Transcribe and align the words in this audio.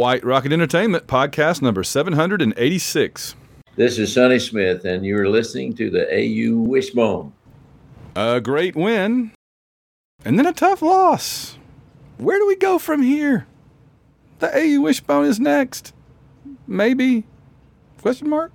White 0.00 0.24
Rocket 0.24 0.50
Entertainment, 0.50 1.06
podcast 1.06 1.60
number 1.60 1.84
786. 1.84 3.34
This 3.76 3.98
is 3.98 4.10
Sonny 4.10 4.38
Smith, 4.38 4.86
and 4.86 5.04
you're 5.04 5.28
listening 5.28 5.74
to 5.74 5.90
the 5.90 6.08
AU 6.10 6.56
Wishbone. 6.56 7.34
A 8.16 8.40
great 8.40 8.74
win, 8.74 9.32
and 10.24 10.38
then 10.38 10.46
a 10.46 10.54
tough 10.54 10.80
loss. 10.80 11.58
Where 12.16 12.38
do 12.38 12.46
we 12.46 12.56
go 12.56 12.78
from 12.78 13.02
here? 13.02 13.46
The 14.38 14.48
AU 14.56 14.80
Wishbone 14.80 15.26
is 15.26 15.38
next. 15.38 15.92
Maybe? 16.66 17.26
Question 18.00 18.30
mark? 18.30 18.52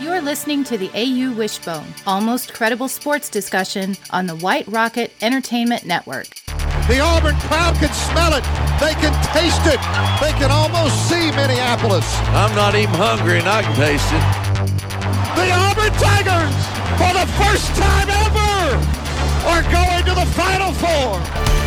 You're 0.00 0.20
listening 0.20 0.64
to 0.64 0.76
the 0.76 0.90
AU 0.94 1.32
Wishbone, 1.36 1.94
almost 2.08 2.52
credible 2.52 2.88
sports 2.88 3.28
discussion 3.28 3.96
on 4.10 4.26
the 4.26 4.34
White 4.34 4.66
Rocket 4.66 5.12
Entertainment 5.22 5.86
Network. 5.86 6.41
The 6.92 7.00
Auburn 7.00 7.36
crowd 7.48 7.74
can 7.76 7.88
smell 7.94 8.34
it. 8.34 8.44
They 8.76 8.92
can 9.00 9.16
taste 9.32 9.64
it. 9.64 9.80
They 10.20 10.36
can 10.36 10.50
almost 10.50 11.08
see 11.08 11.32
Minneapolis. 11.32 12.04
I'm 12.36 12.54
not 12.54 12.74
even 12.74 12.92
hungry 12.96 13.38
and 13.38 13.48
I 13.48 13.62
can 13.62 13.74
taste 13.76 14.12
it. 14.12 14.20
The 15.32 15.48
Auburn 15.56 15.88
Tigers, 15.96 16.52
for 17.00 17.16
the 17.16 17.24
first 17.40 17.72
time 17.80 18.12
ever, 18.12 18.76
are 19.48 19.64
going 19.72 20.04
to 20.04 20.14
the 20.20 20.28
Final 20.36 20.72
Four. 20.76 21.61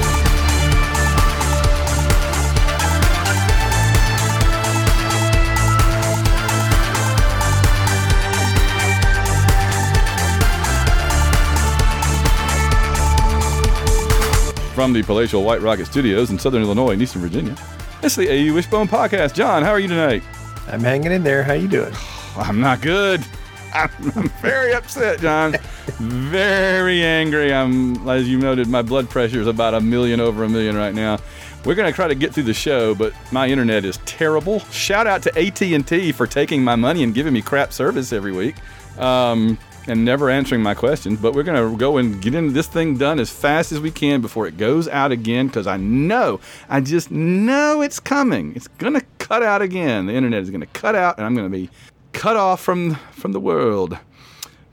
From 14.76 14.92
the 14.92 15.04
palatial 15.04 15.46
White 15.46 15.62
Rocket 15.62 15.86
Studios 15.86 16.32
in 16.32 16.38
Southern 16.38 16.62
Illinois 16.62 16.92
and 16.92 17.02
Eastern 17.02 17.22
Virginia, 17.22 17.56
it's 18.04 18.18
the 18.18 18.30
AU 18.30 18.54
Wishbone 18.54 18.90
Podcast. 18.90 19.34
John, 19.34 19.64
how 19.64 19.72
are 19.72 19.80
you 19.80 19.88
tonight? 19.88 20.22
I'm 20.68 20.82
hanging 20.82 21.14
in 21.14 21.24
there. 21.24 21.44
How 21.44 21.54
you 21.54 21.70
doing? 21.70 21.94
I'm 22.36 22.60
not 22.60 22.82
good. 22.82 23.26
I'm, 23.74 23.90
I'm 24.18 24.28
very 24.42 24.74
upset, 24.74 25.22
John. 25.22 25.54
very 25.98 27.02
angry. 27.02 27.54
I'm, 27.54 28.06
as 28.10 28.28
you 28.28 28.38
noted, 28.38 28.68
my 28.68 28.82
blood 28.82 29.10
pressure 29.10 29.40
is 29.40 29.48
about 29.48 29.76
a 29.76 29.80
million 29.80 30.20
over 30.20 30.44
a 30.44 30.50
million 30.50 30.76
right 30.76 30.94
now. 30.94 31.20
We're 31.64 31.76
gonna 31.76 31.94
try 31.94 32.10
to 32.10 32.16
get 32.16 32.34
through 32.34 32.44
the 32.44 32.54
show, 32.54 32.94
but 32.94 33.14
my 33.32 33.48
internet 33.48 33.86
is 33.86 33.98
terrible. 34.04 34.60
Shout 34.72 35.08
out 35.08 35.24
to 35.24 35.40
AT&T 35.40 36.12
for 36.12 36.28
taking 36.28 36.66
my 36.66 36.76
money 36.76 37.02
and 37.02 37.14
giving 37.14 37.32
me 37.32 37.42
crap 37.42 37.72
service 37.72 38.12
every 38.12 38.34
week. 38.34 38.58
Um, 39.00 39.58
and 39.88 40.04
never 40.04 40.30
answering 40.30 40.62
my 40.62 40.74
questions. 40.74 41.20
But 41.20 41.34
we're 41.34 41.44
going 41.44 41.72
to 41.72 41.78
go 41.78 41.98
and 41.98 42.22
get 42.22 42.34
into 42.34 42.52
this 42.52 42.68
thing 42.68 42.98
done 42.98 43.20
as 43.20 43.30
fast 43.30 43.72
as 43.72 43.80
we 43.80 43.92
can 43.92 44.22
before 44.22 44.48
it 44.48 44.58
goes 44.58 44.88
out 44.88 45.12
again 45.12 45.48
because 45.48 45.68
I 45.68 45.78
know, 45.78 46.40
I 46.70 46.82
just 46.82 47.12
know 47.12 47.82
it's 47.82 48.00
coming. 48.00 48.54
It's 48.56 48.68
going 48.68 48.94
to 48.94 49.06
cut 49.20 49.44
out 49.44 49.62
again. 49.62 50.08
The 50.08 50.14
internet 50.14 50.44
is 50.44 50.50
going 50.50 50.62
to 50.62 50.68
cut 50.68 50.96
out, 50.96 51.18
and 51.18 51.26
I'm 51.26 51.36
going 51.36 51.50
to 51.52 51.58
be 51.58 51.70
cut 52.14 52.38
off 52.38 52.62
from, 52.62 52.96
from 53.12 53.32
the 53.32 53.40
world. 53.40 53.98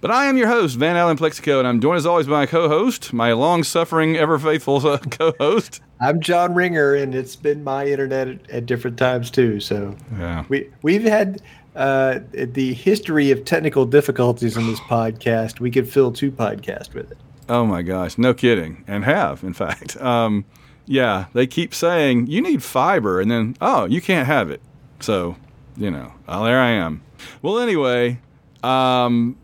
But 0.01 0.11
I 0.11 0.27
am 0.27 0.37
your 0.37 0.49
host, 0.49 0.77
Van 0.77 0.97
Allen 0.97 1.17
Plexico, 1.17 1.61
and 1.61 1.69
I'm 1.69 1.81
joined 1.81 1.99
as 1.99 2.07
always 2.07 2.27
by 2.27 2.33
my 2.33 2.47
co 2.47 2.69
host, 2.69 3.13
my 3.13 3.33
long 3.35 3.63
suffering, 3.63 4.17
ever 4.17 4.37
faithful 4.37 4.99
co 4.99 5.33
host. 5.39 5.81
I'm 6.01 6.21
John 6.21 6.55
Ringer, 6.55 6.95
and 6.95 7.15
it's 7.15 7.37
been 7.37 7.63
my 7.63 7.87
internet 7.87 8.27
at, 8.27 8.51
at 8.51 8.67
different 8.67 8.99
times 8.99 9.31
too. 9.31 9.61
So 9.61 9.97
yeah. 10.19 10.45
we, 10.49 10.69
we've 10.83 11.05
had 11.05 11.41
uh, 11.77 12.21
the 12.33 12.75
history 12.75 13.31
of 13.31 13.45
technical 13.45 13.87
difficulties 13.87 14.57
in 14.57 14.67
this 14.67 14.81
podcast, 14.89 15.61
we 15.61 15.71
could 15.71 15.89
fill 15.89 16.13
two 16.13 16.31
podcasts 16.31 16.93
with 16.95 17.11
it. 17.11 17.19
Oh 17.49 17.67
my 17.67 17.83
gosh, 17.83 18.19
no 18.19 18.35
kidding, 18.35 18.85
and 18.87 19.05
have 19.05 19.43
in 19.43 19.53
fact. 19.53 19.97
Um, 20.03 20.45
yeah, 20.85 21.27
they 21.33 21.47
keep 21.47 21.75
saying 21.75 22.27
you 22.27 22.43
need 22.43 22.63
fiber, 22.63 23.21
and 23.21 23.31
then 23.31 23.57
oh, 23.61 23.85
you 23.85 24.01
can't 24.01 24.27
have 24.27 24.51
it. 24.51 24.61
So, 24.99 25.37
you 25.77 25.91
know, 25.91 26.13
oh, 26.27 26.45
there 26.45 26.59
I 26.59 26.71
am. 26.71 27.03
Well, 27.41 27.61
anyway, 27.61 28.19
um, 28.65 29.37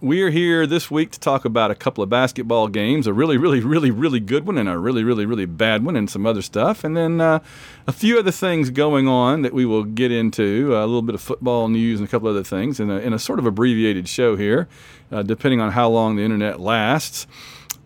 we 0.00 0.22
are 0.22 0.30
here 0.30 0.66
this 0.66 0.90
week 0.90 1.10
to 1.10 1.18
talk 1.18 1.44
about 1.44 1.70
a 1.70 1.74
couple 1.74 2.04
of 2.04 2.10
basketball 2.10 2.68
games, 2.68 3.06
a 3.06 3.12
really, 3.12 3.36
really, 3.36 3.60
really, 3.60 3.90
really 3.90 4.20
good 4.20 4.46
one 4.46 4.56
and 4.56 4.68
a 4.68 4.78
really, 4.78 5.02
really, 5.02 5.26
really 5.26 5.46
bad 5.46 5.84
one, 5.84 5.96
and 5.96 6.08
some 6.08 6.24
other 6.24 6.42
stuff. 6.42 6.84
And 6.84 6.96
then 6.96 7.20
uh, 7.20 7.40
a 7.86 7.92
few 7.92 8.18
other 8.18 8.30
things 8.30 8.70
going 8.70 9.08
on 9.08 9.42
that 9.42 9.52
we 9.52 9.66
will 9.66 9.84
get 9.84 10.12
into, 10.12 10.70
uh, 10.72 10.84
a 10.84 10.86
little 10.86 11.02
bit 11.02 11.14
of 11.14 11.20
football 11.20 11.68
news 11.68 11.98
and 11.98 12.08
a 12.08 12.10
couple 12.10 12.28
other 12.28 12.44
things 12.44 12.78
in 12.78 12.90
a, 12.90 12.98
in 12.98 13.12
a 13.12 13.18
sort 13.18 13.38
of 13.38 13.46
abbreviated 13.46 14.08
show 14.08 14.36
here, 14.36 14.68
uh, 15.10 15.22
depending 15.22 15.60
on 15.60 15.72
how 15.72 15.88
long 15.88 16.16
the 16.16 16.22
internet 16.22 16.60
lasts. 16.60 17.26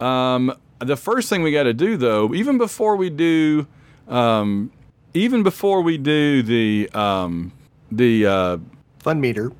Um, 0.00 0.54
the 0.80 0.96
first 0.96 1.30
thing 1.30 1.42
we 1.42 1.52
got 1.52 1.62
to 1.62 1.74
do, 1.74 1.96
though, 1.96 2.34
even 2.34 2.58
before 2.58 2.96
we 2.96 3.08
do, 3.08 3.66
um, 4.08 4.70
even 5.14 5.42
before 5.42 5.80
we 5.80 5.96
do 5.96 6.42
the 6.42 6.90
um, 6.90 7.52
the 7.90 8.26
uh, 8.26 8.58
fun 8.98 9.20
meter 9.20 9.52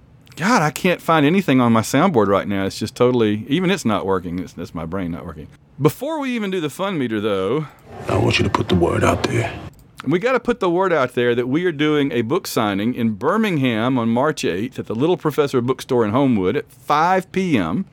God, 0.43 0.61
I 0.61 0.73
can't 0.73 1.01
find 1.01 1.25
anything 1.25 1.61
on 1.61 1.73
my 1.73 1.83
soundboard 1.83 2.27
right 2.27 2.49
now. 2.49 2.67
It's 2.67 2.77
just 2.77 2.97
totally, 2.97 3.47
even 3.47 3.71
it's 3.71 3.85
not 3.85 4.05
working. 4.05 4.41
It's, 4.41 4.59
it's 4.59 4.75
my 4.75 4.85
brain 4.85 5.13
not 5.13 5.25
working. 5.25 5.47
Before 5.81 6.19
we 6.19 6.35
even 6.35 6.51
do 6.51 6.61
the 6.61 6.69
fun 6.69 6.99
meter, 6.99 7.21
though, 7.21 7.69
I 8.09 8.17
want 8.17 8.41
you 8.41 8.43
to 8.43 8.51
put 8.51 8.69
the 8.69 8.75
word 8.75 9.05
out 9.05 9.23
there. 9.23 9.57
We 10.05 10.19
got 10.19 10.33
to 10.33 10.41
put 10.41 10.59
the 10.59 10.69
word 10.69 10.93
out 10.93 11.15
there 11.15 11.37
that 11.37 11.47
we 11.47 11.65
are 11.65 11.71
doing 11.71 12.11
a 12.11 12.23
book 12.23 12.49
signing 12.49 12.93
in 12.97 13.15
Birmingham 13.15 13.97
on 14.01 14.09
March 14.09 14.43
8th 14.43 14.81
at 14.81 14.87
the 14.87 14.97
Little 14.97 15.17
Professor 15.17 15.61
Bookstore 15.61 16.05
in 16.05 16.11
Homewood 16.11 16.57
at 16.57 16.73
5 16.73 17.31
p.m. 17.31 17.85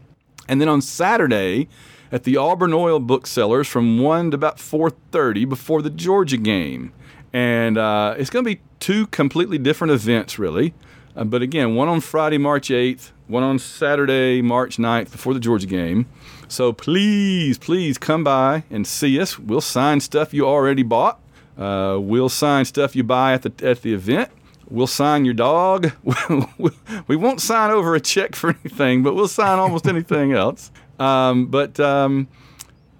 And 0.47 0.59
then 0.59 0.69
on 0.69 0.81
Saturday 0.81 1.67
at 2.11 2.23
the 2.23 2.35
Auburn 2.35 2.73
Oil 2.73 2.99
Booksellers 2.99 3.67
from 3.67 3.99
1 3.99 4.31
to 4.31 4.35
about 4.35 4.57
4.30 4.57 5.47
before 5.47 5.83
the 5.83 5.91
Georgia 5.91 6.37
game. 6.37 6.93
And 7.31 7.77
uh, 7.77 8.15
it's 8.17 8.31
going 8.31 8.43
to 8.43 8.49
be 8.49 8.61
two 8.79 9.05
completely 9.05 9.59
different 9.59 9.93
events, 9.93 10.39
really. 10.39 10.73
Uh, 11.19 11.25
but 11.25 11.41
again, 11.41 11.75
one 11.75 11.89
on 11.89 11.99
Friday, 11.99 12.37
March 12.37 12.69
8th, 12.69 13.11
one 13.27 13.43
on 13.43 13.59
Saturday, 13.59 14.41
March 14.41 14.77
9th, 14.77 15.11
before 15.11 15.33
the 15.33 15.39
Georgia 15.41 15.67
game. 15.67 16.05
So 16.47 16.71
please, 16.71 17.57
please 17.57 17.97
come 17.97 18.23
by 18.23 18.63
and 18.71 18.87
see 18.87 19.19
us. 19.19 19.37
We'll 19.37 19.59
sign 19.59 19.99
stuff 19.99 20.33
you 20.33 20.47
already 20.47 20.81
bought. 20.81 21.19
Uh, 21.57 21.97
we'll 21.99 22.29
sign 22.29 22.63
stuff 22.63 22.95
you 22.95 23.03
buy 23.03 23.33
at 23.33 23.41
the 23.41 23.69
at 23.69 23.81
the 23.81 23.93
event. 23.93 24.29
We'll 24.69 24.87
sign 24.87 25.25
your 25.25 25.33
dog. 25.33 25.91
we 27.07 27.15
won't 27.17 27.41
sign 27.41 27.71
over 27.71 27.95
a 27.95 27.99
check 27.99 28.33
for 28.33 28.51
anything, 28.51 29.03
but 29.03 29.13
we'll 29.13 29.27
sign 29.27 29.59
almost 29.59 29.87
anything 29.87 30.31
else. 30.31 30.71
Um, 30.99 31.47
but 31.47 31.79
um, 31.81 32.29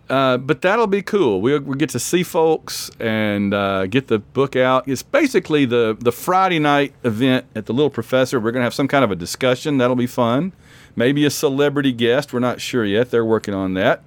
uh, 0.10 0.38
but 0.38 0.62
that'll 0.62 0.88
be 0.88 1.02
cool. 1.02 1.40
We'll, 1.40 1.62
we'll, 1.62 1.78
get 1.78 1.90
to 1.92 2.00
see 2.00 2.24
folks 2.24 2.90
and 3.00 3.54
uh, 3.54 3.86
get 3.86 4.08
the 4.08 4.20
book 4.20 4.56
out. 4.56 4.88
It's 4.88 5.04
basically 5.04 5.66
the, 5.66 5.96
the 6.00 6.12
Friday 6.12 6.58
night 6.58 6.94
event 7.04 7.46
at 7.56 7.68
the 7.68 7.74
Little 7.74 7.92
Professor. 7.92 8.40
We're 8.40 8.52
going 8.52 8.62
to 8.62 8.66
have 8.66 8.74
some 8.74 8.88
kind 8.88 9.04
of 9.04 9.12
a 9.12 9.16
discussion. 9.16 9.78
That'll 9.78 9.96
be 9.96 10.08
fun. 10.08 10.54
Maybe 10.96 11.26
a 11.26 11.30
celebrity 11.30 11.94
guest. 11.94 12.34
We're 12.34 12.40
not 12.40 12.60
sure 12.60 12.84
yet. 12.84 13.12
They're 13.12 13.26
working 13.26 13.54
on 13.54 13.76
that. 13.76 14.04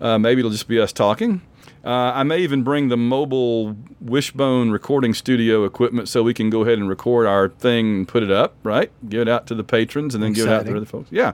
Uh, 0.00 0.18
maybe 0.18 0.40
it'll 0.40 0.50
just 0.50 0.66
be 0.66 0.80
us 0.80 0.92
talking. 0.92 1.42
Uh, 1.84 2.12
I 2.14 2.22
may 2.22 2.38
even 2.38 2.62
bring 2.62 2.88
the 2.88 2.96
mobile 2.96 3.76
Wishbone 4.00 4.70
recording 4.70 5.12
studio 5.12 5.64
equipment 5.64 6.08
so 6.08 6.22
we 6.22 6.32
can 6.32 6.48
go 6.48 6.62
ahead 6.62 6.78
and 6.78 6.88
record 6.88 7.26
our 7.26 7.50
thing 7.50 7.96
and 7.96 8.08
put 8.08 8.22
it 8.22 8.30
up, 8.30 8.54
right? 8.62 8.90
Give 9.06 9.20
it 9.20 9.28
out 9.28 9.46
to 9.48 9.54
the 9.54 9.64
patrons 9.64 10.14
and 10.14 10.24
then 10.24 10.30
Exciting. 10.30 10.50
give 10.50 10.52
it 10.52 10.60
out 10.60 10.70
to 10.70 10.76
other 10.78 10.86
folks. 10.86 11.12
Yeah. 11.12 11.32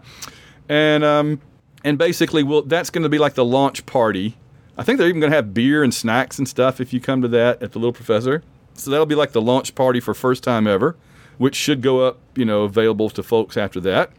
And 0.69 1.05
um, 1.05 1.41
and 1.85 1.99
basically, 1.99 2.43
we'll, 2.43 2.63
that's 2.63 2.91
going 2.91 3.03
to 3.03 3.09
be 3.09 3.19
like 3.19 3.35
the 3.35 3.45
launch 3.45 3.87
party. 3.87 4.37
I 4.77 4.83
think 4.83 4.99
they're 4.99 5.09
even 5.09 5.21
going 5.21 5.31
to 5.31 5.37
have 5.37 5.53
beer 5.55 5.83
and 5.83 5.93
snacks 5.93 6.39
and 6.39 6.49
stuff 6.49 6.81
if 6.81 6.93
you 6.93 7.01
come 7.01 7.23
to 7.23 7.29
that 7.29 7.63
at 7.63 7.73
the 7.73 7.79
Little 7.79 7.93
Professor. 7.93 8.43
So 8.75 8.91
that'll 8.91 9.07
be 9.07 9.15
like 9.15 9.33
the 9.33 9.43
launch 9.43 9.75
party 9.75 10.01
for 10.01 10.15
first 10.15 10.43
time 10.43 10.67
ever, 10.67 10.97
which 11.39 11.55
should 11.55 11.83
go 11.83 12.01
up, 12.01 12.19
you 12.35 12.45
know, 12.45 12.63
available 12.63 13.11
to 13.11 13.23
folks 13.23 13.57
after 13.57 13.81
that. 13.81 14.11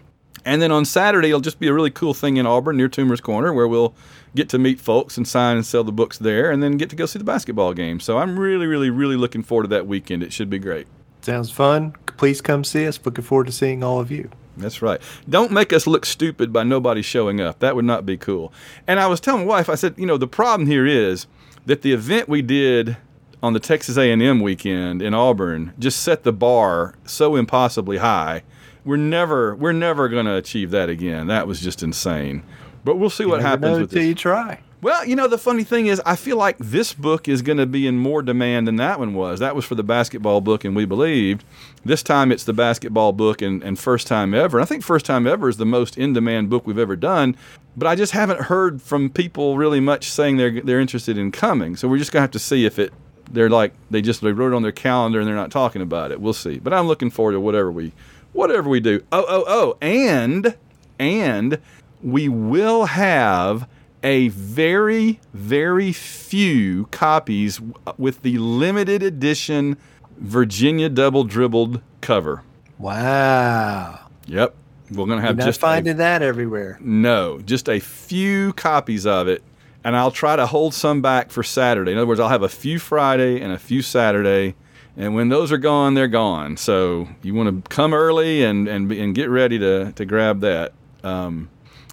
And 0.45 0.61
then 0.61 0.71
on 0.71 0.85
Saturday, 0.85 1.29
it'll 1.29 1.41
just 1.41 1.59
be 1.59 1.67
a 1.67 1.73
really 1.73 1.91
cool 1.91 2.13
thing 2.13 2.37
in 2.37 2.45
Auburn 2.45 2.77
near 2.77 2.89
Toomer's 2.89 3.21
Corner 3.21 3.53
where 3.53 3.67
we'll 3.67 3.93
get 4.35 4.49
to 4.49 4.57
meet 4.57 4.79
folks 4.79 5.17
and 5.17 5.27
sign 5.27 5.55
and 5.55 5.65
sell 5.65 5.83
the 5.83 5.91
books 5.91 6.17
there 6.17 6.51
and 6.51 6.63
then 6.63 6.77
get 6.77 6.89
to 6.89 6.95
go 6.95 7.05
see 7.05 7.19
the 7.19 7.25
basketball 7.25 7.73
game. 7.73 7.99
So 7.99 8.17
I'm 8.17 8.39
really, 8.39 8.65
really, 8.65 8.89
really 8.89 9.15
looking 9.15 9.43
forward 9.43 9.63
to 9.63 9.69
that 9.69 9.87
weekend. 9.87 10.23
It 10.23 10.33
should 10.33 10.49
be 10.49 10.59
great. 10.59 10.87
Sounds 11.21 11.51
fun. 11.51 11.95
Please 12.17 12.41
come 12.41 12.63
see 12.63 12.87
us. 12.87 12.99
Looking 13.03 13.23
forward 13.23 13.47
to 13.47 13.51
seeing 13.51 13.83
all 13.83 13.99
of 13.99 14.09
you. 14.09 14.29
That's 14.57 14.81
right. 14.81 15.01
Don't 15.29 15.51
make 15.51 15.71
us 15.71 15.87
look 15.87 16.05
stupid 16.05 16.51
by 16.51 16.63
nobody 16.63 17.01
showing 17.01 17.39
up. 17.39 17.59
That 17.59 17.75
would 17.75 17.85
not 17.85 18.05
be 18.05 18.17
cool. 18.17 18.53
And 18.87 18.99
I 18.99 19.07
was 19.07 19.19
telling 19.19 19.41
my 19.41 19.47
wife, 19.47 19.69
I 19.69 19.75
said, 19.75 19.95
you 19.97 20.05
know, 20.05 20.17
the 20.17 20.27
problem 20.27 20.67
here 20.67 20.85
is 20.85 21.27
that 21.65 21.81
the 21.81 21.93
event 21.93 22.27
we 22.27 22.41
did 22.41 22.97
on 23.43 23.53
the 23.53 23.59
Texas 23.59 23.97
A&M 23.97 24.39
weekend 24.39 25.01
in 25.01 25.13
Auburn 25.13 25.73
just 25.79 26.01
set 26.01 26.23
the 26.23 26.33
bar 26.33 26.95
so 27.05 27.35
impossibly 27.35 27.97
high. 27.97 28.43
We're 28.83 28.97
never 28.97 29.55
we're 29.55 29.73
never 29.73 30.09
going 30.09 30.25
to 30.25 30.35
achieve 30.35 30.71
that 30.71 30.89
again. 30.89 31.27
That 31.27 31.47
was 31.47 31.61
just 31.61 31.83
insane. 31.83 32.43
But 32.83 32.95
we'll 32.95 33.11
see 33.11 33.23
you 33.23 33.29
what 33.29 33.41
happens 33.41 33.79
with 33.79 33.93
you 33.93 34.15
try. 34.15 34.59
Well, 34.81 35.05
you 35.05 35.15
know, 35.15 35.27
the 35.27 35.37
funny 35.37 35.63
thing 35.63 35.85
is, 35.85 36.01
I 36.07 36.15
feel 36.15 36.37
like 36.37 36.57
this 36.57 36.91
book 36.91 37.27
is 37.27 37.43
going 37.43 37.59
to 37.59 37.67
be 37.67 37.85
in 37.85 37.99
more 37.99 38.23
demand 38.23 38.67
than 38.67 38.77
that 38.77 38.97
one 38.97 39.13
was. 39.13 39.39
That 39.39 39.55
was 39.55 39.63
for 39.63 39.75
the 39.75 39.83
basketball 39.83 40.41
book, 40.41 40.65
and 40.65 40.75
we 40.75 40.85
believed. 40.85 41.43
This 41.85 42.01
time 42.01 42.31
it's 42.31 42.45
the 42.45 42.53
basketball 42.53 43.13
book 43.13 43.43
and, 43.43 43.61
and 43.61 43.77
first 43.77 44.07
time 44.07 44.33
ever. 44.33 44.57
And 44.57 44.63
I 44.63 44.67
think 44.67 44.83
first 44.83 45.05
time 45.05 45.27
ever 45.27 45.47
is 45.49 45.57
the 45.57 45.67
most 45.67 45.99
in 45.99 46.13
demand 46.13 46.49
book 46.49 46.65
we've 46.65 46.79
ever 46.79 46.95
done. 46.95 47.37
But 47.77 47.87
I 47.87 47.95
just 47.95 48.13
haven't 48.13 48.41
heard 48.41 48.81
from 48.81 49.11
people 49.11 49.55
really 49.55 49.79
much 49.79 50.09
saying 50.09 50.37
they're 50.37 50.61
they're 50.61 50.79
interested 50.79 51.15
in 51.15 51.31
coming. 51.31 51.75
So 51.75 51.87
we're 51.87 51.99
just 51.99 52.11
gonna 52.11 52.21
have 52.21 52.31
to 52.31 52.39
see 52.39 52.65
if 52.65 52.79
it 52.79 52.91
they're 53.31 53.49
like 53.49 53.73
they 53.91 54.01
just 54.01 54.21
they 54.21 54.31
wrote 54.31 54.51
it 54.51 54.55
on 54.55 54.63
their 54.63 54.71
calendar 54.71 55.19
and 55.19 55.27
they're 55.27 55.35
not 55.35 55.51
talking 55.51 55.81
about 55.81 56.11
it. 56.11 56.19
We'll 56.19 56.33
see. 56.33 56.57
But 56.57 56.73
I'm 56.73 56.87
looking 56.87 57.11
forward 57.11 57.33
to 57.33 57.39
whatever 57.39 57.71
we 57.71 57.93
whatever 58.33 58.67
we 58.67 58.79
do. 58.79 59.03
Oh 59.11 59.25
oh 59.27 59.43
oh, 59.47 59.77
and 59.79 60.55
and 60.99 61.59
we 62.01 62.27
will 62.27 62.85
have 62.85 63.67
a 64.03 64.29
very, 64.29 65.19
very 65.33 65.91
few 65.93 66.85
copies 66.87 67.61
with 67.97 68.21
the 68.23 68.37
limited 68.37 69.03
edition 69.03 69.77
Virginia 70.17 70.89
double 70.89 71.23
dribbled 71.23 71.81
cover. 72.01 72.43
Wow. 72.79 73.99
Yep. 74.27 74.55
We're 74.91 75.05
going 75.05 75.19
to 75.19 75.21
have 75.21 75.31
You're 75.35 75.35
not 75.37 75.45
just 75.45 75.59
a- 75.59 75.61
finding 75.61 75.97
that 75.97 76.21
everywhere. 76.21 76.77
no, 76.81 77.39
just 77.39 77.69
a 77.69 77.79
few 77.79 78.53
copies 78.53 79.05
of 79.05 79.27
it. 79.27 79.41
And 79.83 79.95
I'll 79.95 80.11
try 80.11 80.35
to 80.35 80.45
hold 80.45 80.73
some 80.75 81.01
back 81.01 81.31
for 81.31 81.41
Saturday. 81.41 81.91
In 81.93 81.97
other 81.97 82.05
words, 82.05 82.19
I'll 82.19 82.29
have 82.29 82.43
a 82.43 82.49
few 82.49 82.77
Friday 82.77 83.41
and 83.41 83.51
a 83.51 83.57
few 83.57 83.81
Saturday. 83.81 84.53
And 84.95 85.15
when 85.15 85.29
those 85.29 85.51
are 85.51 85.57
gone, 85.57 85.95
they're 85.95 86.07
gone. 86.07 86.57
So 86.57 87.07
you 87.23 87.33
want 87.33 87.65
to 87.65 87.69
come 87.69 87.93
early 87.93 88.43
and, 88.43 88.67
and, 88.67 88.91
and 88.91 89.15
get 89.15 89.29
ready 89.29 89.57
to, 89.57 89.91
to 89.93 90.05
grab 90.05 90.41
that. 90.41 90.73
Um, 91.03 91.49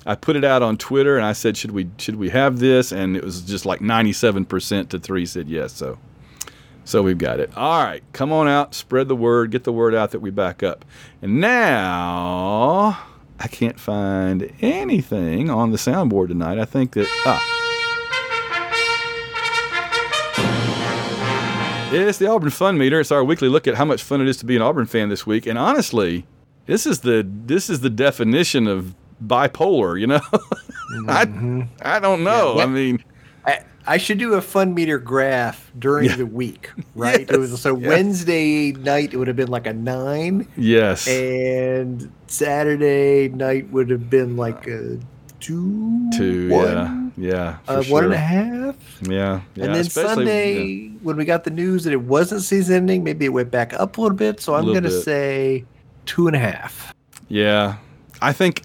I 0.09 0.15
put 0.15 0.37
it 0.37 0.45
out 0.45 0.63
on 0.63 0.79
Twitter 0.79 1.19
and 1.19 1.27
I 1.27 1.35
said, 1.35 1.55
should 1.55 1.71
we 1.71 1.91
should 1.99 2.17
we 2.17 2.31
have 2.31 2.61
this? 2.61 2.93
And 2.93 3.15
it 3.15 3.23
was 3.23 3.43
just 3.43 3.67
like 3.67 3.81
97% 3.81 4.89
to 4.89 4.99
three 4.99 5.27
said 5.27 5.51
yes. 5.51 5.75
So 5.75 5.99
so 6.87 7.03
we've 7.03 7.19
got 7.19 7.41
it. 7.41 7.55
All 7.55 7.85
right, 7.85 8.03
come 8.15 8.33
on 8.33 8.49
out, 8.49 8.75
spread 8.75 9.09
the 9.09 9.15
word, 9.15 9.51
get 9.51 9.65
the 9.65 9.73
word 9.73 9.95
out 9.95 10.13
that 10.13 10.21
we 10.21 10.31
back 10.31 10.63
up. 10.63 10.87
And 11.21 11.43
now 11.43 12.99
I 13.39 13.49
can't 13.49 13.79
find 13.79 14.51
anything 14.63 15.51
on 15.51 15.73
the 15.73 15.77
soundboard 15.77 16.29
tonight. 16.29 16.59
I 16.59 16.65
think 16.65 16.93
that 16.93 17.07
ah. 17.27 17.45
It's 21.93 22.17
the 22.17 22.29
Auburn 22.29 22.49
Fun 22.49 22.79
Meter. 22.79 22.99
It's 22.99 23.13
our 23.13 23.23
weekly 23.23 23.51
look 23.51 23.67
at 23.67 23.75
how 23.75 23.85
much 23.85 24.03
fun 24.03 24.23
it 24.23 24.29
is 24.29 24.39
to 24.39 24.47
be 24.47 24.57
an 24.57 24.63
Auburn 24.63 24.87
fan 24.87 25.11
this 25.11 25.27
week. 25.27 25.45
And 25.45 25.59
honestly, 25.59 26.25
this 26.65 26.87
is 26.87 27.01
the 27.01 27.29
this 27.29 27.69
is 27.69 27.81
the 27.81 27.91
definition 27.91 28.67
of 28.67 28.95
bipolar. 29.25 30.01
You 30.01 30.07
know, 30.09 30.21
I 31.09 31.67
I 31.83 31.99
don't 32.01 32.25
know. 32.25 32.57
Yeah. 32.57 32.63
I 32.63 32.67
mean, 32.67 33.05
I, 33.45 33.61
I 33.87 33.97
should 33.99 34.19
do 34.19 34.35
a 34.35 34.43
fun 34.43 34.75
meter 34.75 34.99
graph 34.99 35.71
during 35.79 36.07
Yeah. 36.11 36.17
the 36.17 36.27
week, 36.27 36.71
right? 36.95 37.29
it 37.31 37.37
was, 37.39 37.61
so 37.61 37.77
yes. 37.77 37.89
Wednesday 37.89 38.73
night 38.73 39.13
it 39.15 39.17
would 39.17 39.29
have 39.29 39.37
been 39.37 39.49
like 39.49 39.67
a 39.67 39.73
nine, 39.73 40.47
yes, 40.57 41.07
and 41.09 42.11
Saturday 42.27 43.29
night 43.29 43.71
would 43.71 43.91
have 43.91 44.09
been 44.11 44.37
like 44.37 44.67
a 44.67 44.99
two, 45.41 46.11
two, 46.17 46.49
one, 46.51 47.13
yeah, 47.17 47.31
yeah, 47.31 47.57
for 47.65 47.73
uh, 47.73 47.83
sure. 47.83 47.93
one 47.95 48.05
and 48.05 48.13
a 48.15 48.17
half. 48.19 48.77
Yeah, 49.03 49.41
yeah. 49.55 49.65
and 49.65 49.75
then 49.75 49.81
especially- 49.81 50.15
Sunday, 50.15 50.63
yeah. 50.65 50.91
when 51.03 51.17
we 51.17 51.25
got 51.25 51.45
the 51.45 51.51
news 51.51 51.85
that 51.85 51.93
it 51.93 52.03
wasn't 52.03 52.43
season 52.43 52.75
ending, 52.77 53.05
maybe 53.05 53.25
it 53.25 53.29
went 53.29 53.51
back 53.51 53.73
up 53.75 53.97
a 53.97 54.01
little 54.01 54.17
bit. 54.17 54.41
So 54.41 54.55
I'm 54.55 54.65
going 54.65 54.83
to 54.83 54.91
say 54.91 55.65
two 56.07 56.27
and 56.27 56.35
a 56.37 56.41
half. 56.41 56.93
Yeah, 57.29 57.77
I 58.21 58.33
think 58.33 58.63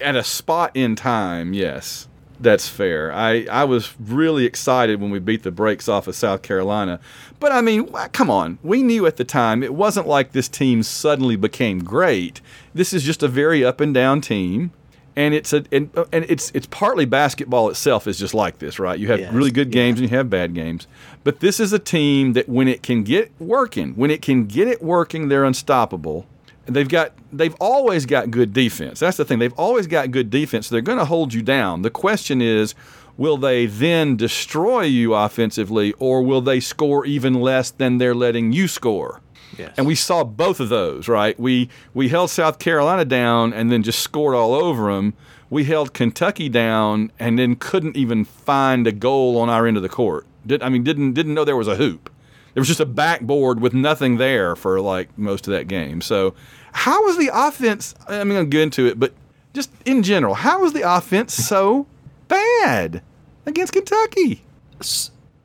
at 0.00 0.16
a 0.16 0.24
spot 0.24 0.70
in 0.74 0.96
time, 0.96 1.52
yes, 1.52 2.08
that's 2.40 2.68
fair. 2.68 3.12
I, 3.12 3.46
I 3.50 3.64
was 3.64 3.94
really 3.98 4.44
excited 4.44 5.00
when 5.00 5.10
we 5.10 5.18
beat 5.18 5.42
the 5.42 5.50
brakes 5.50 5.88
off 5.88 6.06
of 6.06 6.14
South 6.14 6.42
Carolina. 6.42 7.00
But 7.40 7.52
I 7.52 7.60
mean, 7.60 7.88
come 8.12 8.30
on. 8.30 8.58
We 8.62 8.82
knew 8.82 9.06
at 9.06 9.16
the 9.16 9.24
time 9.24 9.62
it 9.62 9.74
wasn't 9.74 10.06
like 10.06 10.32
this 10.32 10.48
team 10.48 10.82
suddenly 10.82 11.36
became 11.36 11.82
great. 11.82 12.40
This 12.74 12.92
is 12.92 13.02
just 13.02 13.22
a 13.22 13.28
very 13.28 13.64
up 13.64 13.80
and 13.80 13.92
down 13.92 14.20
team. 14.20 14.72
And 15.16 15.34
it's 15.34 15.52
a 15.52 15.64
and, 15.72 15.90
uh, 15.96 16.04
and 16.12 16.24
it's 16.28 16.52
it's 16.54 16.68
partly 16.68 17.04
basketball 17.04 17.68
itself 17.70 18.06
is 18.06 18.20
just 18.20 18.34
like 18.34 18.60
this, 18.60 18.78
right? 18.78 18.96
You 18.96 19.08
have 19.08 19.18
Yes, 19.18 19.32
really 19.32 19.50
good 19.50 19.72
games 19.72 19.98
and 19.98 20.08
you 20.08 20.16
have 20.16 20.30
bad 20.30 20.54
games. 20.54 20.86
But 21.24 21.40
this 21.40 21.58
is 21.58 21.72
a 21.72 21.80
team 21.80 22.34
that 22.34 22.48
when 22.48 22.68
it 22.68 22.84
can 22.84 23.02
get 23.02 23.32
working, 23.40 23.94
when 23.94 24.12
it 24.12 24.22
can 24.22 24.46
get 24.46 24.68
it 24.68 24.80
working, 24.80 25.26
they're 25.26 25.44
unstoppable. 25.44 26.24
They've 26.68 26.88
got 26.88 27.12
they've 27.32 27.54
always 27.60 28.04
got 28.04 28.30
good 28.30 28.52
defense. 28.52 29.00
That's 29.00 29.16
the 29.16 29.24
thing. 29.24 29.38
They've 29.38 29.54
always 29.54 29.86
got 29.86 30.10
good 30.10 30.30
defense. 30.30 30.68
They're 30.68 30.80
going 30.82 30.98
to 30.98 31.06
hold 31.06 31.32
you 31.32 31.42
down. 31.42 31.82
The 31.82 31.90
question 31.90 32.42
is, 32.42 32.74
will 33.16 33.38
they 33.38 33.66
then 33.66 34.16
destroy 34.16 34.82
you 34.82 35.14
offensively 35.14 35.92
or 35.94 36.22
will 36.22 36.42
they 36.42 36.60
score 36.60 37.06
even 37.06 37.34
less 37.34 37.70
than 37.70 37.98
they're 37.98 38.14
letting 38.14 38.52
you 38.52 38.68
score? 38.68 39.22
Yes. 39.56 39.74
And 39.78 39.86
we 39.86 39.94
saw 39.94 40.24
both 40.24 40.60
of 40.60 40.68
those, 40.68 41.08
right? 41.08 41.38
We 41.40 41.70
we 41.94 42.10
held 42.10 42.30
South 42.30 42.58
Carolina 42.58 43.06
down 43.06 43.52
and 43.54 43.72
then 43.72 43.82
just 43.82 44.00
scored 44.00 44.34
all 44.34 44.54
over 44.54 44.94
them. 44.94 45.14
We 45.50 45.64
held 45.64 45.94
Kentucky 45.94 46.50
down 46.50 47.10
and 47.18 47.38
then 47.38 47.56
couldn't 47.56 47.96
even 47.96 48.26
find 48.26 48.86
a 48.86 48.92
goal 48.92 49.38
on 49.38 49.48
our 49.48 49.66
end 49.66 49.78
of 49.78 49.82
the 49.82 49.88
court. 49.88 50.26
Did 50.46 50.62
I 50.62 50.68
mean 50.68 50.84
didn't 50.84 51.14
didn't 51.14 51.32
know 51.32 51.44
there 51.44 51.56
was 51.56 51.68
a 51.68 51.76
hoop. 51.76 52.10
There 52.54 52.60
was 52.60 52.68
just 52.68 52.80
a 52.80 52.86
backboard 52.86 53.60
with 53.60 53.72
nothing 53.72 54.16
there 54.16 54.56
for 54.56 54.80
like 54.80 55.16
most 55.16 55.46
of 55.46 55.52
that 55.52 55.68
game. 55.68 56.00
So, 56.00 56.34
how 56.72 57.04
was 57.04 57.16
the 57.18 57.30
offense? 57.32 57.94
I'm 58.08 58.28
going 58.28 58.44
to 58.44 58.48
get 58.50 58.62
into 58.62 58.86
it, 58.86 58.98
but 59.00 59.12
just 59.54 59.70
in 59.84 60.02
general, 60.02 60.34
how 60.34 60.60
was 60.62 60.72
the 60.72 60.82
offense 60.82 61.34
so 61.48 61.86
bad 62.28 63.02
against 63.46 63.72
Kentucky? 63.72 64.42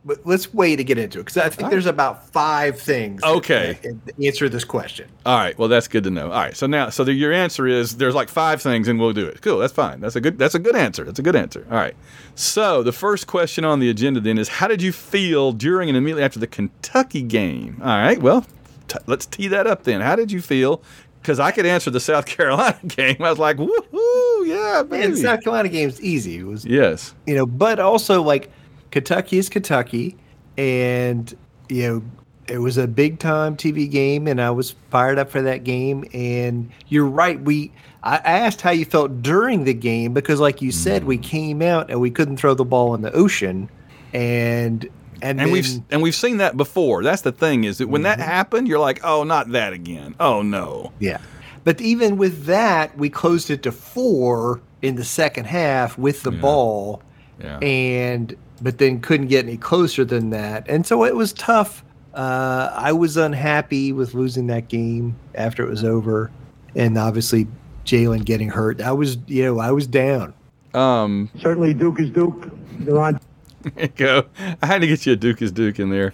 But 0.06 0.26
let's 0.26 0.54
wait 0.54 0.76
to 0.76 0.84
get 0.84 0.98
into 0.98 1.20
it 1.20 1.24
because 1.28 1.38
I 1.38 1.48
think 1.48 1.70
there's 1.72 1.86
about 1.86 2.28
five 2.34 2.78
things. 2.78 3.24
Okay. 3.24 3.80
that- 3.84 4.06
that 4.06 4.22
answer 4.26 4.50
this 4.50 4.66
question. 4.66 5.08
All 5.26 5.38
right. 5.38 5.58
Well, 5.58 5.70
that's 5.70 5.88
good 5.88 6.04
to 6.04 6.10
know. 6.10 6.26
All 6.26 6.42
right. 6.42 6.58
So 6.58 6.68
now, 6.68 6.90
so 6.90 7.06
the, 7.06 7.14
your 7.14 7.32
answer 7.32 7.68
is 7.68 7.96
there's 7.96 8.14
like 8.14 8.28
five 8.28 8.62
things, 8.62 8.90
and 8.90 9.00
we'll 9.00 9.14
do 9.14 9.26
it. 9.26 9.42
Cool. 9.42 9.60
That's 9.60 9.72
fine. 9.72 10.02
That's 10.02 10.18
a 10.18 10.22
good. 10.22 10.38
That's 10.38 10.56
a 10.56 10.60
good 10.60 10.76
answer. 10.76 11.06
That's 11.06 11.20
a 11.20 11.22
good 11.22 11.38
answer. 11.38 11.66
All 11.72 11.78
right. 11.78 11.96
So 12.36 12.84
the 12.84 12.92
first 12.92 13.28
question 13.28 13.64
on 13.64 13.80
the 13.80 13.90
agenda 13.90 14.20
then 14.20 14.38
is, 14.38 14.50
how 14.50 14.68
did 14.68 14.82
you 14.82 14.92
feel 14.92 15.54
during 15.54 15.88
and 15.88 15.98
immediately 15.98 16.24
after 16.24 16.40
the 16.40 16.48
Kentucky 16.48 17.22
game? 17.22 17.78
All 17.82 17.88
right. 17.98 18.22
Well, 18.22 18.46
t- 18.90 19.00
let's 19.08 19.26
tee 19.26 19.48
that 19.48 19.68
up 19.68 19.84
then. 19.84 20.02
How 20.02 20.18
did 20.18 20.34
you 20.34 20.42
feel? 20.42 20.82
Because 21.24 21.40
I 21.40 21.52
could 21.52 21.66
answer 21.66 21.90
the 21.90 22.02
South 22.02 22.26
Carolina 22.36 22.78
game. 22.86 23.16
I 23.22 23.30
was 23.30 23.40
like, 23.40 23.56
woohoo, 23.58 24.46
yeah, 24.46 24.84
baby. 24.84 25.06
And. 25.06 25.18
South 25.18 25.42
Carolina 25.42 25.70
game's 25.70 26.02
easy. 26.02 26.40
It 26.40 26.44
was 26.44 26.66
yes. 26.66 27.16
you 27.26 27.34
know, 27.36 27.46
but 27.46 27.80
also 27.80 28.22
like 28.22 28.52
Kentucky 28.92 29.38
is 29.38 29.48
Kentucky, 29.50 30.18
and 30.58 31.34
you 31.70 31.88
know 31.88 32.04
it 32.48 32.58
was 32.58 32.78
a 32.78 32.88
big 32.88 33.20
time 33.20 33.56
TV 33.56 33.90
game, 33.90 34.28
and 34.28 34.42
I 34.42 34.52
was 34.52 34.76
fired 34.92 35.18
up 35.18 35.30
for 35.32 35.42
that 35.42 35.64
game. 35.64 36.04
And 36.14 36.70
you're 36.90 37.06
right, 37.08 37.42
we 37.42 37.72
I 38.04 38.18
asked 38.18 38.60
how 38.60 38.72
you 38.72 38.84
felt 38.84 39.22
during 39.22 39.64
the 39.64 39.74
game 39.74 40.14
because, 40.14 40.42
like 40.42 40.62
you 40.62 40.74
said, 40.74 41.04
Mm. 41.04 41.06
we 41.06 41.18
came 41.18 41.62
out 41.62 41.90
and 41.90 42.02
we 42.02 42.12
couldn't 42.12 42.36
throw 42.36 42.54
the 42.54 42.66
ball 42.66 42.94
in 42.96 43.02
the 43.02 43.14
ocean, 43.14 43.70
and 44.14 44.88
and, 45.24 45.40
And 45.42 45.48
then, 45.48 45.52
we've 45.52 45.82
and 45.90 46.02
we've 46.04 46.14
seen 46.16 46.38
that 46.38 46.56
before. 46.58 47.02
That's 47.04 47.24
the 47.24 47.32
thing 47.32 47.64
is 47.64 47.80
that 47.80 47.88
when 47.90 48.04
that 48.04 48.20
happened, 48.20 48.68
you're 48.68 48.80
like, 48.80 49.00
oh, 49.04 49.24
not 49.24 49.50
that 49.54 49.74
again. 49.74 50.14
Oh 50.20 50.42
no. 50.44 50.92
yeah. 51.00 51.20
But 51.64 51.80
even 51.82 52.18
with 52.18 52.46
that, 52.46 52.96
we 52.98 53.10
closed 53.10 53.50
it 53.50 53.64
to 53.64 53.72
four 53.72 54.62
in 54.82 54.96
the 54.96 55.04
second 55.06 55.46
half 55.46 55.98
with 55.98 56.22
the 56.24 56.32
ball. 56.32 57.02
Yeah. 57.42 57.58
and 57.60 58.36
but 58.62 58.78
then 58.78 59.02
couldn't 59.02 59.28
get 59.28 59.46
any 59.46 59.58
closer 59.58 60.06
than 60.06 60.30
that 60.30 60.66
and 60.70 60.86
so 60.86 61.04
it 61.04 61.16
was 61.16 61.34
tough 61.34 61.84
uh, 62.14 62.70
i 62.76 62.92
was 62.94 63.18
unhappy 63.18 63.92
with 63.92 64.14
losing 64.14 64.48
that 64.48 64.68
game 64.70 65.16
after 65.34 65.64
it 65.64 65.70
was 65.70 65.84
over 65.84 66.32
and 66.76 66.96
obviously 66.98 67.48
jaylin 67.86 68.24
getting 68.24 68.50
hurt 68.50 68.80
i 68.82 68.92
was 68.92 69.18
you 69.28 69.44
know 69.44 69.60
i 69.60 69.72
was 69.72 69.88
down 69.88 70.32
Um. 70.76 71.30
Certainly, 71.42 71.74
Duke 71.74 72.00
is 72.00 72.10
Duke. 72.12 72.50
They're 72.80 73.00
on 73.00 73.20
There 73.64 73.86
you 73.86 73.88
go. 73.88 74.26
I 74.62 74.66
had 74.66 74.82
to 74.82 74.88
get 74.88 75.06
you 75.06 75.14
a 75.14 75.16
Duke 75.16 75.42
is 75.42 75.52
Duke 75.52 75.80
in 75.80 75.90
there. 75.90 76.14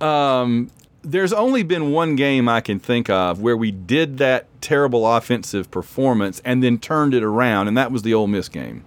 um, 0.00 0.70
there's 1.02 1.32
only 1.32 1.62
been 1.62 1.90
one 1.92 2.16
game 2.16 2.48
I 2.48 2.60
can 2.60 2.78
think 2.78 3.10
of 3.10 3.40
where 3.40 3.56
we 3.56 3.70
did 3.70 4.18
that 4.18 4.46
terrible 4.60 5.06
offensive 5.06 5.70
performance 5.70 6.40
and 6.44 6.62
then 6.62 6.78
turned 6.78 7.14
it 7.14 7.22
around, 7.22 7.68
and 7.68 7.76
that 7.76 7.92
was 7.92 8.02
the 8.02 8.14
Ole 8.14 8.26
Miss 8.26 8.48
game. 8.48 8.84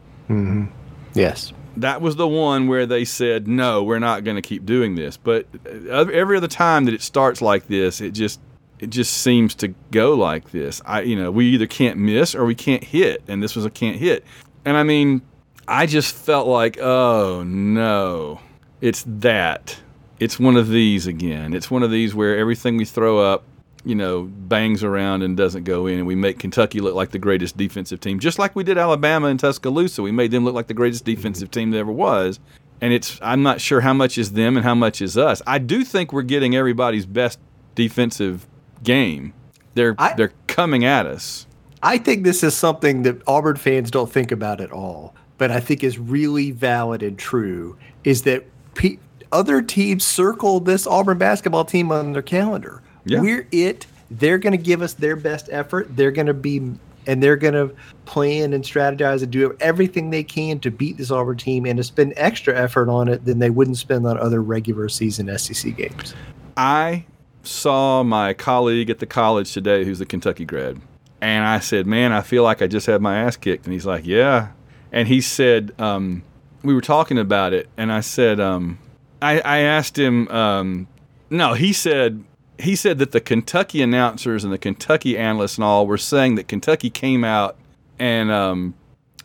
yes 1.14 1.54
That 1.78 2.02
was 2.02 2.16
the 2.16 2.28
one 2.28 2.68
where 2.68 2.86
they 2.86 3.06
said, 3.06 3.48
"No, 3.48 3.84
we're 3.84 4.00
not 4.00 4.24
going 4.24 4.36
to 4.36 4.42
keep 4.42 4.66
doing 4.66 4.96
this." 4.96 5.16
But 5.16 5.46
uh, 5.66 6.06
every 6.12 6.38
other 6.38 6.48
time 6.48 6.86
that 6.86 6.94
it 6.94 7.02
starts 7.02 7.42
like 7.42 7.68
this, 7.68 8.02
it 8.02 8.12
just 8.12 8.40
it 8.80 8.90
just 8.90 9.14
seems 9.14 9.56
to 9.56 9.70
go 9.92 10.14
like 10.14 10.52
this. 10.52 10.82
I, 10.86 11.02
you 11.02 11.16
know, 11.16 11.32
we 11.32 11.48
either 11.50 11.68
can't 11.68 11.98
miss 11.98 12.36
or 12.36 12.46
we 12.46 12.56
can't 12.56 12.84
hit, 12.84 13.24
and 13.28 13.42
this 13.42 13.56
was 13.56 13.66
a 13.66 13.70
can't 13.70 13.96
hit. 13.96 14.24
And 14.66 14.76
I 14.76 14.84
mean, 14.84 15.22
I 15.68 15.86
just 15.86 16.16
felt 16.16 16.48
like, 16.48 16.78
oh 16.80 17.44
no, 17.44 18.40
it's 18.82 19.04
that. 19.08 19.78
It's 20.20 20.40
one 20.40 20.56
of 20.56 20.70
these 20.70 21.08
again. 21.08 21.54
It's 21.54 21.70
one 21.70 21.84
of 21.84 21.92
these 21.92 22.16
where 22.16 22.38
everything 22.38 22.78
we 22.78 22.86
throw 22.86 23.20
up, 23.20 23.44
you 23.86 23.94
know, 23.96 24.24
bangs 24.24 24.84
around 24.84 25.22
and 25.22 25.38
doesn't 25.38 25.64
go 25.64 25.86
in, 25.88 26.00
and 26.00 26.08
we 26.08 26.16
make 26.16 26.40
Kentucky 26.40 26.80
look 26.80 26.96
like 26.96 27.12
the 27.12 27.20
greatest 27.20 27.56
defensive 27.58 28.00
team, 28.00 28.20
just 28.20 28.40
like 28.40 28.56
we 28.56 28.64
did 28.64 28.78
Alabama 28.78 29.28
and 29.28 29.40
Tuscaloosa. 29.40 30.02
We 30.02 30.12
made 30.12 30.32
them 30.32 30.44
look 30.46 30.56
like 30.56 30.68
the 30.68 30.74
greatest 30.74 31.06
defensive 31.06 31.52
team 31.52 31.72
there 31.72 31.82
ever 31.82 31.92
was. 31.92 32.40
And 32.80 32.94
it's 32.94 33.20
I'm 33.22 33.42
not 33.44 33.60
sure 33.60 33.82
how 33.82 33.94
much 33.94 34.18
is 34.18 34.34
them 34.34 34.56
and 34.56 34.64
how 34.64 34.76
much 34.76 35.02
is 35.02 35.18
us. 35.18 35.42
I 35.48 35.58
do 35.58 35.84
think 35.84 36.14
we're 36.14 36.22
getting 36.22 36.56
everybody's 36.56 37.06
best 37.08 37.40
defensive 37.76 38.46
game. 38.84 39.34
They're 39.74 39.96
I- 39.98 40.14
they're 40.14 40.34
coming 40.48 40.86
at 40.86 41.06
us. 41.06 41.46
I 41.84 41.98
think 42.00 42.24
this 42.24 42.44
is 42.44 42.56
something 42.56 43.04
that 43.04 43.22
Auburn 43.28 43.56
fans 43.56 43.92
don't 43.92 44.12
think 44.12 44.32
about 44.32 44.62
at 44.62 44.72
all, 44.72 45.14
but 45.38 45.52
I 45.52 45.60
think 45.60 45.84
is 45.84 45.98
really 45.98 46.52
valid 46.52 47.04
and 47.04 47.18
true. 47.18 47.78
Is 48.04 48.24
that 48.24 48.46
pe- 48.74 48.98
other 49.32 49.62
teams 49.62 50.04
circle 50.04 50.60
this 50.60 50.88
Auburn 50.88 51.18
basketball 51.18 51.66
team 51.66 51.92
on 51.92 52.14
their 52.14 52.22
calendar? 52.22 52.82
Yeah. 53.06 53.22
We're 53.22 53.48
it. 53.52 53.88
They're 54.10 54.38
going 54.38 54.52
to 54.52 54.64
give 54.64 54.82
us 54.82 54.94
their 54.94 55.16
best 55.16 55.50
effort. 55.52 55.96
They're 55.96 56.12
going 56.12 56.28
to 56.28 56.34
be 56.34 56.74
and 57.08 57.24
they're 57.24 57.38
going 57.38 57.54
to 57.54 57.74
plan 58.06 58.54
and 58.54 58.64
strategize 58.64 59.24
and 59.24 59.32
do 59.32 59.56
everything 59.62 60.10
they 60.10 60.24
can 60.24 60.60
to 60.60 60.70
beat 60.70 60.98
this 60.98 61.10
Auburn 61.10 61.38
team 61.38 61.66
and 61.66 61.78
to 61.78 61.84
spend 61.84 62.14
extra 62.18 62.54
effort 62.56 62.90
on 62.90 63.08
it 63.08 63.24
than 63.24 63.40
they 63.40 63.50
wouldn't 63.50 63.78
spend 63.78 64.06
on 64.06 64.20
other 64.20 64.44
regular 64.44 64.90
season 64.90 65.36
SEC 65.38 65.76
games. 65.76 66.14
I 66.58 67.06
saw 67.44 68.04
my 68.04 68.34
colleague 68.34 68.90
at 68.90 69.00
the 69.00 69.06
college 69.06 69.54
today 69.54 69.86
who's 69.86 70.02
a 70.02 70.06
Kentucky 70.06 70.44
grad. 70.44 70.82
And 71.22 71.46
I 71.46 71.60
said, 71.60 71.88
Man, 71.88 72.12
I 72.12 72.22
feel 72.22 72.44
like 72.44 72.62
I 72.62 72.68
just 72.68 72.86
had 72.86 73.02
my 73.02 73.20
ass 73.20 73.38
kicked. 73.38 73.66
And 73.66 73.74
he's 73.74 73.86
like, 73.86 74.06
Yeah. 74.06 74.50
And 74.92 75.08
he 75.08 75.22
said, 75.22 75.74
um, 75.80 76.24
We 76.64 76.74
were 76.74 76.82
talking 76.82 77.18
about 77.18 77.54
it. 77.54 77.70
And 77.78 77.92
I 77.92 78.02
said, 78.02 78.40
um, 78.40 78.80
I, 79.22 79.40
I 79.42 79.58
asked 79.60 79.98
him, 79.98 80.28
um, 80.30 80.88
No, 81.30 81.54
he 81.54 81.74
said, 81.74 82.24
he 82.60 82.76
said 82.76 82.98
that 83.00 83.12
the 83.12 83.22
Kentucky 83.22 83.82
announcers 83.82 84.44
and 84.44 84.52
the 84.52 84.58
Kentucky 84.58 85.18
analysts 85.18 85.58
and 85.58 85.66
all 85.66 85.86
were 85.86 85.98
saying 85.98 86.36
that 86.36 86.48
Kentucky 86.48 86.90
came 86.90 87.24
out 87.24 87.56
and 88.00 88.32
um, 88.32 88.74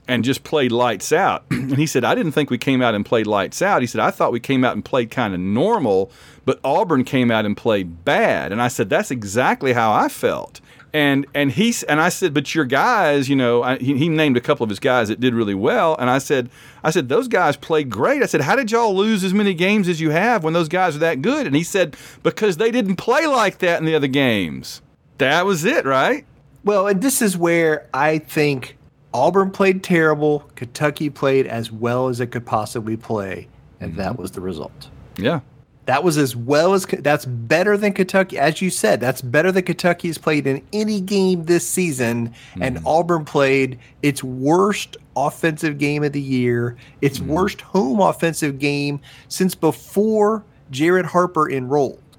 and 0.08 0.24
just 0.24 0.44
played 0.44 0.72
lights 0.72 1.12
out. 1.12 1.44
and 1.50 1.76
he 1.76 1.86
said, 1.86 2.04
I 2.04 2.14
didn't 2.14 2.32
think 2.32 2.50
we 2.50 2.58
came 2.58 2.82
out 2.82 2.94
and 2.94 3.04
played 3.06 3.26
lights 3.26 3.62
out. 3.62 3.80
He 3.80 3.86
said, 3.86 4.00
I 4.00 4.10
thought 4.10 4.32
we 4.32 4.40
came 4.40 4.64
out 4.64 4.74
and 4.74 4.84
played 4.84 5.10
kind 5.10 5.32
of 5.34 5.40
normal, 5.40 6.10
but 6.44 6.60
Auburn 6.64 7.04
came 7.04 7.30
out 7.30 7.46
and 7.46 7.56
played 7.56 8.04
bad. 8.04 8.52
And 8.52 8.60
I 8.60 8.68
said, 8.68 8.90
that's 8.90 9.10
exactly 9.10 9.72
how 9.72 9.92
I 9.92 10.08
felt. 10.08 10.60
And 10.94 11.26
and 11.32 11.52
he 11.52 11.74
and 11.88 12.00
I 12.00 12.10
said, 12.10 12.34
but 12.34 12.54
your 12.54 12.66
guys, 12.66 13.28
you 13.28 13.36
know, 13.36 13.62
I, 13.62 13.78
he, 13.78 13.96
he 13.96 14.08
named 14.10 14.36
a 14.36 14.42
couple 14.42 14.64
of 14.64 14.68
his 14.68 14.78
guys 14.78 15.08
that 15.08 15.20
did 15.20 15.34
really 15.34 15.54
well. 15.54 15.96
And 15.98 16.10
I 16.10 16.18
said, 16.18 16.50
I 16.84 16.90
said 16.90 17.08
those 17.08 17.28
guys 17.28 17.56
played 17.56 17.88
great. 17.88 18.22
I 18.22 18.26
said, 18.26 18.42
how 18.42 18.56
did 18.56 18.70
y'all 18.70 18.94
lose 18.94 19.24
as 19.24 19.32
many 19.32 19.54
games 19.54 19.88
as 19.88 20.02
you 20.02 20.10
have 20.10 20.44
when 20.44 20.52
those 20.52 20.68
guys 20.68 20.94
are 20.94 21.00
that 21.00 21.22
good? 21.22 21.46
And 21.46 21.56
he 21.56 21.62
said, 21.62 21.96
because 22.22 22.58
they 22.58 22.70
didn't 22.70 22.96
play 22.96 23.26
like 23.26 23.58
that 23.58 23.78
in 23.78 23.86
the 23.86 23.94
other 23.94 24.06
games. 24.06 24.82
That 25.16 25.46
was 25.46 25.64
it, 25.64 25.86
right? 25.86 26.26
Well, 26.64 26.86
and 26.86 27.00
this 27.00 27.22
is 27.22 27.38
where 27.38 27.88
I 27.94 28.18
think 28.18 28.76
Auburn 29.14 29.50
played 29.50 29.82
terrible. 29.82 30.40
Kentucky 30.56 31.08
played 31.08 31.46
as 31.46 31.72
well 31.72 32.08
as 32.08 32.20
it 32.20 32.26
could 32.28 32.44
possibly 32.44 32.96
play, 32.96 33.48
and 33.80 33.92
mm-hmm. 33.92 34.00
that 34.00 34.18
was 34.18 34.32
the 34.32 34.40
result. 34.40 34.90
Yeah. 35.16 35.40
That 35.86 36.04
was 36.04 36.16
as 36.16 36.36
well 36.36 36.74
as 36.74 36.86
that's 36.86 37.24
better 37.24 37.76
than 37.76 37.92
Kentucky, 37.92 38.38
as 38.38 38.62
you 38.62 38.70
said. 38.70 39.00
That's 39.00 39.20
better 39.20 39.50
than 39.50 39.64
Kentucky 39.64 40.08
has 40.08 40.16
played 40.16 40.46
in 40.46 40.62
any 40.72 41.00
game 41.00 41.44
this 41.44 41.66
season. 41.66 42.32
And 42.60 42.76
mm-hmm. 42.76 42.86
Auburn 42.86 43.24
played 43.24 43.78
its 44.02 44.22
worst 44.22 44.96
offensive 45.16 45.78
game 45.78 46.04
of 46.04 46.12
the 46.12 46.20
year, 46.20 46.76
its 47.00 47.18
mm-hmm. 47.18 47.32
worst 47.32 47.60
home 47.62 48.00
offensive 48.00 48.60
game 48.60 49.00
since 49.28 49.56
before 49.56 50.44
Jared 50.70 51.06
Harper 51.06 51.50
enrolled. 51.50 52.00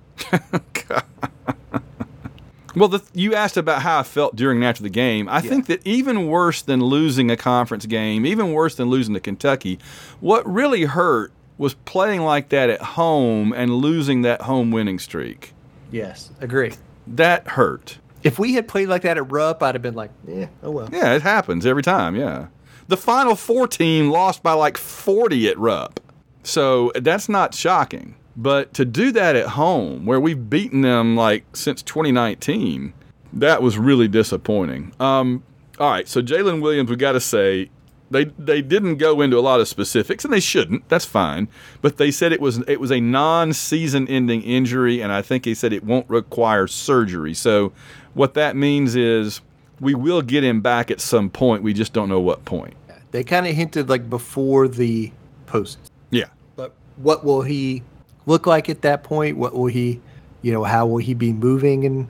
Well, 2.75 2.89
the, 2.89 3.03
you 3.13 3.36
asked 3.36 3.58
about 3.58 3.84
how 3.84 4.00
I 4.00 4.03
felt 4.03 4.36
during 4.36 4.58
and 4.58 4.65
after 4.65 4.82
the 4.82 4.89
game. 4.89 5.29
I 5.29 5.41
think 5.41 5.67
that 5.67 5.86
even 5.86 6.27
worse 6.27 6.63
than 6.63 6.82
losing 6.82 7.29
a 7.29 7.38
conference 7.38 7.86
game, 7.86 8.25
even 8.25 8.51
worse 8.51 8.75
than 8.75 8.89
losing 8.89 9.13
to 9.13 9.20
Kentucky, 9.20 9.77
what 10.20 10.48
really 10.51 10.86
hurt 10.86 11.32
was 11.63 11.75
playing 11.86 12.22
like 12.22 12.50
that 12.50 12.70
at 12.70 12.82
home 12.82 13.53
and 13.53 13.74
losing 13.74 14.22
that 14.24 14.41
home 14.41 14.70
winning 14.70 15.00
streak. 15.00 15.53
Yes, 15.91 16.29
agree. 16.41 16.74
That 17.08 17.48
hurt. 17.48 18.00
If 18.22 18.38
we 18.38 18.53
had 18.53 18.67
played 18.67 18.89
like 18.89 19.03
that 19.03 19.15
at 19.15 19.32
Rupp, 19.32 19.63
I'd 19.63 19.74
have 19.74 19.82
been 19.82 19.96
like, 19.96 20.12
yeah, 20.27 20.48
oh 20.62 20.72
well. 20.72 20.89
Yeah, 20.91 21.15
it 21.15 21.22
happens 21.22 21.65
every 21.65 21.82
time. 21.82 22.17
Yeah. 22.17 22.48
The 22.89 22.98
Final 22.98 23.38
Four 23.38 23.67
team 23.70 24.10
lost 24.10 24.43
by 24.43 24.51
like 24.51 24.77
40 24.77 25.48
at 25.48 25.58
Rupp. 25.58 26.01
So 26.43 26.91
that's 26.96 27.29
not 27.29 27.55
shocking. 27.55 28.15
But 28.36 28.74
to 28.74 28.84
do 28.84 29.13
that 29.13 29.38
at 29.38 29.50
home, 29.50 30.05
where 30.05 30.20
we've 30.20 30.50
beaten 30.50 30.82
them 30.82 31.15
like 31.15 31.46
since 31.55 31.82
2019, 31.82 32.93
that 33.32 33.62
was 33.62 33.77
really 33.77 34.10
disappointing. 34.10 34.91
Um, 35.00 35.43
all 35.79 35.89
right, 35.89 36.10
so 36.10 36.22
Jaylin 36.22 36.62
Williams, 36.62 36.89
we 36.89 36.98
got 36.98 37.13
to 37.13 37.22
say, 37.22 37.70
they 38.13 38.25
they 38.39 38.62
didn't 38.62 38.98
go 38.98 39.20
into 39.22 39.38
a 39.38 39.41
lot 39.41 39.60
of 39.60 39.67
specifics, 39.67 40.24
and 40.24 40.34
they 40.34 40.39
shouldn't. 40.39 40.88
That's 40.88 41.05
fine. 41.05 41.48
But 41.82 41.98
they 41.98 42.12
said 42.12 42.32
it 42.32 42.39
was 42.39 42.60
it 42.67 42.79
was 42.79 42.91
a 42.91 43.00
non-season-ending 43.01 44.41
injury, 44.43 45.01
and 45.01 45.12
I 45.12 45.22
think 45.22 45.46
he 45.46 45.53
said 45.53 45.74
it 45.74 45.84
won't 45.84 46.10
require 46.10 46.67
surgery. 46.67 47.34
So 47.34 47.74
what 48.13 48.34
that 48.36 48.55
means 48.55 48.96
is 48.96 49.41
we 49.79 49.93
will 49.96 50.22
get 50.22 50.43
him 50.43 50.62
back 50.62 50.89
at 50.91 51.01
some 51.01 51.29
point. 51.29 51.63
We 51.63 51.74
just 51.74 51.93
don't 51.93 52.10
know 52.10 52.20
what 52.22 52.46
point. 52.46 52.75
They 53.12 53.24
kind 53.24 53.46
of 53.46 53.53
hinted 53.53 53.89
like 53.89 54.10
before 54.10 54.67
the 54.67 55.12
post. 55.46 55.77
Yeah. 56.10 56.25
But 56.55 56.74
what 56.98 57.24
will 57.25 57.41
he 57.41 57.84
look 58.25 58.48
like 58.48 58.70
at 58.70 58.82
that 58.82 59.03
point? 59.03 59.38
What 59.38 59.53
will 59.53 59.67
he, 59.67 60.00
you 60.41 60.51
know, 60.53 60.63
how 60.63 60.86
will 60.88 60.98
he 60.98 61.13
be 61.13 61.34
moving 61.34 61.86
and 61.86 62.08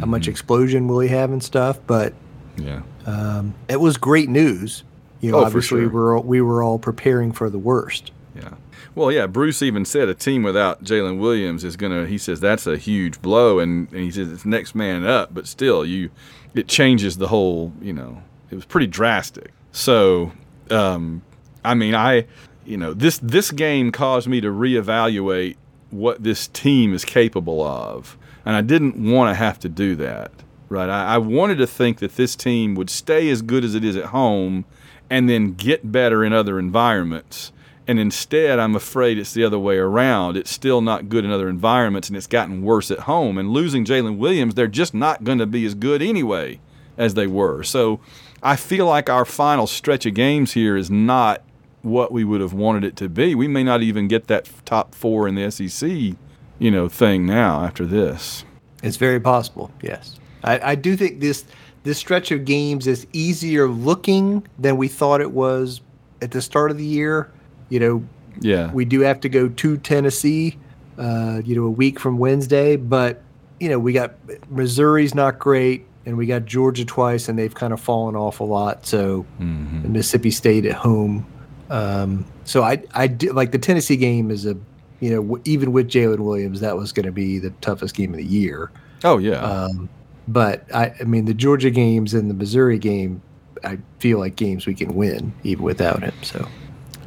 how 0.00 0.06
much 0.06 0.28
explosion 0.28 0.88
will 0.88 1.00
he 1.00 1.08
have 1.08 1.32
and 1.32 1.42
stuff? 1.42 1.78
But 1.86 2.12
Yeah. 2.56 2.82
um, 3.06 3.54
it 3.68 3.80
was 3.80 3.96
great 3.96 4.28
news. 4.28 4.84
You 5.22 5.30
know, 5.32 5.38
Oh, 5.38 5.44
obviously 5.44 5.80
sure. 5.80 5.88
we 5.88 5.94
were 5.94 6.20
we 6.20 6.40
were 6.42 6.62
all 6.62 6.78
preparing 6.78 7.32
for 7.32 7.48
the 7.48 7.58
worst. 7.58 8.12
Yeah. 8.36 8.54
Well, 8.94 9.10
yeah. 9.10 9.26
Bruce 9.26 9.62
even 9.62 9.84
said 9.86 10.08
a 10.08 10.14
team 10.14 10.42
without 10.42 10.84
Jaylin 10.84 11.18
Williams 11.18 11.64
is 11.64 11.76
gonna. 11.76 12.06
He 12.06 12.18
says 12.18 12.40
that's 12.40 12.66
a 12.66 12.76
huge 12.76 13.22
blow, 13.22 13.58
and, 13.58 13.90
and 13.92 14.00
he 14.02 14.10
says 14.10 14.30
it's 14.30 14.44
next 14.44 14.74
man 14.74 15.06
up. 15.06 15.32
But 15.32 15.46
still, 15.46 15.84
you, 15.86 16.10
it 16.54 16.68
changes 16.68 17.16
the 17.16 17.28
whole. 17.28 17.72
You 17.80 17.94
know, 17.94 18.22
it 18.50 18.54
was 18.54 18.64
pretty 18.66 18.88
drastic. 18.88 19.52
So, 19.70 20.32
um, 20.70 21.22
I 21.64 21.72
mean, 21.74 21.94
I, 21.94 22.26
you 22.66 22.76
know, 22.76 22.92
this 22.92 23.18
this 23.18 23.50
game 23.50 23.92
caused 23.92 24.28
me 24.28 24.40
to 24.42 24.48
reevaluate 24.48 25.56
what 25.90 26.22
this 26.22 26.48
team 26.48 26.92
is 26.94 27.04
capable 27.04 27.62
of, 27.62 28.18
and 28.44 28.56
I 28.56 28.60
didn't 28.60 28.96
want 29.10 29.30
to 29.30 29.34
have 29.34 29.58
to 29.60 29.68
do 29.68 29.94
that. 29.96 30.32
Right. 30.68 30.88
I, 30.88 31.14
I 31.14 31.18
wanted 31.18 31.58
to 31.58 31.66
think 31.66 31.98
that 31.98 32.16
this 32.16 32.34
team 32.34 32.74
would 32.76 32.88
stay 32.88 33.28
as 33.28 33.42
good 33.42 33.62
as 33.62 33.74
it 33.74 33.84
is 33.84 33.94
at 33.94 34.06
home, 34.06 34.64
and 35.12 35.28
then 35.28 35.52
get 35.52 35.92
better 35.92 36.24
in 36.24 36.32
other 36.32 36.58
environments. 36.58 37.52
And 37.86 38.00
instead, 38.00 38.58
I'm 38.58 38.74
afraid 38.74 39.18
it's 39.18 39.34
the 39.34 39.44
other 39.44 39.58
way 39.58 39.76
around. 39.76 40.38
It's 40.38 40.50
still 40.50 40.80
not 40.80 41.10
good 41.10 41.22
in 41.22 41.30
other 41.30 41.50
environments, 41.50 42.08
and 42.08 42.16
it's 42.16 42.26
gotten 42.26 42.62
worse 42.62 42.90
at 42.90 43.00
home. 43.00 43.36
And 43.36 43.50
losing 43.50 43.84
Jaylin 43.84 44.16
Williams, 44.16 44.54
they're 44.54 44.66
just 44.66 44.94
not 44.94 45.22
going 45.22 45.36
to 45.36 45.44
be 45.44 45.66
as 45.66 45.74
good 45.74 46.00
anyway 46.00 46.60
as 46.96 47.12
they 47.12 47.26
were. 47.26 47.62
So 47.62 48.00
I 48.42 48.56
feel 48.56 48.86
like 48.86 49.10
our 49.10 49.26
final 49.26 49.66
stretch 49.66 50.06
of 50.06 50.14
games 50.14 50.54
here 50.54 50.78
is 50.78 50.90
not 50.90 51.42
what 51.82 52.10
we 52.10 52.24
would 52.24 52.40
have 52.40 52.54
wanted 52.54 52.82
it 52.82 52.96
to 52.96 53.10
be. 53.10 53.34
We 53.34 53.48
may 53.48 53.64
not 53.64 53.82
even 53.82 54.08
get 54.08 54.28
that 54.28 54.48
top 54.64 54.94
four 54.94 55.28
in 55.28 55.34
the 55.34 55.50
SEC, 55.50 56.16
you 56.58 56.70
know, 56.70 56.88
thing 56.88 57.26
now 57.26 57.62
after 57.62 57.84
this. 57.84 58.46
It's 58.82 58.96
very 58.96 59.20
possible. 59.20 59.72
Yes, 59.82 60.18
I, 60.42 60.70
I 60.70 60.74
do 60.74 60.96
think 60.96 61.20
this 61.20 61.44
this 61.84 61.98
stretch 61.98 62.30
of 62.30 62.44
games 62.44 62.86
is 62.86 63.06
easier 63.12 63.68
looking 63.68 64.46
than 64.58 64.76
we 64.76 64.88
thought 64.88 65.20
it 65.20 65.32
was 65.32 65.80
at 66.20 66.30
the 66.30 66.40
start 66.42 66.70
of 66.70 66.78
the 66.78 66.84
year. 66.86 67.30
You 67.68 67.80
know, 67.80 68.04
Yeah. 68.40 68.70
we 68.72 68.84
do 68.84 69.00
have 69.00 69.20
to 69.20 69.28
go 69.28 69.48
to 69.48 69.76
Tennessee, 69.78 70.56
uh, 70.98 71.40
you 71.44 71.56
know, 71.56 71.64
a 71.64 71.70
week 71.70 71.98
from 71.98 72.18
Wednesday, 72.18 72.76
but 72.76 73.22
you 73.60 73.68
know, 73.68 73.78
we 73.78 73.92
got 73.92 74.14
Missouri's 74.50 75.14
not 75.14 75.38
great, 75.38 75.86
and 76.04 76.16
we 76.16 76.26
got 76.26 76.44
Georgia 76.46 76.84
twice, 76.84 77.28
and 77.28 77.38
they've 77.38 77.54
kind 77.54 77.72
of 77.72 77.80
fallen 77.80 78.16
off 78.16 78.40
a 78.40 78.44
lot. 78.44 78.84
So 78.86 79.24
Mm-hmm. 79.40 79.92
Mississippi 79.92 80.30
State 80.32 80.66
at 80.66 80.74
home. 80.74 81.24
Um, 81.70 82.24
so 82.44 82.62
I 82.62 82.82
I 82.92 83.06
do, 83.06 83.32
like 83.32 83.52
the 83.52 83.58
Tennessee 83.58 83.96
game 83.96 84.30
is 84.30 84.46
a 84.46 84.56
you 85.00 85.10
know 85.10 85.22
w- 85.22 85.42
even 85.44 85.72
with 85.72 85.88
Jaylin 85.88 86.18
Williams, 86.20 86.60
that 86.60 86.76
was 86.76 86.92
going 86.92 87.06
to 87.06 87.12
be 87.12 87.38
the 87.38 87.50
toughest 87.60 87.94
game 87.94 88.10
of 88.12 88.16
the 88.18 88.24
year. 88.26 88.70
oh, 89.04 89.18
yeah. 89.18 89.40
Um, 89.40 89.88
but 90.28 90.64
I, 90.74 90.94
I 91.00 91.04
mean, 91.04 91.24
the 91.24 91.34
Georgia 91.34 91.70
games 91.70 92.14
and 92.14 92.30
the 92.30 92.34
Missouri 92.34 92.78
game, 92.78 93.22
I 93.64 93.78
feel 93.98 94.18
like 94.18 94.36
games 94.36 94.66
we 94.66 94.74
can 94.74 94.94
win 94.94 95.32
even 95.42 95.64
without 95.64 96.02
him. 96.02 96.14
So 96.22 96.48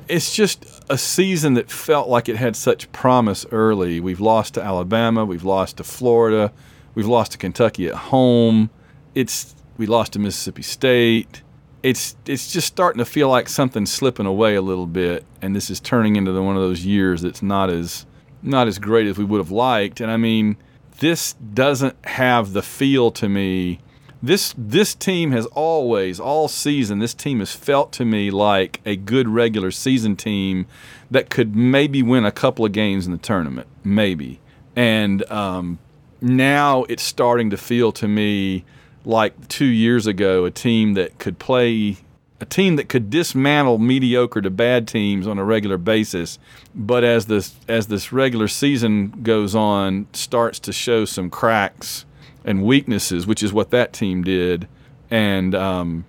it's 0.07 0.35
just 0.35 0.65
a 0.89 0.97
season 0.97 1.55
that 1.55 1.71
felt 1.71 2.07
like 2.07 2.29
it 2.29 2.35
had 2.35 2.55
such 2.55 2.91
promise 2.91 3.45
early. 3.51 3.99
We've 3.99 4.19
lost 4.19 4.53
to 4.55 4.63
Alabama, 4.63 5.25
we've 5.25 5.43
lost 5.43 5.77
to 5.77 5.83
Florida, 5.83 6.51
we've 6.93 7.07
lost 7.07 7.33
to 7.33 7.37
Kentucky 7.37 7.87
at 7.87 7.95
home. 7.95 8.69
It's 9.13 9.55
we 9.77 9.85
lost 9.85 10.13
to 10.13 10.19
Mississippi 10.19 10.61
State. 10.61 11.41
It's 11.83 12.15
it's 12.25 12.51
just 12.51 12.67
starting 12.67 12.99
to 12.99 13.05
feel 13.05 13.29
like 13.29 13.47
something's 13.47 13.91
slipping 13.91 14.25
away 14.25 14.55
a 14.55 14.61
little 14.61 14.87
bit, 14.87 15.25
and 15.41 15.55
this 15.55 15.69
is 15.69 15.79
turning 15.79 16.15
into 16.15 16.31
the, 16.31 16.41
one 16.41 16.55
of 16.55 16.61
those 16.61 16.85
years 16.85 17.21
that's 17.21 17.41
not 17.41 17.69
as 17.69 18.05
not 18.41 18.67
as 18.67 18.79
great 18.79 19.07
as 19.07 19.17
we 19.17 19.23
would 19.23 19.39
have 19.39 19.51
liked. 19.51 20.01
And 20.01 20.11
I 20.11 20.17
mean, 20.17 20.57
this 20.99 21.33
doesn't 21.33 21.95
have 22.05 22.53
the 22.53 22.61
feel 22.61 23.11
to 23.11 23.29
me. 23.29 23.79
This 24.23 24.55
this 24.57 24.95
team 24.95 25.31
has 25.31 25.45
always 25.47 26.19
all 26.19 26.47
season 26.47 26.99
this 26.99 27.13
team 27.13 27.39
has 27.39 27.53
felt 27.53 27.91
to 27.93 28.05
me 28.05 28.31
like 28.31 28.81
a 28.85 28.95
good 28.95 29.27
regular 29.27 29.71
season 29.71 30.15
team 30.15 30.65
that 31.11 31.29
could 31.29 31.55
maybe 31.55 32.01
win 32.01 32.25
a 32.25 32.31
couple 32.31 32.65
of 32.65 32.71
games 32.71 33.05
in 33.05 33.11
the 33.11 33.17
tournament, 33.17 33.67
maybe. 33.83 34.39
And 34.75 35.29
um, 35.31 35.79
now 36.21 36.83
it's 36.89 37.03
starting 37.03 37.49
to 37.51 37.57
feel 37.57 37.91
to 37.93 38.07
me 38.07 38.65
like 39.03 39.47
two 39.47 39.65
years 39.65 40.07
ago 40.07 40.45
a 40.45 40.51
team 40.51 40.95
that 40.95 41.19
could 41.19 41.37
play 41.37 41.97
a 42.41 42.45
team 42.45 42.75
that 42.75 42.89
could 42.89 43.09
dismantle 43.09 43.77
mediocre 43.77 44.41
to 44.41 44.49
bad 44.49 44.87
teams 44.87 45.25
on 45.25 45.37
a 45.37 45.43
regular 45.43 45.77
basis, 45.77 46.37
but 46.73 47.03
as 47.03 47.27
this 47.27 47.55
as 47.67 47.87
this 47.87 48.11
regular 48.11 48.47
season 48.47 49.09
goes 49.23 49.55
on, 49.55 50.07
starts 50.13 50.59
to 50.59 50.73
show 50.73 51.05
some 51.05 51.29
cracks 51.29 52.05
and 52.43 52.63
weaknesses, 52.63 53.25
which 53.25 53.41
is 53.41 53.53
what 53.53 53.71
that 53.71 53.93
team 53.93 54.23
did, 54.23 54.67
and 55.09 55.55
um, 55.55 56.05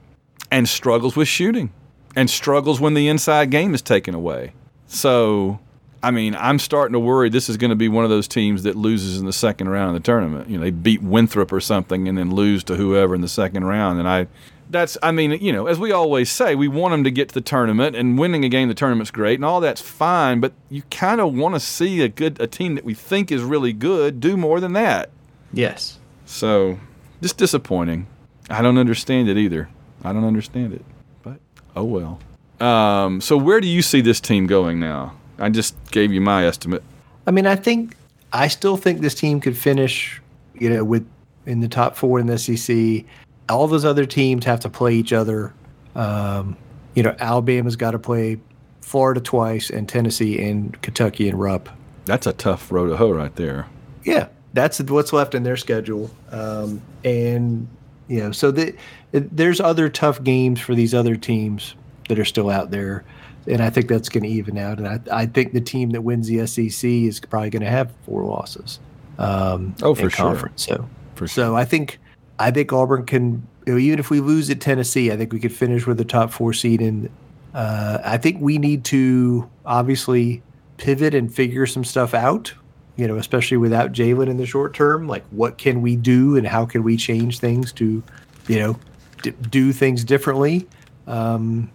and 0.51 0.69
struggles 0.69 1.15
with 1.15 1.29
shooting, 1.29 1.73
and 2.17 2.29
struggles 2.29 2.81
when 2.81 2.95
the 2.95 3.09
inside 3.09 3.51
game 3.51 3.73
is 3.73 3.83
taken 3.83 4.15
away. 4.15 4.53
So, 4.89 5.61
I 6.03 6.11
mean, 6.11 6.35
I'm 6.35 6.59
starting 6.59 6.93
to 6.93 7.01
worry 7.01 7.29
this 7.29 7.49
is 7.49 7.57
going 7.57 7.71
to 7.71 7.77
be 7.77 7.89
one 7.89 8.05
of 8.05 8.11
those 8.11 8.27
teams 8.27 8.65
that 8.65 8.75
loses 8.75 9.19
in 9.19 9.27
the 9.27 9.33
second 9.33 9.69
round 9.69 9.97
of 9.97 10.03
the 10.03 10.07
tournament. 10.07 10.49
You 10.49 10.59
know, 10.59 10.65
they 10.65 10.71
beat 10.71 11.03
Winthrop 11.03 11.53
or 11.53 11.61
something 11.61 12.09
and 12.09 12.19
then 12.19 12.35
lose 12.35 12.63
to 12.65 12.77
whoever 12.77 13.15
in 13.15 13.21
the 13.21 13.29
second 13.29 13.65
round, 13.65 14.01
and 14.01 14.09
I 14.09 14.27
that's 14.71 14.99
I 15.03 15.13
mean, 15.13 15.33
you 15.33 15.53
know, 15.53 15.67
as 15.67 15.79
we 15.79 15.93
always 15.93 16.31
say, 16.31 16.55
we 16.55 16.69
want 16.69 16.93
them 16.93 17.05
to 17.05 17.11
get 17.11 17.29
to 17.29 17.35
the 17.35 17.41
tournament 17.41 17.97
and 17.97 18.19
winning 18.19 18.45
a 18.45 18.49
game 18.49 18.69
the 18.69 18.75
tournament's 18.75 19.11
great 19.11 19.35
and 19.35 19.45
all 19.45 19.61
that's 19.61 19.81
fine, 19.81 20.41
but 20.41 20.53
you 20.71 20.83
kind 20.91 21.21
of 21.21 21.35
want 21.35 21.55
to 21.55 21.61
see 21.61 22.03
a 22.03 22.09
good 22.09 22.41
a 22.41 22.47
team 22.47 22.75
that 22.75 22.85
we 22.85 22.95
think 22.95 23.31
is 23.31 23.43
really 23.43 23.73
good 23.73 24.21
do 24.21 24.37
more 24.37 24.61
than 24.61 24.73
that. 24.75 25.11
Yes. 25.53 25.99
So, 26.25 26.79
just 27.23 27.37
disappointing. 27.37 28.07
I 28.51 28.63
don't 28.63 28.79
understand 28.79 29.29
it 29.29 29.37
either. 29.37 29.69
I 30.05 30.13
don't 30.13 30.25
understand 30.25 30.73
it. 30.73 30.85
But 31.23 31.39
oh 31.75 31.85
well. 31.85 32.21
Um, 32.61 33.21
so 33.21 33.37
where 33.37 33.61
do 33.61 33.69
you 33.69 33.83
see 33.83 34.01
this 34.01 34.21
team 34.21 34.47
going 34.47 34.81
now? 34.81 35.15
I 35.39 35.51
just 35.51 35.77
gave 35.91 36.13
you 36.13 36.21
my 36.21 36.47
estimate. 36.47 36.83
I 37.27 37.31
mean, 37.31 37.47
I 37.47 37.57
think 37.57 37.97
I 38.33 38.49
still 38.49 38.77
think 38.77 39.01
this 39.01 39.15
team 39.15 39.41
could 39.41 39.57
finish, 39.57 40.21
you 40.55 40.71
know, 40.71 40.85
with 40.85 41.07
in 41.45 41.61
the 41.61 41.69
top 41.69 41.97
four 41.97 42.19
in 42.19 42.27
the 42.27 42.39
SEC. 42.39 43.05
All 43.49 43.67
those 43.69 43.85
other 43.85 44.07
teams 44.07 44.45
have 44.45 44.61
to 44.61 44.69
play 44.69 44.95
each 44.95 45.13
other. 45.13 45.55
Um, 45.95 46.57
you 46.95 47.03
know, 47.03 47.15
Alabama's 47.19 47.77
got 47.77 47.93
to 47.93 47.99
play 47.99 48.39
Florida 48.81 49.21
twice, 49.21 49.71
and 49.71 49.89
Tennessee 49.89 50.41
and 50.43 50.81
Kentucky 50.83 51.29
and 51.29 51.39
Rupp. 51.39 51.69
That's 52.05 52.27
a 52.27 52.33
tough 52.33 52.71
road 52.71 52.89
to 52.89 52.97
hoe 52.97 53.11
right 53.11 53.35
there. 53.37 53.67
Yeah, 54.05 54.29
that's 54.53 54.81
what's 54.81 55.13
left 55.13 55.35
in 55.35 55.43
their 55.43 55.57
schedule. 55.57 56.11
Um, 56.31 56.81
and 57.05 57.67
you 58.09 58.21
know, 58.21 58.31
so 58.33 58.51
the, 58.53 58.75
there's 59.13 59.61
other 59.61 59.89
tough 59.89 60.23
games 60.23 60.61
for 60.61 60.75
these 60.75 60.95
other 60.95 61.17
teams 61.17 61.75
that 62.09 62.19
are 62.19 62.25
still 62.25 62.49
out 62.51 62.71
there, 62.71 63.05
and 63.49 63.61
I 63.61 63.71
think 63.71 63.89
that's 63.89 64.09
going 64.09 64.23
to 64.23 64.29
even 64.31 64.57
out. 64.57 64.79
And 64.79 64.87
I, 64.87 65.01
I 65.23 65.27
think 65.27 65.53
the 65.53 65.61
team 65.61 65.91
that 65.91 66.03
wins 66.03 66.29
the 66.29 66.47
SEC 66.47 66.89
is 66.89 67.19
probably 67.21 67.51
going 67.51 67.65
to 67.65 67.71
have 67.71 67.91
four 68.05 68.25
losses. 68.25 68.79
Um, 69.19 69.75
Oh, 69.83 69.95
for 69.95 70.03
sure. 70.03 70.11
conference. 70.11 70.65
So, 70.67 70.89
For 71.17 71.27
so 71.27 71.57
I 71.57 71.65
think 71.65 71.99
I 72.39 72.51
think 72.51 72.73
Auburn 72.73 73.07
can. 73.07 73.47
You 73.67 73.73
know, 73.73 73.79
even 73.79 73.99
if 73.99 74.11
we 74.11 74.21
lose 74.21 74.49
at 74.51 74.61
Tennessee, 74.61 75.11
I 75.11 75.17
think 75.17 75.33
we 75.33 75.41
could 75.41 75.53
finish 75.53 75.87
with 75.87 75.99
the 75.99 76.05
top 76.05 76.31
four 76.31 76.53
seed. 76.53 76.81
And 76.81 77.11
uh, 77.53 77.99
I 78.05 78.17
think 78.17 78.41
we 78.41 78.59
need 78.59 78.85
to 78.87 79.51
obviously 79.65 80.43
pivot 80.77 81.15
and 81.15 81.35
figure 81.35 81.67
some 81.67 81.83
stuff 81.85 82.15
out. 82.15 82.55
You 82.97 83.07
know, 83.07 83.17
especially 83.17 83.57
without 83.57 83.93
Jaylin 83.93 84.29
in 84.29 84.37
the 84.37 84.47
short 84.47 84.73
term, 84.73 85.09
like 85.09 85.25
what 85.31 85.59
can 85.59 85.83
we 85.83 85.97
do 85.97 86.37
and 86.37 86.47
how 86.47 86.65
can 86.65 86.83
we 86.83 86.97
change 86.97 87.41
things 87.41 87.73
to, 87.73 88.03
you 88.47 88.59
know, 88.59 88.79
d- 89.23 89.35
do 89.51 89.73
things 89.73 90.05
differently. 90.05 90.67
Um, 91.07 91.71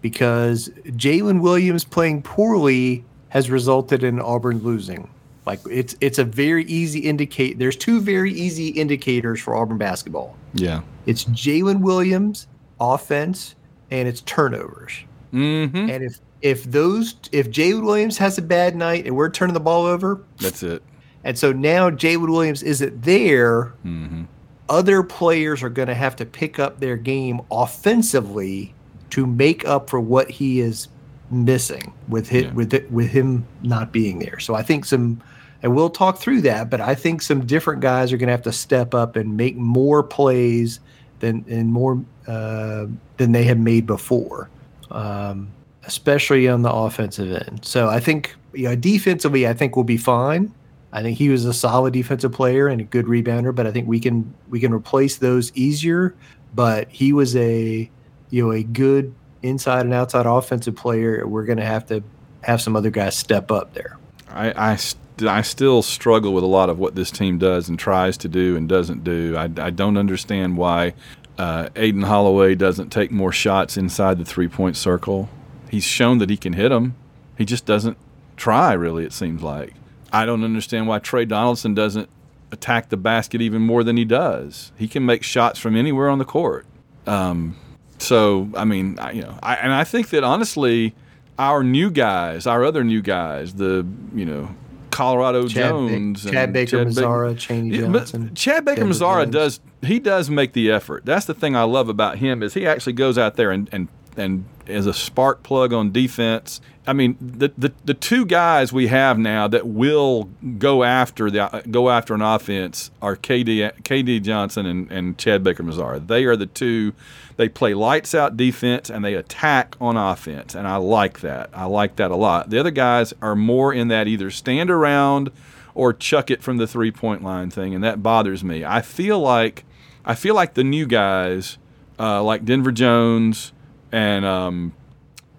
because 0.00 0.68
Jaylin 0.84 1.40
Williams 1.40 1.84
playing 1.84 2.20
poorly 2.22 3.04
has 3.30 3.50
resulted 3.50 4.04
in 4.04 4.20
Auburn 4.20 4.58
losing. 4.58 5.10
Like 5.46 5.60
it's 5.70 5.94
it's 6.00 6.18
a 6.18 6.24
very 6.24 6.64
easy 6.64 7.00
indicate. 7.00 7.58
There's 7.58 7.76
two 7.76 8.00
very 8.00 8.32
easy 8.32 8.68
indicators 8.68 9.40
for 9.40 9.54
Auburn 9.54 9.78
basketball. 9.78 10.36
Yeah. 10.54 10.80
It's 11.06 11.24
Jaylin 11.26 11.80
Williams 11.80 12.46
offense 12.80 13.54
and 13.90 14.08
it's 14.08 14.22
turnovers. 14.22 14.92
Mm-hmm. 15.32 15.90
And 15.90 16.04
if 16.04 16.18
if 16.40 16.64
those 16.64 17.16
if 17.32 17.50
Jaylin 17.50 17.84
Williams 17.84 18.16
has 18.18 18.38
a 18.38 18.42
bad 18.42 18.74
night 18.76 19.06
and 19.06 19.16
we're 19.16 19.30
turning 19.30 19.54
the 19.54 19.60
ball 19.60 19.84
over, 19.84 20.22
That's 20.38 20.62
it. 20.62 20.82
and 21.24 21.38
so 21.38 21.52
now 21.52 21.90
Jaylin 21.90 22.30
Williams 22.30 22.62
isn't 22.62 23.02
there, 23.02 23.74
Mm-hmm. 23.84 24.24
other 24.70 25.02
players 25.02 25.62
are 25.62 25.68
going 25.68 25.88
to 25.88 25.94
have 25.94 26.16
to 26.16 26.24
pick 26.26 26.58
up 26.58 26.80
their 26.80 26.96
game 26.96 27.40
offensively 27.50 28.74
to 29.10 29.26
make 29.26 29.66
up 29.66 29.90
for 29.90 30.00
what 30.00 30.30
he 30.30 30.60
is 30.60 30.88
missing 31.34 31.92
with 32.08 32.28
his, 32.28 32.44
Yeah. 32.44 32.52
with 32.52 32.74
it, 32.74 32.90
with 32.92 33.08
him 33.08 33.44
not 33.62 33.92
being 33.92 34.18
there. 34.20 34.38
So 34.38 34.54
I 34.54 34.62
think 34.62 34.84
some, 34.84 35.20
and 35.62 35.74
we'll 35.74 35.90
talk 35.90 36.18
through 36.18 36.42
that, 36.42 36.70
but 36.70 36.80
I 36.80 36.94
think 36.94 37.22
some 37.22 37.44
different 37.46 37.80
guys 37.80 38.12
are 38.12 38.16
going 38.16 38.28
to 38.28 38.32
have 38.32 38.42
to 38.42 38.52
step 38.52 38.94
up 38.94 39.16
and 39.16 39.36
make 39.36 39.56
more 39.56 40.02
plays 40.02 40.80
than 41.20 41.44
and 41.48 41.72
more 41.72 42.02
uh, 42.26 42.86
than 43.16 43.32
they 43.32 43.44
have 43.44 43.58
made 43.58 43.86
before, 43.86 44.50
um, 44.90 45.48
especially 45.86 46.48
on 46.48 46.62
the 46.62 46.72
offensive 46.72 47.32
end. 47.32 47.64
So 47.64 47.88
I 47.88 48.00
think 48.00 48.34
you 48.52 48.64
know, 48.64 48.76
defensively, 48.76 49.48
I 49.48 49.54
think 49.54 49.74
we'll 49.76 49.84
be 49.84 49.96
fine. 49.96 50.52
I 50.92 51.02
think 51.02 51.18
he 51.18 51.28
was 51.28 51.44
a 51.44 51.52
solid 51.52 51.92
defensive 51.92 52.32
player 52.32 52.68
and 52.68 52.80
a 52.80 52.84
good 52.84 53.06
rebounder, 53.06 53.52
but 53.54 53.66
I 53.66 53.72
think 53.72 53.88
we 53.88 53.98
can 53.98 54.32
we 54.48 54.60
can 54.60 54.72
replace 54.72 55.16
those 55.16 55.50
easier. 55.56 56.14
But 56.54 56.88
he 56.90 57.12
was 57.12 57.34
a 57.36 57.90
you 58.30 58.44
know 58.44 58.52
a 58.52 58.62
good 58.62 59.12
inside 59.44 59.84
and 59.84 59.94
outside 59.94 60.26
offensive 60.26 60.74
player. 60.74 61.26
We're 61.26 61.44
going 61.44 61.58
to 61.58 61.64
have 61.64 61.86
to 61.86 62.02
have 62.42 62.60
some 62.60 62.74
other 62.74 62.90
guys 62.90 63.16
step 63.16 63.50
up 63.50 63.74
there. 63.74 63.98
I, 64.28 64.72
I, 64.72 64.76
st- 64.76 65.28
I 65.28 65.42
still 65.42 65.82
struggle 65.82 66.32
with 66.32 66.42
a 66.42 66.48
lot 66.48 66.70
of 66.70 66.78
what 66.78 66.94
this 66.94 67.10
team 67.10 67.38
does 67.38 67.68
and 67.68 67.78
tries 67.78 68.16
to 68.18 68.28
do 68.28 68.56
and 68.56 68.68
doesn't 68.68 69.04
do. 69.04 69.36
I, 69.36 69.44
I 69.44 69.70
don't 69.70 69.96
understand 69.96 70.56
why 70.56 70.94
uh, 71.38 71.68
Aden 71.76 72.02
Holloway 72.02 72.54
doesn't 72.54 72.90
take 72.90 73.10
more 73.10 73.32
shots 73.32 73.76
inside 73.76 74.18
the 74.18 74.24
three 74.24 74.48
point 74.48 74.76
circle. 74.76 75.28
He's 75.70 75.84
shown 75.84 76.18
that 76.18 76.30
he 76.30 76.36
can 76.36 76.54
hit 76.54 76.70
them. 76.70 76.94
He 77.36 77.44
just 77.44 77.66
doesn't 77.66 77.98
try, 78.36 78.72
really, 78.72 79.04
it 79.04 79.12
seems 79.12 79.42
like. 79.42 79.74
I 80.12 80.24
don't 80.26 80.44
understand 80.44 80.86
why 80.86 81.00
Tre 81.00 81.24
Donaldson 81.24 81.74
doesn't 81.74 82.08
attack 82.52 82.88
the 82.88 82.96
basket 82.96 83.42
even 83.42 83.62
more 83.62 83.82
than 83.82 83.96
he 83.96 84.04
does. 84.04 84.72
He 84.78 84.86
can 84.86 85.04
make 85.04 85.22
shots 85.22 85.58
from 85.58 85.76
anywhere 85.76 86.08
on 86.08 86.18
the 86.18 86.24
court. 86.24 86.66
Um, 87.06 87.56
so 88.04 88.48
I 88.56 88.64
mean, 88.64 88.98
I, 88.98 89.12
you 89.12 89.22
know, 89.22 89.38
I, 89.42 89.54
and 89.56 89.72
I 89.72 89.84
think 89.84 90.10
that 90.10 90.24
honestly, 90.24 90.94
our 91.38 91.62
new 91.64 91.90
guys, 91.90 92.46
our 92.46 92.64
other 92.64 92.84
new 92.84 93.02
guys, 93.02 93.54
the 93.54 93.86
you 94.14 94.24
know, 94.24 94.54
Colorado 94.90 95.48
Chad, 95.48 95.72
Ba- 95.72 95.78
Jones, 95.88 96.22
Chad 96.24 96.34
and 96.36 96.52
Baker, 96.52 96.84
Ba- 96.84 96.90
Mazara, 96.90 97.38
Chaney 97.38 97.70
Yeah, 97.76 97.86
Johnson, 97.88 98.34
Chad 98.34 98.64
Baker 98.64 98.82
Denver 98.82 98.94
Mazara 98.94 99.22
James. 99.24 99.32
does 99.34 99.60
he 99.82 99.98
does 99.98 100.30
make 100.30 100.52
the 100.52 100.70
effort. 100.70 101.04
That's 101.04 101.26
the 101.26 101.34
thing 101.34 101.56
I 101.56 101.62
love 101.64 101.88
about 101.88 102.18
him 102.18 102.42
is 102.42 102.54
he 102.54 102.66
actually 102.66 102.92
goes 102.94 103.18
out 103.18 103.36
there 103.36 103.50
and 103.50 103.68
and 103.72 103.88
and 104.16 104.44
is 104.68 104.86
a 104.86 104.94
spark 104.94 105.42
plug 105.42 105.72
on 105.72 105.92
defense. 105.92 106.60
I 106.86 106.92
mean, 106.92 107.16
the, 107.20 107.52
the 107.56 107.72
the 107.84 107.94
two 107.94 108.26
guys 108.26 108.72
we 108.72 108.88
have 108.88 109.18
now 109.18 109.48
that 109.48 109.66
will 109.66 110.24
go 110.58 110.84
after 110.84 111.30
the 111.30 111.64
go 111.70 111.88
after 111.88 112.14
an 112.14 112.20
offense 112.20 112.90
are 113.00 113.16
KD 113.16 113.82
KD 113.82 114.22
Johnson 114.22 114.66
and, 114.66 114.92
and 114.92 115.16
Chad 115.16 115.42
Baker 115.42 115.62
Mazara. 115.62 116.06
They 116.06 116.24
are 116.24 116.36
the 116.36 116.46
two. 116.46 116.92
They 117.36 117.48
play 117.48 117.74
lights 117.74 118.14
out 118.14 118.36
defense 118.36 118.90
and 118.90 119.04
they 119.04 119.14
attack 119.14 119.76
on 119.80 119.96
offense, 119.96 120.54
and 120.54 120.68
I 120.68 120.76
like 120.76 121.20
that. 121.20 121.50
I 121.54 121.64
like 121.64 121.96
that 121.96 122.10
a 122.10 122.16
lot. 122.16 122.50
The 122.50 122.60
other 122.60 122.70
guys 122.70 123.14
are 123.22 123.34
more 123.34 123.72
in 123.72 123.88
that 123.88 124.06
either 124.06 124.30
stand 124.30 124.70
around 124.70 125.30
or 125.74 125.92
chuck 125.92 126.30
it 126.30 126.42
from 126.42 126.58
the 126.58 126.66
three 126.66 126.90
point 126.90 127.22
line 127.22 127.50
thing, 127.50 127.74
and 127.74 127.82
that 127.82 128.02
bothers 128.02 128.44
me. 128.44 128.64
I 128.64 128.82
feel 128.82 129.18
like 129.18 129.64
I 130.04 130.14
feel 130.14 130.34
like 130.34 130.52
the 130.52 130.64
new 130.64 130.86
guys, 130.86 131.56
uh, 131.98 132.22
like 132.22 132.44
Denver 132.44 132.72
Jones 132.72 133.52
and 133.94 134.24
um, 134.24 134.72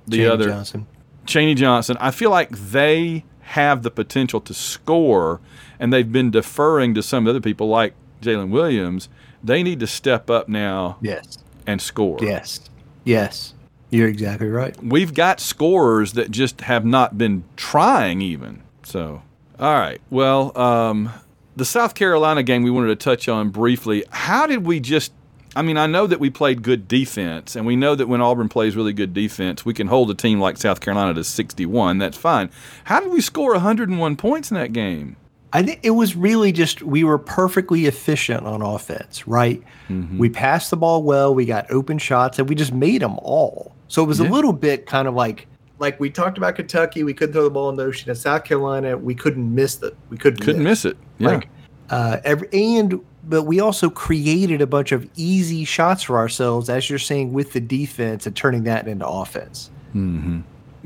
the 0.07 0.25
other 0.27 0.45
Johnson. 0.49 0.87
Chaney 1.25 1.55
Johnson, 1.55 1.97
I 1.99 2.11
feel 2.11 2.29
like 2.29 2.49
they 2.51 3.25
have 3.41 3.83
the 3.83 3.91
potential 3.91 4.39
to 4.41 4.53
score, 4.53 5.41
and 5.79 5.91
they've 5.91 6.11
been 6.11 6.31
deferring 6.31 6.93
to 6.95 7.03
some 7.03 7.27
other 7.27 7.41
people 7.41 7.67
like 7.67 7.93
Jaylin 8.21 8.49
Williams. 8.49 9.09
They 9.43 9.61
need 9.61 9.79
to 9.81 9.87
step 9.87 10.29
up 10.29 10.47
now 10.47 10.97
Yes, 11.01 11.37
and 11.67 11.81
score. 11.81 12.17
yes, 12.21 12.61
yes. 13.03 13.53
You're 13.91 14.07
exactly 14.07 14.47
right. 14.47 14.75
We've 14.83 15.13
got 15.13 15.39
scorers 15.39 16.13
that 16.13 16.31
just 16.31 16.61
have 16.61 16.85
not 16.85 17.17
been 17.17 17.43
trying 17.55 18.21
even. 18.21 18.63
So, 18.83 19.21
all 19.59 19.73
right. 19.73 20.01
Well, 20.09 20.57
um, 20.57 21.11
the 21.55 21.65
South 21.65 21.93
Carolina 21.93 22.41
game 22.43 22.63
we 22.63 22.71
wanted 22.71 22.87
to 22.87 22.95
touch 22.95 23.29
on 23.29 23.49
briefly. 23.51 24.03
How 24.09 24.47
did 24.47 24.65
we 24.65 24.79
just? 24.79 25.13
I 25.55 25.61
mean, 25.61 25.77
I 25.77 25.87
know 25.87 26.05
that 26.07 26.19
we 26.19 26.29
played 26.29 26.63
good 26.63 26.87
defense, 26.87 27.55
and 27.55 27.65
we 27.65 27.75
know 27.75 27.95
that 27.95 28.07
when 28.07 28.21
Auburn 28.21 28.49
plays 28.49 28.75
really 28.75 28.93
good 28.93 29.13
defense, 29.13 29.63
we 29.65 29.73
can 29.73 29.87
hold 29.87 30.11
a 30.11 30.13
team 30.13 30.39
like 30.39 30.57
South 30.57 30.81
Carolina 30.81 31.13
to 31.13 31.23
61. 31.23 31.97
That's 31.97 32.17
fine. 32.17 32.49
How 32.85 32.99
did 32.99 33.11
we 33.11 33.21
score 33.21 33.51
101 33.53 34.15
points 34.17 34.51
in 34.51 34.55
that 34.55 34.73
game? 34.73 35.15
I 35.53 35.63
think 35.63 35.79
it 35.83 35.91
was 35.91 36.17
really 36.17 36.51
just 36.51 36.81
we 36.83 37.05
were 37.05 37.17
perfectly 37.17 37.85
efficient 37.85 38.45
on 38.45 38.61
offense, 38.61 39.25
right? 39.25 39.63
Mm-hmm. 39.87 40.17
We 40.17 40.29
passed 40.29 40.69
the 40.69 40.75
ball 40.77 41.03
well, 41.03 41.33
we 41.33 41.45
got 41.45 41.71
open 41.71 41.97
shots, 41.97 42.37
and 42.39 42.49
we 42.49 42.55
just 42.55 42.73
made 42.73 43.01
them 43.01 43.17
all. 43.19 43.73
So 43.87 44.03
it 44.03 44.07
was 44.07 44.19
Yeah. 44.19 44.27
a 44.27 44.31
little 44.31 44.51
bit 44.51 44.85
kind 44.85 45.07
of 45.07 45.13
like 45.13 45.47
like 45.79 45.99
we 45.99 46.09
talked 46.09 46.37
about 46.37 46.55
Kentucky, 46.55 47.03
we 47.03 47.13
couldn't 47.13 47.33
throw 47.33 47.43
the 47.43 47.49
ball 47.49 47.69
in 47.69 47.75
the 47.77 47.83
ocean. 47.83 48.09
At 48.09 48.17
South 48.17 48.43
Carolina, 48.45 48.97
we 48.97 49.13
couldn't 49.15 49.53
miss 49.55 49.75
the 49.75 49.93
we 50.09 50.17
couldn't 50.17 50.41
Couldn't 50.43 50.63
miss 50.63 50.83
it. 50.83 50.97
Yeah. 51.19 51.29
Like 51.29 51.47
uh, 51.89 52.17
every 52.23 52.49
and 52.53 52.99
but 53.23 53.43
we 53.43 53.59
also 53.59 53.89
created 53.89 54.61
a 54.61 54.67
bunch 54.67 54.91
of 54.91 55.09
easy 55.15 55.65
shots 55.65 56.03
for 56.03 56.17
ourselves, 56.17 56.69
as 56.69 56.89
you're 56.89 56.99
saying, 56.99 57.33
with 57.33 57.53
the 57.53 57.59
defense 57.59 58.27
and 58.27 58.35
turning 58.35 58.63
that 58.63 58.87
into 58.87 59.07
offense. 59.07 59.71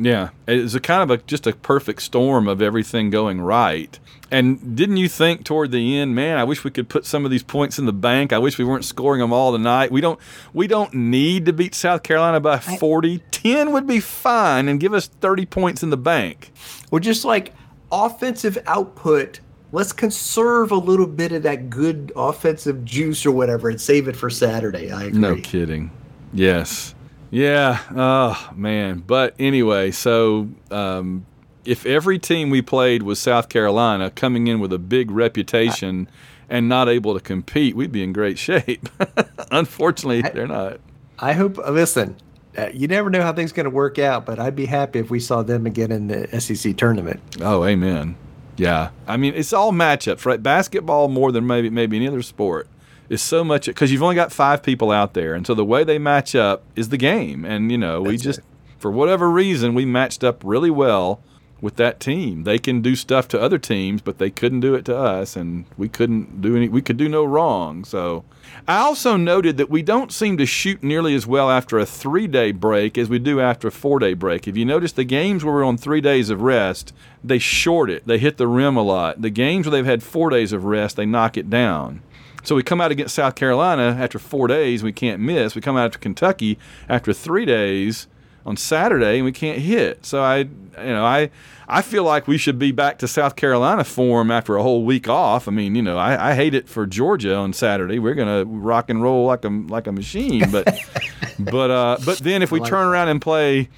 Yeah, 0.01 0.29
it's 0.47 0.75
a 0.75 0.79
kind 0.79 1.03
of 1.03 1.19
a 1.19 1.21
just 1.23 1.45
a 1.45 1.53
perfect 1.53 2.01
storm 2.01 2.47
of 2.47 2.61
everything 2.61 3.09
going 3.09 3.41
right. 3.41 3.99
And 4.31 4.75
didn't 4.75 4.97
you 4.97 5.09
think 5.09 5.43
toward 5.43 5.71
the 5.71 5.97
end, 5.97 6.15
man, 6.15 6.37
I 6.37 6.45
wish 6.45 6.63
we 6.63 6.71
could 6.71 6.87
put 6.87 7.05
some 7.05 7.25
of 7.25 7.31
these 7.31 7.43
points 7.43 7.79
in 7.79 7.85
the 7.85 7.93
bank. 7.93 8.31
I 8.31 8.37
wish 8.37 8.57
we 8.57 8.63
weren't 8.63 8.85
scoring 8.85 9.19
them 9.19 9.33
all 9.33 9.51
tonight. 9.51 9.91
We 9.91 9.99
don't 9.99 10.19
we 10.53 10.67
don't 10.67 10.93
need 10.93 11.45
to 11.47 11.53
beat 11.53 11.75
South 11.75 12.03
Carolina 12.03 12.39
by 12.39 12.59
40. 12.59 13.23
10 13.31 13.73
would 13.73 13.87
be 13.87 13.99
fine 13.99 14.69
and 14.69 14.79
give 14.79 14.93
us 14.93 15.07
30 15.07 15.45
points 15.47 15.83
in 15.83 15.89
the 15.89 15.97
bank. 15.97 16.51
Or 16.91 16.99
just 16.99 17.25
like 17.25 17.53
offensive 17.91 18.57
output, 18.67 19.41
let's 19.71 19.93
conserve 19.93 20.71
a 20.71 20.77
little 20.77 21.07
bit 21.07 21.31
of 21.31 21.43
that 21.43 21.69
good 21.69 22.11
offensive 22.15 22.83
juice 22.85 23.25
or 23.25 23.31
whatever 23.31 23.69
and 23.69 23.79
save 23.79 24.07
it 24.07 24.15
for 24.15 24.29
Saturday. 24.29 24.91
I 24.91 25.05
agree. 25.05 25.19
No 25.19 25.35
kidding. 25.35 25.91
Yes. 26.33 26.95
Yeah. 27.31 27.79
Oh 27.95 28.49
man. 28.55 29.03
But 29.05 29.35
anyway, 29.39 29.91
so 29.91 30.49
um, 30.71 31.25
if 31.65 31.85
every 31.85 32.19
team 32.19 32.49
we 32.49 32.61
played 32.61 33.03
was 33.03 33.19
South 33.19 33.49
Carolina 33.49 34.09
coming 34.09 34.47
in 34.47 34.59
with 34.59 34.73
a 34.73 34.79
big 34.79 35.11
reputation 35.11 36.09
and 36.49 36.67
not 36.67 36.89
able 36.89 37.13
to 37.13 37.19
compete, 37.19 37.75
we'd 37.75 37.91
be 37.91 38.03
in 38.03 38.13
great 38.13 38.39
shape. 38.39 38.89
Unfortunately, 39.51 40.21
they're 40.21 40.47
not. 40.47 40.79
I 41.19 41.33
hope. 41.33 41.57
Listen, 41.57 42.15
uh, 42.57 42.69
you 42.73 42.87
never 42.87 43.09
know 43.09 43.21
how 43.21 43.33
things 43.33 43.51
going 43.51 43.65
to 43.65 43.69
work 43.69 43.99
out, 43.99 44.25
but 44.25 44.39
I'd 44.39 44.55
be 44.55 44.65
happy 44.65 44.99
if 44.99 45.11
we 45.11 45.19
saw 45.19 45.43
them 45.43 45.67
again 45.67 45.91
in 45.91 46.07
the 46.07 46.41
SEC 46.41 46.75
tournament. 46.77 47.19
Oh, 47.41 47.63
amen. 47.65 48.15
Yeah. 48.59 48.89
I 49.07 49.17
mean, 49.17 49.33
it's 49.35 49.53
all 49.53 49.71
matchups, 49.71 50.25
right? 50.25 50.41
Basketball 50.41 51.07
more 51.07 51.31
than 51.31 51.47
maybe 51.47 51.69
maybe 51.69 51.95
any 51.95 52.07
other 52.07 52.21
sport 52.21 52.67
is 53.07 53.21
so 53.21 53.43
much 53.43 53.65
because 53.65 53.91
you've 53.91 54.03
only 54.03 54.15
got 54.15 54.31
five 54.31 54.61
people 54.61 54.91
out 54.91 55.13
there, 55.13 55.33
and 55.33 55.47
so 55.47 55.53
the 55.53 55.65
way 55.65 55.83
they 55.83 55.97
match 55.97 56.35
up 56.35 56.63
is 56.75 56.89
the 56.89 56.97
game. 56.97 57.45
And 57.45 57.71
you 57.71 57.77
know, 57.77 58.01
we 58.01 58.17
just 58.17 58.39
it. 58.39 58.45
for 58.77 58.91
whatever 58.91 59.29
reason 59.29 59.73
we 59.73 59.85
matched 59.85 60.23
up 60.23 60.41
really 60.43 60.69
well 60.69 61.21
with 61.61 61.75
that 61.75 61.99
team. 61.99 62.43
They 62.43 62.57
can 62.57 62.81
do 62.81 62.95
stuff 62.95 63.27
to 63.29 63.41
other 63.41 63.57
teams, 63.57 64.01
but 64.01 64.17
they 64.17 64.29
couldn't 64.29 64.61
do 64.61 64.75
it 64.75 64.85
to 64.85 64.97
us, 64.97 65.35
and 65.35 65.65
we 65.77 65.89
couldn't 65.89 66.41
do 66.41 66.55
any. 66.55 66.69
We 66.69 66.81
could 66.81 66.97
do 66.97 67.09
no 67.09 67.23
wrong. 67.23 67.83
So, 67.83 68.23
I 68.67 68.77
also 68.77 69.17
noted 69.17 69.57
that 69.57 69.69
we 69.69 69.81
don't 69.81 70.11
seem 70.11 70.37
to 70.37 70.45
shoot 70.45 70.83
nearly 70.83 71.15
as 71.15 71.27
well 71.27 71.49
after 71.49 71.77
a 71.77 71.85
three-day 71.85 72.53
break 72.53 72.97
as 72.97 73.09
we 73.09 73.19
do 73.19 73.39
after 73.39 73.67
a 73.67 73.71
four-day 73.71 74.13
break. 74.13 74.47
If 74.47 74.57
you 74.57 74.65
notice, 74.65 74.91
the 74.91 75.03
games 75.03 75.43
where 75.43 75.53
we're 75.53 75.63
on 75.63 75.77
three 75.77 76.01
days 76.01 76.29
of 76.29 76.41
rest, 76.41 76.93
they 77.23 77.39
short 77.39 77.89
it. 77.89 78.07
They 78.07 78.17
hit 78.17 78.37
the 78.37 78.47
rim 78.47 78.77
a 78.77 78.83
lot. 78.83 79.21
The 79.21 79.29
games 79.29 79.65
where 79.65 79.71
they've 79.71 79.85
had 79.85 80.03
four 80.03 80.29
days 80.29 80.53
of 80.53 80.65
rest, 80.65 80.95
they 80.95 81.05
knock 81.05 81.37
it 81.37 81.49
down. 81.49 82.01
So 82.43 82.55
we 82.55 82.63
come 82.63 82.79
out 82.79 82.91
against 82.91 83.15
South 83.15 83.35
Carolina 83.35 83.97
after 83.99 84.17
four 84.17 84.47
days, 84.47 84.81
we 84.81 84.93
can't 84.93 85.21
miss. 85.21 85.55
We 85.55 85.61
come 85.61 85.75
out 85.75 85.91
to 85.91 85.99
Kentucky 85.99 86.57
after 86.87 87.11
three 87.11 87.45
days 87.45 88.07
on 88.49 88.57
Saturday, 88.57 89.17
and 89.17 89.25
we 89.25 89.31
can't 89.31 89.59
hit. 89.59 90.03
So 90.03 90.21
I, 90.23 90.37
you 90.37 90.49
know, 90.77 91.05
I, 91.05 91.29
I 91.67 91.83
feel 91.83 92.03
like 92.03 92.27
we 92.27 92.39
should 92.39 92.57
be 92.57 92.71
back 92.71 92.97
to 92.97 93.07
South 93.07 93.35
Carolina 93.35 93.83
form 93.83 94.31
after 94.31 94.57
a 94.57 94.63
whole 94.63 94.83
week 94.83 95.07
off. 95.07 95.47
I 95.47 95.51
mean, 95.51 95.75
you 95.75 95.83
know, 95.83 95.99
I, 95.99 96.31
I 96.31 96.33
hate 96.33 96.55
it 96.55 96.67
for 96.67 96.87
Georgia 96.87 97.35
on 97.35 97.53
Saturday. 97.53 97.99
We're 97.99 98.15
gonna 98.15 98.43
rock 98.45 98.89
and 98.89 99.03
roll 99.03 99.27
like 99.27 99.45
a 99.45 99.49
like 99.49 99.85
a 99.85 99.91
machine, 99.91 100.49
but, 100.51 100.65
but 101.39 101.69
uh, 101.69 101.97
but 102.03 102.17
then 102.17 102.41
if 102.41 102.51
we 102.51 102.59
turn 102.59 102.87
around 102.87 103.07
and 103.07 103.21
play, 103.21 103.69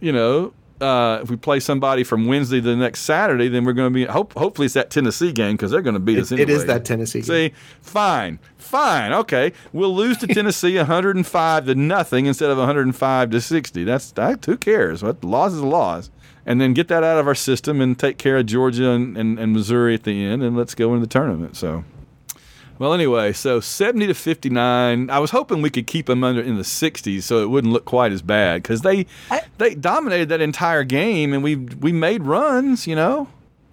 you 0.00 0.12
know. 0.12 0.52
Uh, 0.80 1.20
if 1.22 1.30
we 1.30 1.36
play 1.36 1.60
somebody 1.60 2.04
from 2.04 2.26
Wednesday 2.26 2.56
to 2.60 2.66
the 2.66 2.76
next 2.76 3.00
Saturday, 3.02 3.48
then 3.48 3.64
we're 3.64 3.72
going 3.74 3.92
to 3.92 3.94
be. 3.94 4.04
Hope, 4.06 4.32
hopefully, 4.34 4.64
it's 4.66 4.74
that 4.74 4.90
Tennessee 4.90 5.30
game 5.32 5.52
because 5.56 5.70
they're 5.70 5.82
going 5.82 5.94
to 5.94 6.00
beat 6.00 6.18
us 6.18 6.32
It- 6.32 6.40
anyway. 6.40 6.52
it 6.52 6.56
is 6.56 6.64
that 6.66 6.84
Tennessee 6.84 7.20
game. 7.20 7.24
See, 7.24 7.52
fine, 7.82 8.38
fine, 8.56 9.12
okay. 9.12 9.52
We'll 9.72 9.94
lose 9.94 10.16
to 10.18 10.26
Tennessee 10.34 10.76
105 10.76 11.66
to 11.66 11.74
nothing 11.74 12.26
instead 12.26 12.50
of 12.50 12.58
105 12.58 13.30
to 13.30 13.40
60. 13.40 13.84
That's 13.84 14.10
that. 14.12 14.44
Who 14.46 14.56
cares? 14.56 15.02
What 15.02 15.22
loss 15.22 15.52
is 15.52 15.58
a 15.60 15.66
loss. 15.66 16.10
And 16.46 16.60
then 16.60 16.72
get 16.72 16.88
that 16.88 17.04
out 17.04 17.18
of 17.18 17.26
our 17.28 17.34
system 17.34 17.80
and 17.82 17.98
take 17.98 18.16
care 18.16 18.38
of 18.38 18.46
Georgia 18.46 18.90
and, 18.90 19.16
and, 19.16 19.38
and 19.38 19.52
Missouri 19.52 19.94
at 19.94 20.04
the 20.04 20.24
end, 20.24 20.42
and 20.42 20.56
let's 20.56 20.74
go 20.74 20.94
into 20.94 21.06
the 21.06 21.12
tournament. 21.12 21.54
So, 21.56 21.84
well, 22.80 22.92
anyway, 22.94 23.32
so 23.32 23.60
70 23.60 24.08
to 24.08 24.14
59. 24.14 25.10
I 25.10 25.18
was 25.20 25.30
hoping 25.30 25.62
we 25.62 25.70
could 25.70 25.86
keep 25.86 26.06
them 26.06 26.24
under 26.24 26.40
in 26.40 26.56
the 26.56 26.62
60s 26.62 27.22
so 27.22 27.42
it 27.42 27.50
wouldn't 27.50 27.72
look 27.72 27.84
quite 27.84 28.10
as 28.10 28.22
bad 28.22 28.62
because 28.62 28.80
they 28.80 29.06
they 29.58 29.74
dominated 29.76 30.30
that 30.30 30.40
entire 30.40 30.82
game 30.82 31.32
and 31.32 31.44
we 31.44 31.54
we 31.56 31.92
made 31.92 32.24
runs, 32.24 32.86
you 32.88 32.96
know. 32.96 33.28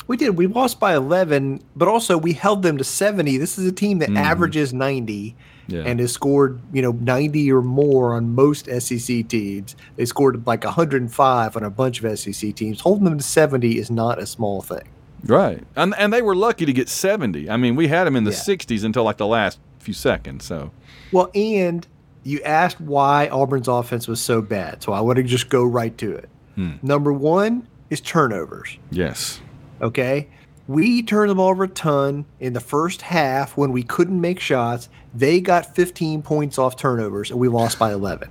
We 0.08 0.15
did. 0.15 0.38
We 0.38 0.48
lost 0.48 0.80
by 0.80 0.96
11, 0.96 1.62
but 1.76 1.89
also 1.89 2.17
we 2.17 2.32
held 2.32 2.63
them 2.63 2.78
to 2.78 2.84
70. 2.84 3.38
This 3.38 3.58
is 3.58 3.65
a 3.65 3.72
team 3.74 4.00
that 4.00 4.12
averages 4.12 4.74
90 4.74 5.32
Mm-hmm. 5.32 5.76
Yeah. 5.76 5.84
and 5.86 6.00
has 6.00 6.13
scored, 6.13 6.62
you 6.72 6.82
know, 6.82 6.91
90 6.93 7.52
or 7.52 7.62
more 7.62 8.13
on 8.13 8.34
most 8.34 8.67
SEC 8.80 9.28
teams. 9.28 9.76
They 9.98 10.06
scored 10.06 10.48
like 10.48 10.63
105 10.63 11.58
on 11.58 11.63
a 11.63 11.70
bunch 11.70 12.02
of 12.02 12.17
SEC 12.17 12.56
teams. 12.56 12.80
Holding 12.80 13.04
them 13.04 13.17
to 13.17 13.24
70 13.24 13.78
is 13.78 13.91
not 13.91 14.17
a 14.17 14.26
small 14.26 14.62
thing. 14.62 14.88
Right. 15.28 15.63
And 15.76 15.94
and 15.98 16.12
they 16.13 16.22
were 16.22 16.36
lucky 16.36 16.66
to 16.66 16.74
get 16.74 16.90
70. 16.90 17.50
I 17.50 17.58
mean, 17.58 17.76
we 17.76 17.88
had 17.88 18.06
them 18.06 18.16
in 18.16 18.24
the 18.24 18.32
Yeah. 18.32 18.38
60s 18.38 18.84
until 18.84 19.04
like 19.04 19.18
the 19.18 19.28
last 19.28 19.60
few 19.80 19.94
seconds. 19.94 20.46
So, 20.46 20.72
Well, 21.12 21.30
and 21.36 21.86
you 22.24 22.42
asked 22.44 22.82
why 22.82 23.28
Auburn's 23.30 23.68
offense 23.68 24.08
was 24.08 24.20
so 24.22 24.42
bad. 24.42 24.84
So 24.84 24.92
I 24.94 25.00
want 25.02 25.18
to 25.18 25.24
just 25.24 25.50
go 25.50 25.63
right 25.63 25.98
to 26.00 26.12
it. 26.12 26.30
Hmm. 26.56 26.72
Number 26.82 27.13
one 27.13 27.68
is 27.90 28.02
turnovers. 28.02 28.78
yes. 28.92 29.42
Okay. 29.82 30.28
We 30.68 31.02
turned 31.02 31.30
the 31.30 31.36
ball 31.36 31.50
over 31.50 31.63
a 31.63 31.68
ton 31.70 32.26
in 32.42 32.52
the 32.52 32.60
first 32.60 33.02
half 33.04 33.56
when 33.56 33.72
we 33.72 33.84
couldn't 33.84 34.20
make 34.20 34.40
shots. 34.42 34.90
They 35.13 35.40
got 35.40 35.74
15 35.76 36.22
points 36.24 36.58
off 36.58 36.76
turnovers 36.76 37.32
and 37.32 37.40
we 37.40 37.48
lost 37.48 37.80
by 37.80 37.94
11. 37.94 38.28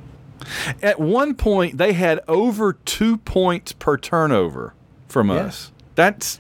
At 0.83 1.01
one 1.01 1.35
point, 1.35 1.79
they 1.79 1.95
had 1.95 2.21
over 2.29 2.75
two 2.75 3.17
points 3.17 3.73
per 3.73 3.97
turnover 3.97 4.75
from 5.09 5.31
Yeah. 5.31 5.37
us. 5.37 5.73
That's 5.95 6.39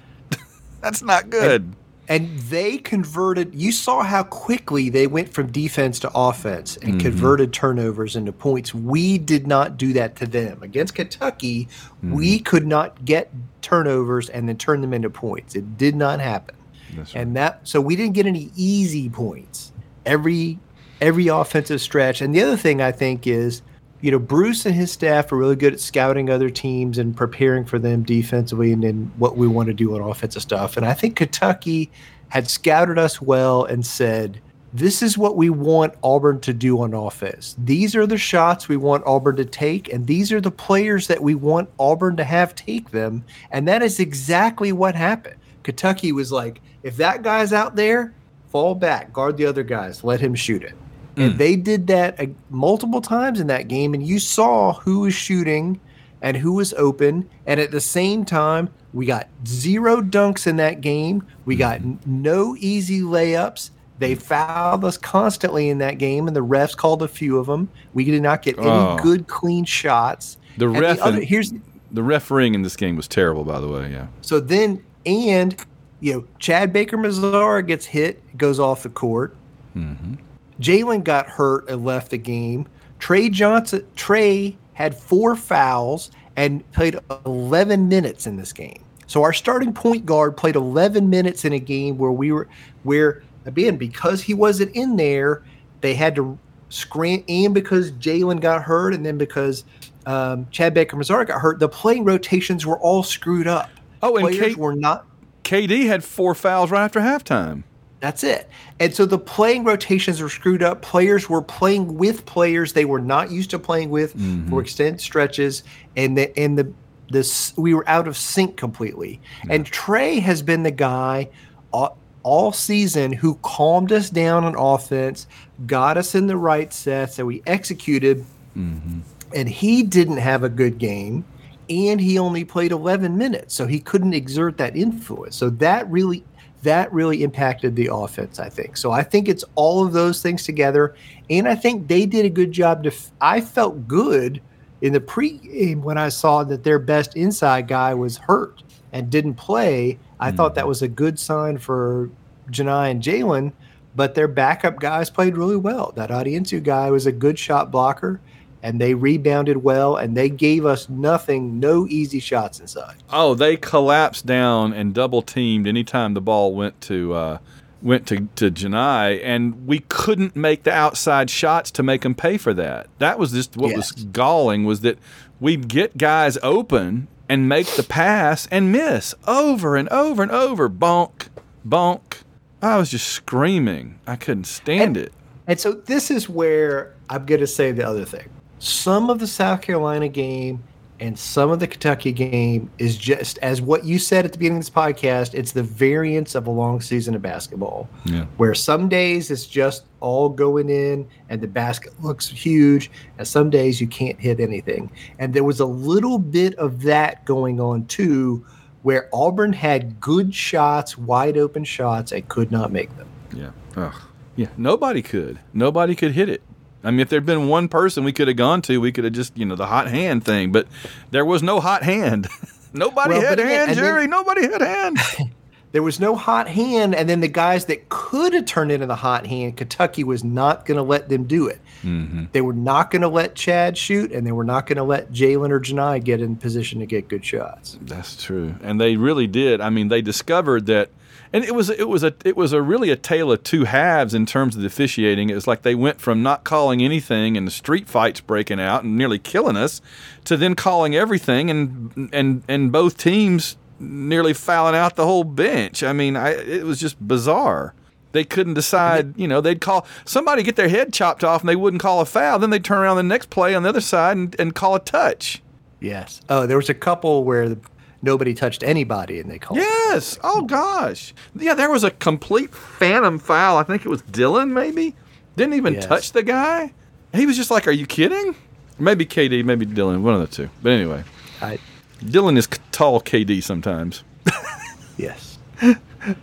that's 0.86 1.02
not 1.02 1.30
good. 1.30 1.74
And 2.08 2.38
they 2.38 2.78
converted, 2.78 3.52
you 3.52 3.72
saw 3.72 4.04
how 4.04 4.22
quickly 4.22 4.88
they 4.90 5.08
went 5.08 5.28
from 5.28 5.50
defense 5.50 5.98
to 6.00 6.10
offense 6.14 6.76
and 6.76 6.90
mm-hmm. 6.92 6.98
converted 7.00 7.52
turnovers 7.52 8.14
into 8.14 8.30
points. 8.30 8.72
We 8.72 9.18
did 9.18 9.48
not 9.48 9.76
do 9.76 9.92
that 9.94 10.14
to 10.16 10.26
them. 10.26 10.62
Against 10.62 10.94
Kentucky, 10.94 11.64
mm-hmm. 11.64 12.14
we 12.14 12.38
could 12.38 12.64
not 12.64 13.04
get 13.04 13.32
turnovers 13.60 14.28
and 14.28 14.48
then 14.48 14.56
turn 14.56 14.82
them 14.82 14.94
into 14.94 15.10
points. 15.10 15.56
It 15.56 15.76
did 15.76 15.96
not 15.96 16.20
happen. 16.20 16.54
Right. 16.96 17.14
And 17.16 17.34
that 17.34 17.66
so 17.66 17.80
we 17.80 17.96
didn't 17.96 18.14
get 18.14 18.26
any 18.26 18.52
easy 18.54 19.08
points. 19.10 19.72
Every 20.06 20.60
every 21.00 21.26
offensive 21.26 21.80
stretch. 21.80 22.20
And 22.20 22.32
the 22.32 22.42
other 22.42 22.56
thing 22.56 22.80
I 22.80 22.92
think 22.92 23.26
is, 23.26 23.62
you 24.00 24.10
know, 24.10 24.18
Bruce 24.18 24.66
and 24.66 24.74
his 24.74 24.92
staff 24.92 25.32
are 25.32 25.36
really 25.36 25.56
good 25.56 25.72
at 25.72 25.80
scouting 25.80 26.30
other 26.30 26.50
teams 26.50 26.98
and 26.98 27.16
preparing 27.16 27.64
for 27.64 27.78
them 27.78 28.02
defensively 28.02 28.72
and 28.72 28.82
then 28.82 29.10
what 29.16 29.36
we 29.36 29.48
want 29.48 29.68
to 29.68 29.74
do 29.74 29.94
on 29.94 30.00
offensive 30.00 30.42
stuff. 30.42 30.76
And 30.76 30.84
I 30.84 30.94
think 30.94 31.16
Kentucky 31.16 31.90
had 32.28 32.48
scouted 32.48 32.98
us 32.98 33.20
well 33.22 33.64
and 33.64 33.86
said, 33.86 34.40
this 34.72 35.02
is 35.02 35.16
what 35.16 35.36
we 35.36 35.48
want 35.48 35.94
Auburn 36.02 36.40
to 36.40 36.52
do 36.52 36.82
on 36.82 36.92
offense. 36.92 37.56
These 37.58 37.96
are 37.96 38.06
the 38.06 38.18
shots 38.18 38.68
we 38.68 38.76
want 38.76 39.06
Auburn 39.06 39.36
to 39.36 39.44
take, 39.44 39.90
and 39.90 40.06
these 40.06 40.30
are 40.32 40.40
the 40.40 40.50
players 40.50 41.06
that 41.06 41.22
we 41.22 41.34
want 41.34 41.70
Auburn 41.78 42.16
to 42.18 42.24
have 42.24 42.54
take 42.54 42.90
them. 42.90 43.24
And 43.50 43.66
that 43.68 43.82
is 43.82 44.00
exactly 44.00 44.72
what 44.72 44.94
happened. 44.94 45.36
Kentucky 45.62 46.12
was 46.12 46.30
like, 46.30 46.60
if 46.82 46.96
that 46.98 47.22
guy's 47.22 47.54
out 47.54 47.76
there, 47.76 48.12
fall 48.48 48.74
back, 48.74 49.12
guard 49.12 49.38
the 49.38 49.46
other 49.46 49.62
guys, 49.62 50.04
let 50.04 50.20
him 50.20 50.34
shoot 50.34 50.62
it. 50.62 50.74
And 51.16 51.34
mm. 51.34 51.38
they 51.38 51.56
did 51.56 51.86
that 51.86 52.20
uh, 52.20 52.26
multiple 52.50 53.00
times 53.00 53.40
in 53.40 53.46
that 53.46 53.68
game, 53.68 53.94
and 53.94 54.06
you 54.06 54.18
saw 54.18 54.74
who 54.74 55.00
was 55.00 55.14
shooting 55.14 55.80
and 56.20 56.36
who 56.36 56.52
was 56.52 56.74
open. 56.74 57.28
And 57.46 57.58
at 57.58 57.70
the 57.70 57.80
same 57.80 58.24
time, 58.24 58.68
we 58.92 59.06
got 59.06 59.28
zero 59.46 60.02
dunks 60.02 60.46
in 60.46 60.56
that 60.56 60.80
game. 60.80 61.26
We 61.44 61.56
mm. 61.56 61.58
got 61.58 61.76
n- 61.76 62.00
no 62.04 62.56
easy 62.58 63.00
layups. 63.00 63.70
They 63.98 64.14
fouled 64.14 64.84
us 64.84 64.98
constantly 64.98 65.70
in 65.70 65.78
that 65.78 65.96
game, 65.98 66.26
and 66.26 66.36
the 66.36 66.44
refs 66.44 66.76
called 66.76 67.02
a 67.02 67.08
few 67.08 67.38
of 67.38 67.46
them. 67.46 67.70
We 67.94 68.04
did 68.04 68.22
not 68.22 68.42
get 68.42 68.58
any 68.58 68.68
Oh. 68.68 68.98
good, 69.02 69.26
clean 69.26 69.64
shots. 69.64 70.36
The 70.58 70.68
And 70.68 70.80
ref 70.80 71.00
other, 71.00 71.20
here's 71.22 71.52
The 71.92 72.02
refereeing 72.02 72.54
in 72.54 72.62
this 72.62 72.76
game 72.76 72.96
was 72.96 73.08
terrible, 73.08 73.44
by 73.44 73.60
the 73.60 73.68
way. 73.68 73.90
Yeah. 73.90 74.08
so 74.20 74.38
then, 74.40 74.84
and 75.06 75.56
you 76.00 76.12
know, 76.12 76.24
Chad 76.38 76.72
Baker 76.72 76.98
Mazara 76.98 77.66
gets 77.66 77.86
hit, 77.86 78.36
goes 78.36 78.60
off 78.60 78.82
the 78.82 78.90
court. 78.90 79.34
Mm-hmm. 79.74 80.14
Jaylin 80.60 81.04
got 81.04 81.28
hurt 81.28 81.68
and 81.68 81.84
left 81.84 82.10
the 82.10 82.18
game. 82.18 82.66
Tre 82.98 83.28
Johnson, 83.28 83.86
Tre 83.94 84.56
had 84.74 84.94
four 84.94 85.36
fouls 85.36 86.10
and 86.36 86.70
played 86.72 86.98
11 87.24 87.88
minutes 87.88 88.26
in 88.26 88.36
this 88.36 88.52
game. 88.52 88.82
So 89.06 89.22
our 89.22 89.32
starting 89.32 89.72
point 89.72 90.04
guard 90.04 90.36
played 90.36 90.56
11 90.56 91.08
minutes 91.08 91.44
in 91.44 91.52
a 91.52 91.58
game 91.58 91.96
where 91.96 92.10
we 92.10 92.32
were 92.32 92.48
where 92.82 93.22
again 93.44 93.76
because 93.76 94.22
he 94.22 94.34
wasn't 94.34 94.74
in 94.74 94.96
there, 94.96 95.42
they 95.80 95.94
had 95.94 96.16
to 96.16 96.38
scram 96.68 97.22
and 97.28 97.54
because 97.54 97.92
Jaylin 97.92 98.40
got 98.40 98.62
hurt 98.62 98.92
and 98.92 99.06
then 99.06 99.16
because 99.16 99.64
um, 100.06 100.46
Chad 100.50 100.74
Baker 100.74 100.96
Mazar 100.96 101.26
got 101.26 101.40
hurt, 101.40 101.58
the 101.58 101.68
playing 101.68 102.04
rotations 102.04 102.66
were 102.66 102.78
all 102.78 103.02
screwed 103.02 103.46
up. 103.46 103.70
Oh, 104.02 104.16
and 104.16 104.28
players 104.28 104.40
Kate- 104.40 104.56
were 104.56 104.74
not. 104.74 105.06
KD 105.44 105.86
had 105.86 106.02
four 106.02 106.34
fouls 106.34 106.70
right 106.72 106.84
after 106.84 107.00
halftime. 107.00 107.62
That's 108.06 108.22
it. 108.22 108.48
And 108.78 108.94
so 108.94 109.04
the 109.04 109.18
playing 109.18 109.64
rotations 109.64 110.22
were 110.22 110.28
screwed 110.28 110.62
up. 110.62 110.80
Players 110.80 111.28
were 111.28 111.42
playing 111.42 111.96
with 111.96 112.24
players 112.24 112.72
they 112.72 112.84
were 112.84 113.00
not 113.00 113.32
used 113.32 113.50
to 113.50 113.58
playing 113.58 113.90
with 113.90 114.16
mm-hmm. 114.16 114.48
for 114.48 114.60
extended 114.60 115.00
stretches, 115.00 115.64
and 115.96 116.16
the 116.16 116.38
and 116.38 116.56
the 116.56 116.72
this 117.10 117.52
we 117.56 117.74
were 117.74 117.86
out 117.88 118.06
of 118.06 118.16
sync 118.16 118.56
completely. 118.56 119.20
And 119.50 119.66
Tre 119.66 120.20
has 120.20 120.40
been 120.40 120.62
the 120.62 120.70
guy 120.70 121.30
all, 121.72 121.98
all 122.22 122.52
season 122.52 123.10
who 123.10 123.34
calmed 123.42 123.90
us 123.90 124.08
down 124.08 124.44
on 124.44 124.54
offense, 124.56 125.26
got 125.66 125.98
us 125.98 126.14
in 126.14 126.28
the 126.28 126.36
right 126.36 126.72
sets, 126.72 127.18
and 127.18 127.26
we 127.26 127.42
executed. 127.44 128.24
Mm-hmm. 128.56 129.00
And 129.34 129.48
he 129.48 129.82
didn't 129.82 130.18
have 130.18 130.44
a 130.44 130.48
good 130.48 130.78
game, 130.78 131.24
and 131.68 132.00
he 132.00 132.20
only 132.20 132.44
played 132.44 132.70
11 132.70 133.18
minutes, 133.18 133.52
so 133.52 133.66
he 133.66 133.80
couldn't 133.80 134.14
exert 134.14 134.58
that 134.58 134.76
influence. 134.76 135.34
So 135.34 135.50
that 135.50 135.90
really 135.90 136.22
that 136.66 136.92
really 136.92 137.22
impacted 137.22 137.74
the 137.76 137.88
offense, 137.92 138.38
I 138.38 138.48
think. 138.48 138.76
So 138.76 138.92
I 138.92 139.02
think 139.02 139.28
it's 139.28 139.44
all 139.54 139.84
of 139.84 139.92
those 139.92 140.22
things 140.22 140.44
together, 140.44 140.94
and 141.30 141.48
I 141.48 141.54
think 141.54 141.88
they 141.88 142.06
did 142.06 142.26
a 142.26 142.30
good 142.30 142.52
job. 142.52 142.82
To 142.84 142.90
f- 142.90 143.10
I 143.20 143.40
felt 143.40 143.88
good 143.88 144.40
in 144.80 144.92
the 144.92 145.00
pregame 145.00 145.82
when 145.82 145.98
I 145.98 146.08
saw 146.08 146.44
that 146.44 146.64
their 146.64 146.78
best 146.78 147.16
inside 147.16 147.68
guy 147.68 147.94
was 147.94 148.18
hurt 148.18 148.62
and 148.92 149.10
didn't 149.10 149.34
play. 149.34 149.98
I 150.20 150.30
thought 150.30 150.54
that 150.54 150.64
mm. 150.64 150.68
was 150.68 150.82
a 150.82 150.88
good 150.88 151.18
sign 151.18 151.58
for 151.58 152.10
Johni 152.50 152.90
and 152.90 153.02
Jaylin, 153.02 153.52
but 153.94 154.14
their 154.14 154.28
backup 154.28 154.78
guys 154.78 155.10
played 155.10 155.36
really 155.36 155.56
well. 155.56 155.92
That 155.96 156.10
Onyenso 156.10 156.62
guy 156.62 156.90
was 156.90 157.06
a 157.06 157.12
good 157.12 157.38
shot 157.38 157.70
blocker, 157.70 158.20
and 158.66 158.80
they 158.80 158.94
rebounded 158.94 159.62
well, 159.62 159.94
and 159.94 160.16
they 160.16 160.28
gave 160.28 160.66
us 160.66 160.88
nothing, 160.88 161.60
no 161.60 161.86
easy 161.86 162.18
shots 162.18 162.58
inside. 162.58 162.96
Oh, 163.10 163.32
they 163.32 163.56
collapsed 163.56 164.26
down 164.26 164.72
and 164.72 164.92
double 164.92 165.22
teamed 165.22 165.68
anytime 165.68 166.14
the 166.14 166.20
ball 166.20 166.52
went 166.52 166.80
to 166.82 167.14
uh, 167.14 167.38
went 167.80 168.08
to 168.08 168.28
to 168.34 168.50
Johni, 168.50 169.20
and 169.22 169.68
we 169.68 169.78
couldn't 169.78 170.34
make 170.34 170.64
the 170.64 170.72
outside 170.72 171.30
shots 171.30 171.70
to 171.72 171.84
make 171.84 172.00
them 172.00 172.16
pay 172.16 172.38
for 172.38 172.52
that. 172.54 172.88
That 172.98 173.20
was 173.20 173.30
just 173.30 173.56
what 173.56 173.76
was 173.76 173.92
galling 173.92 174.64
was 174.64 174.80
that 174.80 174.98
we'd 175.38 175.68
get 175.68 175.96
guys 175.96 176.36
open 176.42 177.06
and 177.28 177.48
make 177.48 177.68
the 177.76 177.84
pass 177.84 178.48
and 178.50 178.72
miss 178.72 179.14
over 179.28 179.76
and 179.76 179.88
over 179.90 180.24
and 180.24 180.32
over. 180.32 180.68
Bonk, 180.68 181.28
bonk. 181.64 182.22
I 182.60 182.78
was 182.78 182.90
just 182.90 183.06
screaming. 183.06 184.00
I 184.08 184.16
couldn't 184.16 184.48
stand 184.48 184.96
it. 184.96 185.12
And 185.46 185.60
so 185.60 185.70
this 185.70 186.10
is 186.10 186.28
where 186.28 186.96
I'm 187.08 187.26
going 187.26 187.40
to 187.40 187.46
say 187.46 187.70
the 187.70 187.86
other 187.86 188.04
thing. 188.04 188.28
Some 188.58 189.10
of 189.10 189.18
the 189.18 189.26
South 189.26 189.60
Carolina 189.62 190.08
game 190.08 190.62
and 190.98 191.18
some 191.18 191.50
of 191.50 191.60
the 191.60 191.66
Kentucky 191.66 192.10
game 192.10 192.70
is 192.78 192.96
just 192.96 193.36
as 193.38 193.60
what 193.60 193.84
you 193.84 193.98
said 193.98 194.24
at 194.24 194.32
the 194.32 194.38
beginning 194.38 194.58
of 194.58 194.64
this 194.64 194.70
podcast. 194.70 195.34
It's 195.34 195.52
the 195.52 195.62
variance 195.62 196.34
of 196.34 196.46
a 196.46 196.50
long 196.50 196.80
season 196.80 197.14
of 197.14 197.20
basketball, 197.20 197.86
Yeah. 198.06 198.24
where 198.38 198.54
some 198.54 198.88
days 198.88 199.30
it's 199.30 199.46
just 199.46 199.84
all 200.00 200.30
going 200.30 200.70
in 200.70 201.06
and 201.28 201.42
the 201.42 201.48
basket 201.48 201.92
looks 202.02 202.28
huge, 202.28 202.90
and 203.18 203.28
some 203.28 203.50
days 203.50 203.78
you 203.78 203.86
can't 203.86 204.18
hit 204.18 204.40
anything. 204.40 204.90
And 205.18 205.34
there 205.34 205.44
was 205.44 205.60
a 205.60 205.66
little 205.66 206.18
bit 206.18 206.54
of 206.54 206.80
that 206.84 207.26
going 207.26 207.60
on 207.60 207.84
too, 207.86 208.46
where 208.82 209.10
Auburn 209.12 209.52
had 209.52 210.00
good 210.00 210.34
shots, 210.34 210.96
wide 210.96 211.36
open 211.36 211.64
shots, 211.64 212.10
and 212.10 212.26
could 212.28 212.50
not 212.50 212.72
make 212.72 212.96
them. 212.96 213.08
Yeah. 213.36 213.50
Ugh. 213.76 213.94
Yeah. 214.34 214.46
Nobody 214.56 215.02
could. 215.02 215.40
Nobody 215.52 215.94
could 215.94 216.12
hit 216.12 216.30
it. 216.30 216.42
I 216.86 216.90
mean, 216.92 217.00
if 217.00 217.08
there'd 217.08 217.26
been 217.26 217.48
one 217.48 217.68
person 217.68 218.04
we 218.04 218.12
could 218.12 218.28
have 218.28 218.36
gone 218.36 218.62
to, 218.62 218.80
we 218.80 218.92
could 218.92 219.04
have 219.04 219.12
just, 219.12 219.36
you 219.36 219.44
know, 219.44 219.56
the 219.56 219.66
hot 219.66 219.88
hand 219.88 220.24
thing. 220.24 220.52
But 220.52 220.68
there 221.10 221.24
was 221.24 221.42
no 221.42 221.60
hot 221.60 221.82
hand. 221.82 222.28
Nobody 222.72 223.14
Well, 223.14 223.20
had 223.22 223.28
but 223.36 223.38
again- 223.40 223.48
hand, 223.56 223.68
then- 223.70 223.76
Jerry. 223.76 224.06
Nobody 224.06 224.42
had 224.42 224.60
hand. 224.60 224.98
There 225.72 225.82
was 225.82 226.00
no 226.00 226.14
hot 226.14 226.48
hand, 226.48 226.94
and 226.94 227.06
then 227.06 227.20
the 227.20 227.28
guys 227.28 227.66
that 227.66 227.90
could 227.90 228.32
have 228.32 228.46
turned 228.46 228.72
into 228.72 228.86
the 228.86 228.94
hot 228.96 229.26
hand, 229.26 229.58
Kentucky 229.58 230.04
was 230.04 230.24
not 230.24 230.64
going 230.64 230.76
to 230.76 230.82
let 230.82 231.10
them 231.10 231.24
do 231.24 231.48
it. 231.48 231.60
Mm-hmm. 231.82 232.26
They 232.32 232.40
were 232.40 232.54
not 232.54 232.90
going 232.90 233.02
to 233.02 233.08
let 233.08 233.34
Chad 233.34 233.76
shoot, 233.76 234.10
and 234.10 234.26
they 234.26 234.32
were 234.32 234.44
not 234.44 234.66
going 234.66 234.76
to 234.78 234.84
let 234.84 235.12
Jaylin 235.12 235.50
or 235.50 235.60
Johni 235.60 236.02
get 236.02 236.22
in 236.22 236.36
position 236.36 236.80
to 236.80 236.86
get 236.86 237.08
good 237.08 237.26
shots. 237.26 237.76
That's 237.82 238.22
true, 238.24 238.54
and 238.62 238.80
they 238.80 238.96
really 238.96 239.26
did. 239.26 239.60
I 239.60 239.68
mean, 239.68 239.88
they 239.88 240.00
discovered 240.00 240.64
that, 240.66 240.88
and 241.32 241.44
it 241.44 241.54
was 241.54 241.70
it 241.70 241.88
was 241.88 242.02
a 242.02 242.14
it 242.24 242.36
was 242.36 242.52
a 242.52 242.62
really 242.62 242.90
a 242.90 242.96
tale 242.96 243.32
of 243.32 243.42
two 243.42 243.64
halves 243.64 244.14
in 244.14 244.26
terms 244.26 244.54
of 244.54 244.60
the 244.60 244.66
officiating. 244.66 245.30
It 245.30 245.34
was 245.34 245.46
like 245.46 245.62
they 245.62 245.74
went 245.74 246.00
from 246.00 246.22
not 246.22 246.44
calling 246.44 246.82
anything 246.82 247.36
and 247.36 247.46
the 247.46 247.52
street 247.52 247.88
fights 247.88 248.20
breaking 248.20 248.60
out 248.60 248.84
and 248.84 248.96
nearly 248.96 249.18
killing 249.18 249.56
us, 249.56 249.80
to 250.24 250.36
then 250.36 250.54
calling 250.54 250.94
everything 250.94 251.50
and 251.50 252.10
and 252.12 252.42
and 252.48 252.72
both 252.72 252.96
teams 252.96 253.56
nearly 253.78 254.32
fouling 254.32 254.74
out 254.74 254.96
the 254.96 255.04
whole 255.04 255.24
bench. 255.24 255.82
I 255.82 255.92
mean, 255.92 256.16
I, 256.16 256.30
it 256.30 256.64
was 256.64 256.80
just 256.80 256.96
bizarre. 257.06 257.74
They 258.12 258.24
couldn't 258.24 258.54
decide, 258.54 259.18
you 259.18 259.28
know, 259.28 259.42
they'd 259.42 259.60
call 259.60 259.86
somebody 260.06 260.42
get 260.42 260.56
their 260.56 260.70
head 260.70 260.92
chopped 260.92 261.22
off 261.22 261.42
and 261.42 261.48
they 261.48 261.56
wouldn't 261.56 261.82
call 261.82 262.00
a 262.00 262.06
foul. 262.06 262.38
Then 262.38 262.48
they'd 262.48 262.64
turn 262.64 262.78
around 262.78 262.96
the 262.96 263.02
next 263.02 263.28
play 263.28 263.54
on 263.54 263.62
the 263.62 263.68
other 263.68 263.82
side 263.82 264.16
and, 264.16 264.34
and 264.38 264.54
call 264.54 264.74
a 264.74 264.80
touch. 264.80 265.42
Yes. 265.80 266.22
Oh, 266.30 266.46
there 266.46 266.56
was 266.56 266.70
a 266.70 266.74
couple 266.74 267.24
where 267.24 267.50
the, 267.50 267.58
nobody 268.06 268.32
touched 268.32 268.62
anybody, 268.62 269.20
and 269.20 269.30
they 269.30 269.38
called. 269.38 269.58
Yes. 269.58 270.18
Oh 270.24 270.42
gosh. 270.42 271.12
Yeah, 271.34 271.52
there 271.54 271.70
was 271.70 271.84
a 271.84 271.90
complete 271.90 272.54
phantom 272.54 273.18
foul. 273.18 273.58
I 273.58 273.62
think 273.64 273.84
it 273.84 273.88
was 273.90 274.00
Dylan. 274.02 274.52
Maybe 274.52 274.94
didn't 275.36 275.54
even 275.54 275.74
Yes. 275.74 275.84
touch 275.86 276.12
the 276.12 276.22
guy. 276.22 276.72
He 277.12 277.26
was 277.26 277.36
just 277.36 277.50
like, 277.50 277.66
"Are 277.68 277.72
you 277.72 277.84
kidding?" 277.86 278.34
Maybe 278.78 279.04
KD, 279.04 279.42
maybe 279.44 279.66
Dylan, 279.66 280.00
one 280.00 280.14
of 280.14 280.20
the 280.20 280.26
two. 280.34 280.48
But 280.62 280.72
anyway, 280.72 281.04
I, 281.42 281.58
Dylan 282.02 282.36
is 282.38 282.48
tall 282.72 283.00
KD 283.00 283.42
sometimes. 283.42 284.02
yes. 284.96 285.38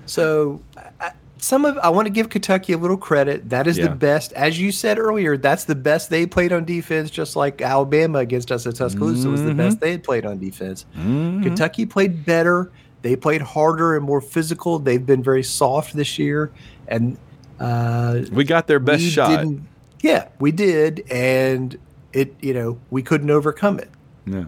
so. 0.06 0.62
Some 1.44 1.66
of 1.66 1.78
I 1.80 1.90
want 1.90 2.06
to 2.06 2.10
give 2.10 2.30
Kentucky 2.30 2.72
a 2.72 2.78
little 2.78 2.96
credit. 2.96 3.50
That 3.50 3.68
is 3.68 3.78
Yeah. 3.78 3.90
the 3.90 3.96
best, 3.96 4.32
as 4.32 4.58
you 4.62 4.72
said 4.72 4.98
earlier. 4.98 5.36
That's 5.36 5.66
the 5.66 5.76
best 5.76 6.10
they 6.10 6.26
played 6.26 6.54
on 6.54 6.64
defense. 6.64 7.10
Just 7.12 7.36
like 7.36 7.62
Alabama 7.62 8.20
against 8.20 8.50
us 8.50 8.66
at 8.66 8.76
Tuscaloosa 8.76 9.28
was 9.30 9.44
the 9.44 9.54
best 9.54 9.82
they 9.82 9.92
had 9.92 10.04
played 10.04 10.26
on 10.26 10.40
defense. 10.40 10.86
Kentucky 10.96 11.86
played 11.86 12.24
better. 12.26 12.72
They 13.02 13.18
played 13.18 13.42
harder 13.42 13.98
and 13.98 14.06
more 14.06 14.22
physical. 14.22 14.80
They've 14.80 15.06
been 15.06 15.22
very 15.22 15.44
soft 15.44 15.94
this 15.98 16.18
year, 16.18 16.50
and 16.88 17.18
uh, 17.60 18.22
We 18.32 18.46
got 18.46 18.68
their 18.68 18.80
best 18.80 19.04
shot. 19.04 19.46
Yeah, 20.00 20.30
we 20.40 20.54
did, 20.54 21.04
and 21.12 21.78
it 22.14 22.36
you 22.40 22.54
know 22.54 22.78
we 22.90 23.04
couldn't 23.04 23.30
overcome 23.30 23.80
it. 23.80 23.90
Yeah. 24.26 24.46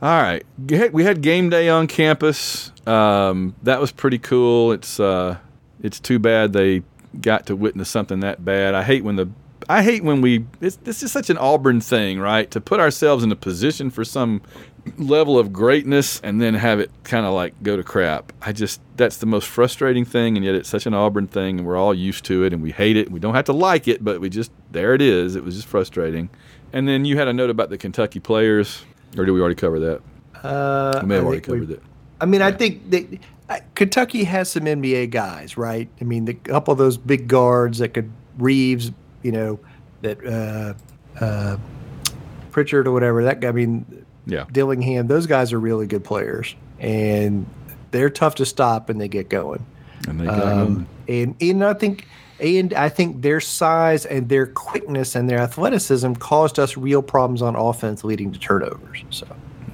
All 0.00 0.22
right. 0.22 0.46
We 0.94 1.04
had 1.04 1.20
game 1.20 1.50
day 1.50 1.68
on 1.68 1.88
campus. 1.88 2.72
Um, 2.86 3.54
that 3.64 3.82
was 3.82 3.92
pretty 3.92 4.16
cool. 4.18 4.72
It's 4.72 4.98
uh, 4.98 5.36
it's 5.82 6.00
too 6.00 6.18
bad 6.18 6.52
they 6.52 6.82
got 7.20 7.46
to 7.46 7.56
witness 7.56 7.88
something 7.88 8.20
that 8.20 8.44
bad. 8.44 8.74
I 8.74 8.82
hate 8.82 9.04
when 9.04 9.16
the 9.16 9.28
I 9.68 9.82
hate 9.82 10.02
when 10.02 10.20
we 10.20 10.46
it's, 10.60 10.76
this 10.76 11.02
is 11.02 11.12
such 11.12 11.30
an 11.30 11.36
Auburn 11.38 11.80
thing, 11.80 12.18
right? 12.18 12.50
To 12.50 12.60
put 12.60 12.80
ourselves 12.80 13.22
in 13.24 13.30
a 13.32 13.36
position 13.36 13.90
for 13.90 14.04
some 14.04 14.42
level 14.96 15.38
of 15.38 15.52
greatness 15.52 16.20
and 16.22 16.40
then 16.40 16.54
have 16.54 16.80
it 16.80 16.90
kind 17.04 17.26
of 17.26 17.34
like 17.34 17.54
go 17.62 17.76
to 17.76 17.82
crap. 17.82 18.32
I 18.40 18.52
just 18.52 18.80
that's 18.96 19.18
the 19.18 19.26
most 19.26 19.46
frustrating 19.48 20.04
thing 20.04 20.36
and 20.36 20.44
yet 20.44 20.54
it's 20.54 20.68
such 20.68 20.86
an 20.86 20.94
Auburn 20.94 21.26
thing 21.26 21.58
and 21.58 21.66
we're 21.66 21.76
all 21.76 21.94
used 21.94 22.24
to 22.26 22.44
it 22.44 22.52
and 22.52 22.62
we 22.62 22.70
hate 22.72 22.96
it. 22.96 23.10
We 23.10 23.20
don't 23.20 23.34
have 23.34 23.44
to 23.46 23.52
like 23.52 23.86
it, 23.88 24.02
but 24.02 24.20
we 24.20 24.30
just 24.30 24.50
there 24.70 24.94
it 24.94 25.02
is. 25.02 25.36
It 25.36 25.44
was 25.44 25.56
just 25.56 25.68
frustrating. 25.68 26.30
And 26.72 26.88
then 26.88 27.04
you 27.04 27.18
had 27.18 27.28
a 27.28 27.32
note 27.32 27.50
about 27.50 27.68
the 27.70 27.76
Kentucky 27.78 28.20
players 28.20 28.82
or 29.18 29.24
did 29.24 29.32
we 29.32 29.40
already 29.40 29.56
cover 29.56 29.78
that? 29.80 30.00
Uh, 30.42 31.00
We 31.02 31.08
may 31.08 31.14
have 31.16 31.24
I 31.24 31.26
already 31.26 31.40
think 31.42 31.52
we- 31.60 31.60
covered 31.66 31.74
it. 31.78 31.82
I 32.22 32.26
mean, 32.26 32.42
I 32.42 32.52
think 32.52 32.90
that 32.90 33.18
Kentucky 33.74 34.24
has 34.24 34.50
some 34.50 34.64
NBA 34.64 35.10
guys, 35.10 35.56
right? 35.56 35.88
I 36.00 36.04
mean, 36.04 36.24
the 36.24 36.34
couple 36.34 36.72
of 36.72 36.78
those 36.78 36.96
big 36.96 37.28
guards 37.28 37.78
that 37.78 37.94
could 37.94 38.10
Reeves, 38.38 38.92
you 39.22 39.32
know, 39.32 39.60
that 40.02 40.24
uh, 40.24 40.74
uh, 41.22 41.56
Pritchard 42.50 42.86
or 42.86 42.92
whatever. 42.92 43.24
That 43.24 43.40
guy, 43.40 43.48
I 43.48 43.52
mean, 43.52 44.04
Yeah. 44.26 44.44
Dillingham. 44.52 45.06
Those 45.08 45.26
guys 45.26 45.52
are 45.52 45.60
really 45.60 45.86
good 45.86 46.04
players, 46.04 46.54
and 46.78 47.46
they're 47.90 48.10
tough 48.10 48.36
to 48.36 48.46
stop 48.46 48.88
when 48.88 48.98
they 48.98 49.08
get 49.08 49.28
going. 49.28 49.64
And 50.08 50.20
they 50.20 50.26
got 50.26 50.42
Um, 50.42 50.86
and 51.08 51.34
and 51.40 51.64
I 51.64 51.74
think 51.74 52.06
and 52.38 52.72
I 52.72 52.88
think 52.88 53.22
their 53.22 53.40
size 53.40 54.06
and 54.06 54.28
their 54.28 54.46
quickness 54.46 55.14
and 55.14 55.28
their 55.28 55.38
athleticism 55.38 56.14
caused 56.14 56.58
us 56.58 56.76
real 56.76 57.02
problems 57.02 57.42
on 57.42 57.54
offense, 57.56 58.04
leading 58.04 58.32
to 58.32 58.38
turnovers. 58.38 59.04
So 59.10 59.26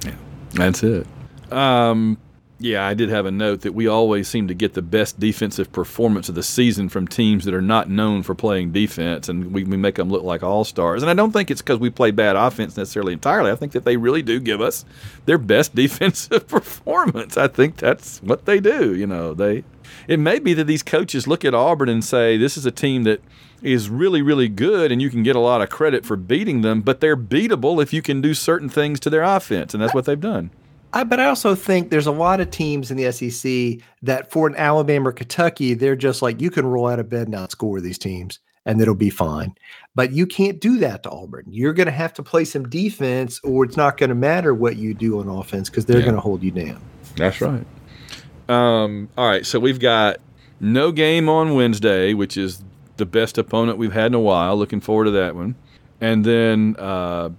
yeah, 0.05 0.15
That's 0.51 0.83
it. 0.83 1.07
Um, 1.51 2.17
Yeah, 2.59 2.87
I 2.87 2.95
did 2.95 3.09
have 3.09 3.27
a 3.27 3.31
note 3.31 3.61
that 3.61 3.75
we 3.75 3.85
always 3.85 4.27
seem 4.27 4.47
to 4.47 4.55
get 4.55 4.73
the 4.73 4.81
best 4.81 5.19
defensive 5.19 5.71
performance 5.71 6.27
of 6.27 6.33
the 6.33 6.41
season 6.41 6.89
from 6.89 7.07
teams 7.07 7.45
that 7.45 7.53
are 7.53 7.61
not 7.61 7.87
known 7.87 8.23
for 8.23 8.33
playing 8.33 8.71
defense, 8.71 9.29
and 9.29 9.53
we, 9.53 9.63
we 9.63 9.77
make 9.77 9.95
them 9.95 10.09
look 10.09 10.23
like 10.23 10.41
all 10.41 10.63
stars. 10.63 11.03
And 11.03 11.09
I 11.09 11.13
don't 11.13 11.31
think 11.31 11.51
it's 11.51 11.61
because 11.61 11.77
we 11.77 11.91
play 11.91 12.09
bad 12.09 12.35
offense 12.35 12.75
necessarily 12.75 13.13
entirely. 13.13 13.51
I 13.51 13.55
think 13.55 13.73
that 13.73 13.85
they 13.85 13.95
really 13.95 14.23
do 14.23 14.39
give 14.39 14.59
us 14.59 14.85
their 15.25 15.37
best 15.37 15.75
defensive 15.75 16.47
performance. 16.47 17.37
I 17.37 17.47
think 17.47 17.77
that's 17.77 18.23
what 18.23 18.45
they 18.45 18.59
do. 18.59 18.95
You 18.95 19.05
know, 19.05 19.35
they. 19.35 19.63
It 20.07 20.19
may 20.19 20.39
be 20.39 20.53
that 20.55 20.65
these 20.65 20.83
coaches 20.83 21.27
look 21.27 21.45
at 21.45 21.53
Auburn 21.53 21.89
and 21.89 22.03
say, 22.03 22.37
"This 22.37 22.57
is 22.57 22.65
a 22.65 22.71
team 22.71 23.03
that 23.03 23.21
is 23.61 23.89
really, 23.89 24.23
really 24.23 24.49
good, 24.49 24.91
and 24.91 24.99
you 24.99 25.11
can 25.11 25.21
get 25.21 25.35
a 25.35 25.39
lot 25.39 25.61
of 25.61 25.69
credit 25.69 26.05
for 26.05 26.15
beating 26.15 26.61
them, 26.61 26.81
but 26.81 27.01
they're 27.01 27.17
beatable 27.17 27.81
if 27.81 27.93
you 27.93 28.01
can 28.01 28.19
do 28.19 28.33
certain 28.33 28.69
things 28.69 28.99
to 29.01 29.09
their 29.11 29.23
offense, 29.23 29.73
and 29.73 29.81
that's 29.81 29.93
what 29.93 30.05
they've 30.05 30.19
done. 30.19 30.49
I, 30.93 31.03
but 31.03 31.19
I 31.19 31.25
also 31.25 31.53
think 31.53 31.89
there's 31.91 32.07
a 32.07 32.11
lot 32.11 32.39
of 32.39 32.49
teams 32.49 32.89
in 32.91 32.97
the 32.97 33.11
SEC 33.11 33.85
that 34.03 34.31
for 34.31 34.47
an 34.47 34.55
Alabama 34.55 35.09
or 35.09 35.11
Kentucky, 35.11 35.73
they're 35.73 35.95
just 35.95 36.21
like 36.21 36.41
you 36.41 36.49
can 36.49 36.65
roll 36.65 36.87
out 36.87 36.99
of 36.99 37.09
bed 37.09 37.27
and 37.27 37.35
outscore 37.35 37.81
these 37.81 37.97
teams 37.97 38.39
and 38.65 38.81
it'll 38.81 38.95
be 38.95 39.09
fine. 39.09 39.53
But 39.95 40.11
you 40.11 40.25
can't 40.25 40.59
do 40.59 40.77
that 40.79 41.03
to 41.03 41.09
Auburn. 41.09 41.45
You're 41.49 41.73
going 41.73 41.85
to 41.87 41.91
have 41.91 42.13
to 42.15 42.23
play 42.23 42.43
some 42.45 42.67
defense, 42.67 43.39
or 43.43 43.63
it's 43.63 43.77
not 43.77 43.97
going 43.97 44.09
to 44.09 44.15
matter 44.15 44.53
what 44.53 44.75
you 44.75 44.93
do 44.93 45.19
on 45.19 45.29
offense 45.29 45.69
because 45.69 45.85
they're 45.85 45.99
Yeah. 45.99 46.05
going 46.05 46.15
to 46.15 46.21
hold 46.21 46.43
you 46.43 46.51
down. 46.51 46.79
That's 47.15 47.39
right. 47.41 47.65
Um, 48.49 49.09
all 49.17 49.27
right, 49.27 49.45
so 49.45 49.59
we've 49.59 49.79
got 49.79 50.17
no 50.59 50.91
game 50.91 51.29
on 51.29 51.55
Wednesday, 51.55 52.13
which 52.13 52.37
is 52.37 52.63
the 52.97 53.05
best 53.05 53.37
opponent 53.37 53.77
we've 53.77 53.93
had 53.93 54.07
in 54.07 54.13
a 54.15 54.19
while. 54.19 54.55
Looking 54.57 54.81
forward 54.81 55.05
to 55.05 55.11
that 55.11 55.35
one. 55.35 55.55
And 56.01 56.25
then 56.25 56.75
uh, 56.77 57.29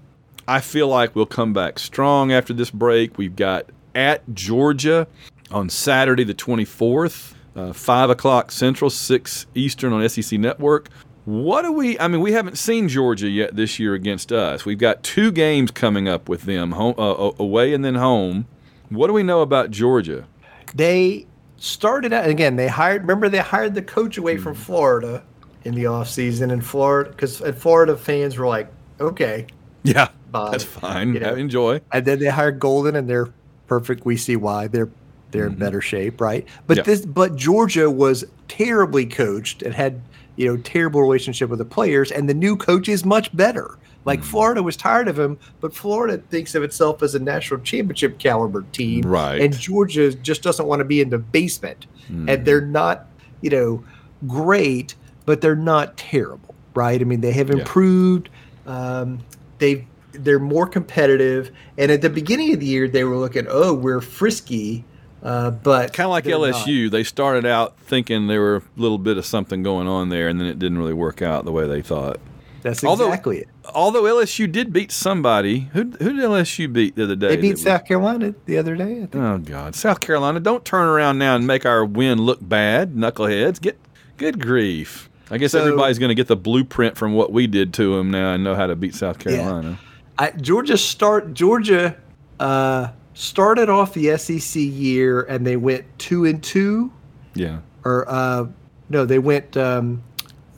I 0.48 0.60
feel 0.60 0.88
like 0.88 1.14
we'll 1.14 1.26
come 1.26 1.52
back 1.52 1.78
strong 1.78 2.32
after 2.32 2.54
this 2.54 2.70
break. 2.70 3.18
We've 3.18 3.36
got 3.36 3.66
at 3.94 4.34
Georgia 4.34 5.06
on 5.50 5.68
Saturday, 5.68 6.24
the 6.24 6.32
24th, 6.34 7.34
uh, 7.54 7.74
5 7.74 8.08
o'clock 8.08 8.50
Central, 8.50 8.88
6 8.88 9.46
Eastern 9.54 9.92
on 9.92 10.08
SEC 10.08 10.40
Network. 10.40 10.88
What 11.26 11.62
do 11.62 11.72
we? 11.72 11.98
I 11.98 12.08
mean, 12.08 12.22
we 12.22 12.32
haven't 12.32 12.56
seen 12.56 12.88
Georgia 12.88 13.28
yet 13.28 13.56
this 13.56 13.78
year 13.78 13.92
against 13.92 14.32
us. 14.32 14.64
We've 14.64 14.78
got 14.78 15.02
two 15.02 15.30
games 15.30 15.70
coming 15.70 16.08
up 16.08 16.30
with 16.30 16.44
them, 16.44 16.72
home, 16.72 16.94
uh, 16.96 17.32
away 17.38 17.74
and 17.74 17.84
then 17.84 17.96
home. 17.96 18.46
What 18.88 19.08
do 19.08 19.12
we 19.12 19.22
know 19.22 19.42
about 19.42 19.70
Georgia? 19.70 20.26
They 20.74 21.26
started 21.58 22.14
out 22.14 22.26
again. 22.26 22.56
They 22.56 22.68
hired. 22.68 23.02
Remember, 23.02 23.28
they 23.28 23.40
hired 23.40 23.74
the 23.74 23.82
coach 23.82 24.16
away 24.16 24.38
from 24.38 24.54
Florida 24.54 25.22
in 25.64 25.74
the 25.74 25.84
offseason 25.84 26.50
in 26.50 26.62
Florida 26.62 27.10
because 27.10 27.40
Florida 27.58 27.98
fans 27.98 28.38
were 28.38 28.46
like, 28.46 28.72
okay. 28.98 29.46
Yeah, 29.82 30.08
Bye. 30.30 30.50
that's 30.50 30.64
fine. 30.64 31.14
You 31.14 31.20
know. 31.20 31.34
Enjoy. 31.34 31.80
And 31.92 32.04
then 32.04 32.18
they 32.18 32.26
hired 32.26 32.58
Golden, 32.58 32.96
and 32.96 33.08
they're 33.08 33.28
perfect. 33.66 34.04
We 34.04 34.16
see 34.16 34.36
why 34.36 34.66
they're 34.68 34.90
they're 35.30 35.44
in 35.44 35.52
mm-hmm. 35.52 35.60
better 35.60 35.80
shape, 35.80 36.20
right? 36.20 36.46
But 36.66 36.78
Yeah. 36.78 36.82
this, 36.84 37.04
but 37.04 37.36
Georgia 37.36 37.90
was 37.90 38.24
terribly 38.48 39.04
coached 39.04 39.62
and 39.62 39.74
had 39.74 40.00
you 40.36 40.46
know 40.46 40.56
terrible 40.58 41.02
relationship 41.02 41.50
with 41.50 41.58
the 41.58 41.64
players, 41.64 42.10
and 42.10 42.28
the 42.28 42.34
new 42.34 42.56
coach 42.56 42.88
is 42.88 43.04
much 43.04 43.34
better. 43.36 43.76
Like 44.04 44.20
mm. 44.20 44.24
Florida 44.24 44.62
was 44.62 44.76
tired 44.76 45.08
of 45.08 45.18
him, 45.18 45.38
but 45.60 45.74
Florida 45.74 46.18
thinks 46.30 46.54
of 46.54 46.62
itself 46.62 47.02
as 47.02 47.14
a 47.14 47.18
national 47.18 47.60
championship 47.60 48.18
caliber 48.18 48.62
team, 48.72 49.02
Right. 49.02 49.40
And 49.40 49.52
Georgia 49.52 50.14
just 50.14 50.42
doesn't 50.42 50.66
want 50.66 50.80
to 50.80 50.84
be 50.84 51.00
in 51.00 51.10
the 51.10 51.18
basement, 51.18 51.86
and 52.08 52.44
they're 52.46 52.62
mm. 52.62 52.70
not, 52.70 53.06
you 53.42 53.50
know, 53.50 53.84
great, 54.26 54.94
but 55.26 55.40
they're 55.42 55.56
not 55.56 55.96
terrible, 55.98 56.54
right? 56.74 56.98
I 56.98 57.04
mean, 57.04 57.20
they 57.20 57.32
have 57.32 57.50
Yeah. 57.50 57.58
improved. 57.58 58.30
Um, 58.66 59.18
they've 59.58 59.84
they're 60.24 60.38
more 60.38 60.66
competitive, 60.66 61.50
and 61.76 61.90
at 61.90 62.02
the 62.02 62.10
beginning 62.10 62.52
of 62.54 62.60
the 62.60 62.66
year, 62.66 62.88
they 62.88 63.04
were 63.04 63.16
looking, 63.16 63.46
oh, 63.48 63.72
we're 63.74 64.00
frisky, 64.00 64.84
uh, 65.22 65.50
but 65.50 65.92
Kind 65.92 66.06
of 66.06 66.10
like 66.10 66.24
they're 66.24 66.38
not. 66.38 66.54
LSU. 66.54 66.90
They 66.90 67.02
started 67.04 67.44
out 67.46 67.78
thinking 67.80 68.26
there 68.28 68.40
were 68.40 68.56
a 68.56 68.62
little 68.76 68.98
bit 68.98 69.16
of 69.18 69.26
something 69.26 69.62
going 69.62 69.88
on 69.88 70.08
there, 70.10 70.28
and 70.28 70.40
then 70.40 70.46
it 70.46 70.58
didn't 70.58 70.78
really 70.78 70.92
work 70.94 71.22
out 71.22 71.44
the 71.44 71.52
way 71.52 71.66
they 71.66 71.82
thought. 71.82 72.18
That's 72.62 72.82
Although- 72.84 73.06
exactly 73.08 73.38
it. 73.38 73.48
Although 73.74 74.02
LSU 74.04 74.50
did 74.50 74.72
beat 74.72 74.90
somebody. 74.90 75.68
Who, 75.74 75.80
who 75.82 76.12
did 76.14 76.16
LSU 76.24 76.72
beat 76.72 76.96
the 76.96 77.04
other 77.04 77.16
day? 77.16 77.28
They 77.28 77.36
beat 77.36 77.58
South 77.58 77.84
Carolina 77.84 78.34
the 78.46 78.56
other 78.56 78.74
day. 78.74 79.02
I 79.02 79.06
think. 79.06 79.14
Oh 79.16 79.38
God, 79.38 79.74
South 79.74 80.00
Carolina! 80.00 80.40
Don't 80.40 80.64
turn 80.64 80.88
around 80.88 81.18
now 81.18 81.36
and 81.36 81.46
make 81.46 81.66
our 81.66 81.84
win 81.84 82.18
look 82.22 82.38
bad, 82.40 82.94
knuckleheads. 82.94 83.60
Get 83.60 83.78
good 84.16 84.40
grief. 84.40 85.10
I 85.30 85.36
guess 85.36 85.52
So- 85.52 85.60
everybody's 85.60 85.98
going 85.98 86.08
to 86.08 86.14
get 86.14 86.28
the 86.28 86.36
blueprint 86.36 86.96
from 86.96 87.12
what 87.12 87.30
we 87.30 87.46
did 87.46 87.74
to 87.74 87.96
them 87.96 88.10
now 88.10 88.32
and 88.32 88.42
know 88.42 88.54
how 88.54 88.66
to 88.66 88.74
beat 88.74 88.94
South 88.94 89.18
Carolina. 89.18 89.78
I, 90.18 90.30
Georgia 90.32 90.76
start 90.76 91.32
Georgia 91.34 91.96
uh, 92.40 92.88
started 93.14 93.68
off 93.68 93.94
the 93.94 94.16
SEC 94.18 94.60
year, 94.60 95.22
and 95.22 95.46
they 95.46 95.56
went 95.56 95.84
two 95.98 96.24
and 96.24 96.42
two. 96.42 96.92
Yeah. 97.34 97.60
or 97.84 98.04
uh, 98.10 98.46
no, 98.88 99.04
they 99.06 99.18
went 99.20 99.56
um, 99.56 100.02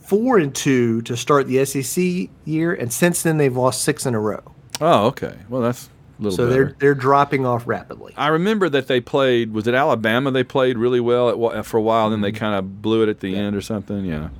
four 0.03 0.39
and 0.39 0.55
two 0.55 1.03
to 1.03 1.17
start 1.17 1.47
the 1.47 1.65
SEC 1.65 2.31
year, 2.47 2.73
and 2.75 2.91
since 2.93 3.23
then 3.23 3.37
they've 3.37 3.55
lost 3.57 3.83
six 3.83 4.07
in 4.07 4.15
a 4.15 4.21
row. 4.21 4.41
Oh, 4.81 5.07
okay. 5.09 5.37
Well, 5.51 5.61
that's 5.61 5.91
a 6.19 6.23
little 6.23 6.37
So 6.37 6.49
better. 6.49 6.65
they're 6.65 6.77
they're 6.79 6.95
dropping 6.95 7.45
off 7.45 7.67
rapidly. 7.67 8.15
I 8.17 8.29
remember 8.29 8.69
that 8.71 8.87
they 8.87 9.01
played. 9.03 9.53
Was 9.53 9.67
it 9.67 9.75
Alabama? 9.75 10.31
They 10.31 10.45
played 10.45 10.79
really 10.79 11.01
well 11.01 11.51
at, 11.53 11.67
for 11.67 11.77
a 11.77 11.83
while, 11.83 12.09
then 12.09 12.19
Mm-hmm. 12.19 12.23
they 12.23 12.33
kind 12.33 12.55
of 12.55 12.81
blew 12.81 13.03
it 13.03 13.09
at 13.11 13.21
the 13.21 13.37
end 13.37 13.55
or 13.57 13.61
something. 13.61 14.05
Yeah. 14.07 14.31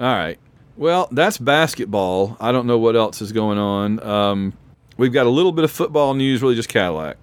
All 0.00 0.06
right. 0.14 0.38
Well, 0.76 1.08
that's 1.12 1.36
basketball. 1.38 2.36
I 2.40 2.52
don't 2.52 2.66
know 2.66 2.78
what 2.78 2.96
else 2.96 3.20
is 3.20 3.32
going 3.32 3.58
on. 3.58 4.02
Um, 4.02 4.52
we've 4.96 5.12
got 5.12 5.26
a 5.26 5.30
little 5.30 5.52
bit 5.52 5.64
of 5.64 5.70
football 5.70 6.14
news, 6.14 6.42
really 6.42 6.54
just 6.54 6.68
Cadillac. 6.68 7.16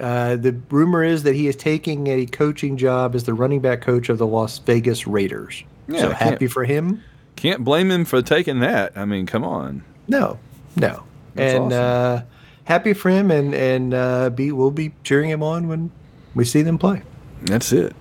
Uh, 0.00 0.36
the 0.36 0.52
rumor 0.70 1.02
is 1.02 1.22
that 1.22 1.34
he 1.34 1.46
is 1.46 1.56
taking 1.56 2.06
a 2.08 2.26
coaching 2.26 2.76
job 2.76 3.14
as 3.14 3.24
the 3.24 3.32
running 3.32 3.60
back 3.60 3.80
coach 3.80 4.10
of 4.10 4.18
the 4.18 4.26
Las 4.26 4.58
Vegas 4.58 5.06
Raiders. 5.06 5.64
Yeah, 5.88 6.00
so 6.00 6.10
happy 6.10 6.48
for 6.48 6.64
him. 6.64 7.02
Can't 7.36 7.64
blame 7.64 7.90
him 7.90 8.04
for 8.04 8.20
taking 8.20 8.60
that. 8.60 8.92
I 8.96 9.04
mean, 9.06 9.24
come 9.24 9.44
on. 9.44 9.84
No, 10.08 10.38
no, 10.74 11.04
That's 11.34 11.54
and 11.54 11.72
awesome. 11.72 11.72
uh, 11.72 12.22
happy 12.64 12.92
for 12.92 13.10
him, 13.10 13.30
and 13.30 13.54
and 13.54 13.94
uh, 13.94 14.30
be 14.30 14.52
we'll 14.52 14.70
be 14.70 14.92
cheering 15.02 15.30
him 15.30 15.42
on 15.42 15.68
when 15.68 15.90
we 16.34 16.44
see 16.44 16.62
them 16.62 16.76
play. 16.76 17.02
That's 17.42 17.72
it. 17.72 17.94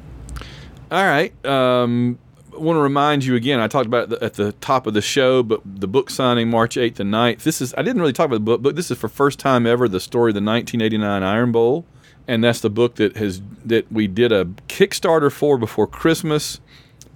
All 0.92 1.04
right. 1.04 1.34
Um, 1.46 2.20
want 2.58 2.78
to 2.78 2.82
remind 2.82 3.24
you 3.26 3.36
again. 3.36 3.60
I 3.60 3.68
talked 3.68 3.86
about 3.86 4.12
at 4.22 4.34
the 4.36 4.54
top 4.54 4.88
of 4.88 4.94
the 4.94 5.02
show, 5.02 5.44
but 5.44 5.62
the 5.66 5.88
book 5.88 6.10
signing 6.10 6.50
March 6.50 6.78
eighth 6.78 7.00
and 7.00 7.14
9th. 7.14 7.44
This 7.44 7.62
is 7.62 7.74
I 7.78 7.82
didn't 7.82 8.02
really 8.02 8.14
talk 8.14 8.26
about 8.28 8.38
the 8.38 8.40
book, 8.42 8.62
but 8.62 8.76
this 8.76 8.92
is 8.92 8.98
for 8.98 9.08
first 9.08 9.40
time 9.40 9.66
ever 9.66 9.88
the 9.88 10.00
story 10.00 10.32
of 10.32 10.36
the 10.36 10.42
1989 10.42 11.24
Iron 11.24 11.52
Bowl, 11.52 11.86
and 12.28 12.44
that's 12.44 12.62
the 12.62 12.70
book 12.70 12.96
that 12.96 13.18
has 13.18 13.42
that 13.64 13.92
we 13.92 14.08
did 14.08 14.32
a 14.32 14.46
Kickstarter 14.68 15.32
for 15.32 15.58
before 15.58 15.88
Christmas. 15.88 16.60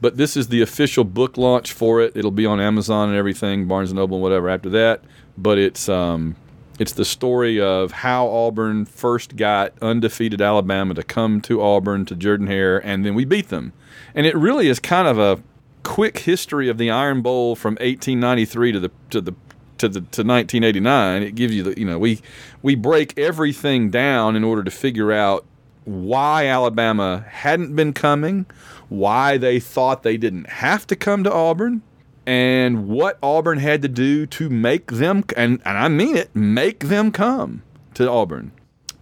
But 0.01 0.15
this 0.15 0.37
is 0.37 0.47
the 0.47 0.61
official 0.61 1.03
book 1.03 1.37
launch 1.37 1.73
for 1.73 2.01
it. 2.01 2.15
It'll 2.15 2.31
be 2.31 2.45
on 2.45 2.61
Amazon 2.61 3.09
and 3.09 3.17
everything, 3.17 3.67
Barnes 3.67 3.91
and 3.91 3.97
Noble 3.97 4.17
and 4.17 4.23
whatever 4.23 4.47
after 4.49 4.69
that. 4.69 5.03
But 5.37 5.57
it's 5.57 5.89
um, 5.89 6.37
it's 6.79 6.93
the 6.93 7.05
story 7.05 7.59
of 7.59 7.91
how 7.91 8.27
Auburn 8.27 8.85
first 8.85 9.35
got 9.35 9.73
undefeated 9.81 10.41
Alabama 10.41 10.93
to 10.93 11.03
come 11.03 11.41
to 11.41 11.61
Auburn 11.61 12.05
to 12.05 12.15
Jordan 12.15 12.47
Hare, 12.47 12.79
and 12.79 13.05
then 13.05 13.13
we 13.15 13.25
beat 13.25 13.49
them. 13.49 13.73
And 14.15 14.25
it 14.25 14.35
really 14.35 14.69
is 14.69 14.79
kind 14.79 15.07
of 15.07 15.19
a 15.19 15.43
quick 15.83 16.19
history 16.19 16.69
of 16.69 16.77
the 16.77 16.89
Iron 16.89 17.21
Bowl 17.21 17.55
from 17.55 17.73
1893 17.73 18.71
to 18.71 18.79
the 18.79 18.91
to 19.09 19.21
the 19.21 19.35
to 19.77 19.89
the 19.89 19.99
to 19.99 20.23
1989. 20.23 21.21
It 21.21 21.35
gives 21.35 21.53
you 21.53 21.63
the 21.63 21.77
you 21.77 21.85
know 21.85 21.99
we 21.99 22.21
we 22.61 22.75
break 22.75 23.17
everything 23.19 23.89
down 23.89 24.37
in 24.37 24.45
order 24.45 24.63
to 24.63 24.71
figure 24.71 25.11
out 25.11 25.45
why 25.83 26.45
Alabama 26.45 27.25
hadn't 27.27 27.75
been 27.75 27.91
coming, 27.91 28.45
why 28.87 29.37
they 29.37 29.59
thought 29.59 30.03
they 30.03 30.17
didn't 30.17 30.47
have 30.47 30.87
to 30.87 30.95
come 30.95 31.23
to 31.25 31.33
Auburn, 31.33 31.81
and 32.29 32.87
what 32.87 33.17
Auburn 33.23 33.57
had 33.57 33.81
to 33.81 33.87
do 33.87 34.27
to 34.27 34.51
make 34.51 34.91
them, 34.91 35.23
and, 35.35 35.59
and 35.65 35.77
I 35.79 35.87
mean 35.87 36.15
it, 36.15 36.35
make 36.35 36.81
them 36.81 37.11
come 37.11 37.63
to 37.95 38.07
Auburn. 38.07 38.51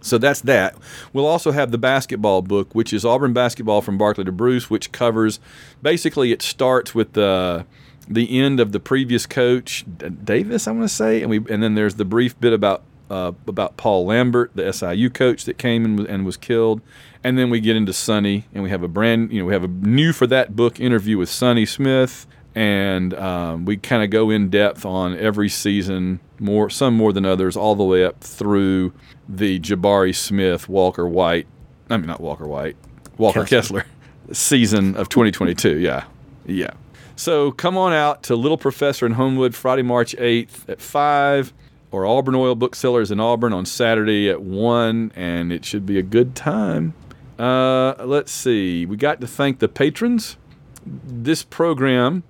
So 0.00 0.16
that's 0.16 0.40
that. 0.42 0.76
We'll 1.12 1.26
also 1.26 1.50
have 1.50 1.70
the 1.70 1.76
basketball 1.76 2.40
book, 2.40 2.74
which 2.74 2.90
is 2.90 3.04
Auburn 3.04 3.34
basketball 3.34 3.82
from 3.82 3.98
Barkley 3.98 4.24
to 4.24 4.32
Bruce, 4.32 4.70
which 4.70 4.92
covers 4.92 5.40
basically 5.82 6.32
it 6.32 6.40
starts 6.40 6.94
with 6.94 7.12
the 7.12 7.66
the 8.08 8.40
end 8.40 8.60
of 8.60 8.72
the 8.72 8.80
previous 8.80 9.26
coach 9.26 9.84
Davis, 10.24 10.66
I 10.66 10.70
want 10.70 10.84
to 10.84 10.88
say, 10.88 11.20
and 11.20 11.28
we 11.28 11.36
and 11.50 11.62
then 11.62 11.74
there's 11.74 11.96
the 11.96 12.06
brief 12.06 12.40
bit 12.40 12.54
about 12.54 12.82
uh, 13.10 13.32
about 13.46 13.76
Paul 13.76 14.06
Lambert, 14.06 14.52
the 14.54 14.72
SIU 14.72 15.10
coach 15.10 15.44
that 15.44 15.58
came 15.58 15.84
and 15.84 15.98
was, 15.98 16.08
and 16.08 16.24
was 16.24 16.38
killed, 16.38 16.80
and 17.22 17.36
then 17.36 17.50
we 17.50 17.60
get 17.60 17.76
into 17.76 17.92
Sonny, 17.92 18.46
and 18.54 18.62
we 18.62 18.70
have 18.70 18.82
a 18.82 18.88
brand, 18.88 19.32
you 19.32 19.40
know, 19.40 19.46
we 19.46 19.52
have 19.52 19.64
a 19.64 19.68
new 19.68 20.14
for 20.14 20.26
that 20.28 20.56
book 20.56 20.80
interview 20.80 21.18
with 21.18 21.28
Sonny 21.28 21.66
Smith, 21.66 22.26
and 22.54 23.14
um, 23.14 23.64
we 23.64 23.76
kind 23.76 24.02
of 24.02 24.10
go 24.10 24.30
in 24.30 24.50
depth 24.50 24.84
on 24.84 25.16
every 25.16 25.48
season, 25.48 26.20
more 26.38 26.70
some 26.70 26.94
more 26.94 27.12
than 27.12 27.24
others, 27.24 27.56
all 27.56 27.74
the 27.74 27.84
way 27.84 28.04
up 28.04 28.20
through 28.20 28.92
the 29.28 29.60
Jabari 29.60 30.14
Smith, 30.14 30.68
Walker 30.68 31.06
White, 31.06 31.46
I 31.90 31.96
mean 31.96 32.06
not 32.06 32.20
Walker 32.20 32.46
White, 32.46 32.76
Walker 33.16 33.44
Kessler, 33.44 33.84
season 34.32 34.96
of 34.96 35.08
2022. 35.08 35.78
Yeah, 35.78 36.04
yeah. 36.46 36.70
So 37.16 37.50
come 37.50 37.76
on 37.76 37.92
out 37.92 38.22
to 38.24 38.36
Little 38.36 38.58
Professor 38.58 39.04
in 39.04 39.12
Homewood 39.12 39.54
Friday, 39.54 39.82
March 39.82 40.14
8th 40.16 40.68
at 40.68 40.80
5, 40.80 41.52
or 41.90 42.06
Auburn 42.06 42.36
Oil 42.36 42.54
Booksellers 42.54 43.10
in 43.10 43.18
Auburn 43.18 43.52
on 43.52 43.66
Saturday 43.66 44.28
at 44.28 44.40
1, 44.40 45.12
and 45.16 45.52
it 45.52 45.64
should 45.64 45.84
be 45.84 45.98
a 45.98 46.02
good 46.02 46.36
time. 46.36 46.94
Uh, 47.38 47.94
let's 48.04 48.32
see. 48.32 48.86
We 48.86 48.96
got 48.96 49.20
to 49.20 49.26
thank 49.26 49.58
the 49.58 49.68
patrons. 49.68 50.36
This 50.84 51.42
program 51.42 52.22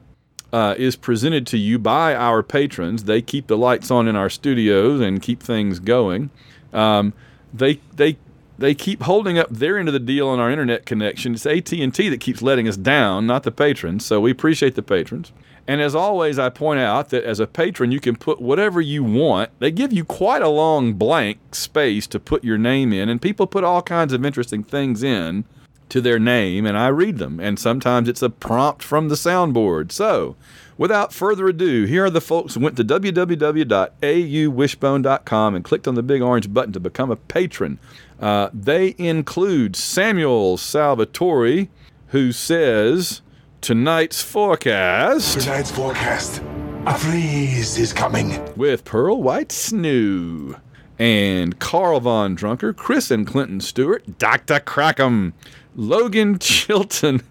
uh, 0.52 0.74
is 0.78 0.96
presented 0.96 1.46
to 1.48 1.58
you 1.58 1.78
by 1.78 2.14
our 2.14 2.42
patrons. 2.42 3.04
They 3.04 3.22
keep 3.22 3.46
the 3.46 3.56
lights 3.56 3.90
on 3.90 4.08
in 4.08 4.16
our 4.16 4.30
studios 4.30 5.00
and 5.00 5.20
keep 5.20 5.42
things 5.42 5.78
going. 5.78 6.30
Um, 6.72 7.12
they 7.52 7.80
they 7.94 8.16
they 8.58 8.74
keep 8.74 9.02
holding 9.02 9.38
up 9.38 9.48
their 9.50 9.78
end 9.78 9.88
of 9.88 9.92
the 9.92 10.00
deal 10.00 10.28
on 10.28 10.40
our 10.40 10.50
internet 10.50 10.84
connection. 10.84 11.34
It's 11.34 11.46
AT 11.46 11.72
and 11.72 11.94
T 11.94 12.08
that 12.08 12.20
keeps 12.20 12.42
letting 12.42 12.66
us 12.66 12.76
down, 12.76 13.26
not 13.26 13.44
the 13.44 13.52
patrons. 13.52 14.04
So 14.04 14.20
we 14.20 14.30
appreciate 14.30 14.74
the 14.74 14.82
patrons. 14.82 15.32
And 15.68 15.82
as 15.82 15.94
always, 15.94 16.38
I 16.38 16.48
point 16.48 16.80
out 16.80 17.10
that 17.10 17.24
as 17.24 17.40
a 17.40 17.46
patron, 17.46 17.92
you 17.92 18.00
can 18.00 18.16
put 18.16 18.40
whatever 18.40 18.80
you 18.80 19.04
want. 19.04 19.50
They 19.58 19.70
give 19.70 19.92
you 19.92 20.02
quite 20.02 20.40
a 20.40 20.48
long 20.48 20.94
blank 20.94 21.54
space 21.54 22.06
to 22.06 22.18
put 22.18 22.42
your 22.42 22.56
name 22.56 22.90
in, 22.92 23.10
and 23.10 23.20
people 23.20 23.46
put 23.46 23.64
all 23.64 23.82
kinds 23.82 24.14
of 24.14 24.24
interesting 24.24 24.64
things 24.64 25.02
in 25.02 25.44
to 25.90 26.00
their 26.00 26.18
name, 26.18 26.66
and 26.66 26.76
I 26.76 26.88
read 26.88 27.18
them. 27.18 27.38
And 27.40 27.58
sometimes 27.58 28.08
it's 28.08 28.22
a 28.22 28.30
prompt 28.30 28.82
from 28.82 29.08
the 29.08 29.14
soundboard. 29.14 29.92
So, 29.92 30.36
without 30.76 31.12
further 31.12 31.48
ado, 31.48 31.84
here 31.84 32.04
are 32.06 32.10
the 32.10 32.20
folks 32.20 32.54
who 32.54 32.60
went 32.60 32.76
to 32.76 32.84
www.auwishbone.com 32.84 35.54
and 35.54 35.64
clicked 35.64 35.88
on 35.88 35.94
the 35.94 36.02
big 36.02 36.22
orange 36.22 36.52
button 36.52 36.72
to 36.72 36.80
become 36.80 37.10
a 37.10 37.16
patron. 37.16 37.78
Uh, 38.20 38.50
they 38.52 38.94
include 38.98 39.76
Samuel 39.76 40.56
Salvatore, 40.56 41.68
who 42.08 42.32
says, 42.32 43.22
Tonight's 43.60 44.22
forecast 44.22 45.40
Tonight's 45.40 45.70
forecast. 45.70 46.42
A 46.86 46.94
freeze 46.96 47.76
is 47.76 47.92
coming. 47.92 48.40
with 48.56 48.84
Pearl 48.84 49.22
White 49.22 49.52
Snow. 49.52 50.56
And 50.98 51.58
Carl 51.60 52.00
Von 52.00 52.34
Drunker, 52.34 52.72
Chris 52.72 53.10
and 53.12 53.24
Clinton 53.26 53.60
Stewart, 53.60 54.18
Dr. 54.18 54.58
Crackham, 54.58 55.32
Logan 55.74 56.38
Chilton, 56.38 57.22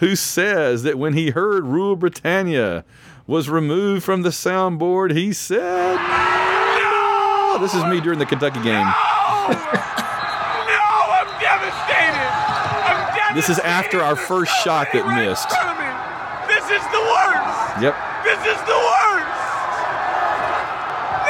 who 0.00 0.16
says 0.16 0.82
that 0.82 0.98
when 0.98 1.12
he 1.14 1.30
heard 1.30 1.64
Rule 1.64 1.96
Britannia 1.96 2.84
was 3.26 3.48
removed 3.48 4.02
from 4.04 4.22
the 4.22 4.28
soundboard, 4.30 5.12
he 5.16 5.32
said, 5.32 5.96
No! 5.96 7.58
This 7.60 7.74
is 7.74 7.84
me 7.84 8.00
during 8.00 8.18
the 8.18 8.26
Kentucky 8.26 8.62
game. 8.62 8.74
No, 8.74 8.92
I'm 11.12 11.28
devastated. 11.40 12.18
I'm 12.18 13.14
devastated. 13.14 13.36
This 13.36 13.48
is 13.48 13.58
after 13.60 14.00
our 14.02 14.16
first 14.16 14.52
shot 14.62 14.88
that 14.92 15.06
missed. 15.06 15.48
front 15.50 15.70
of 15.70 15.78
me. 15.78 15.86
This 16.50 16.64
is 16.70 16.82
the 16.92 17.00
worst. 17.00 17.80
Yep, 17.80 17.94
This 18.24 18.40
is 18.44 18.60
the 18.66 18.78
worst. 18.78 19.38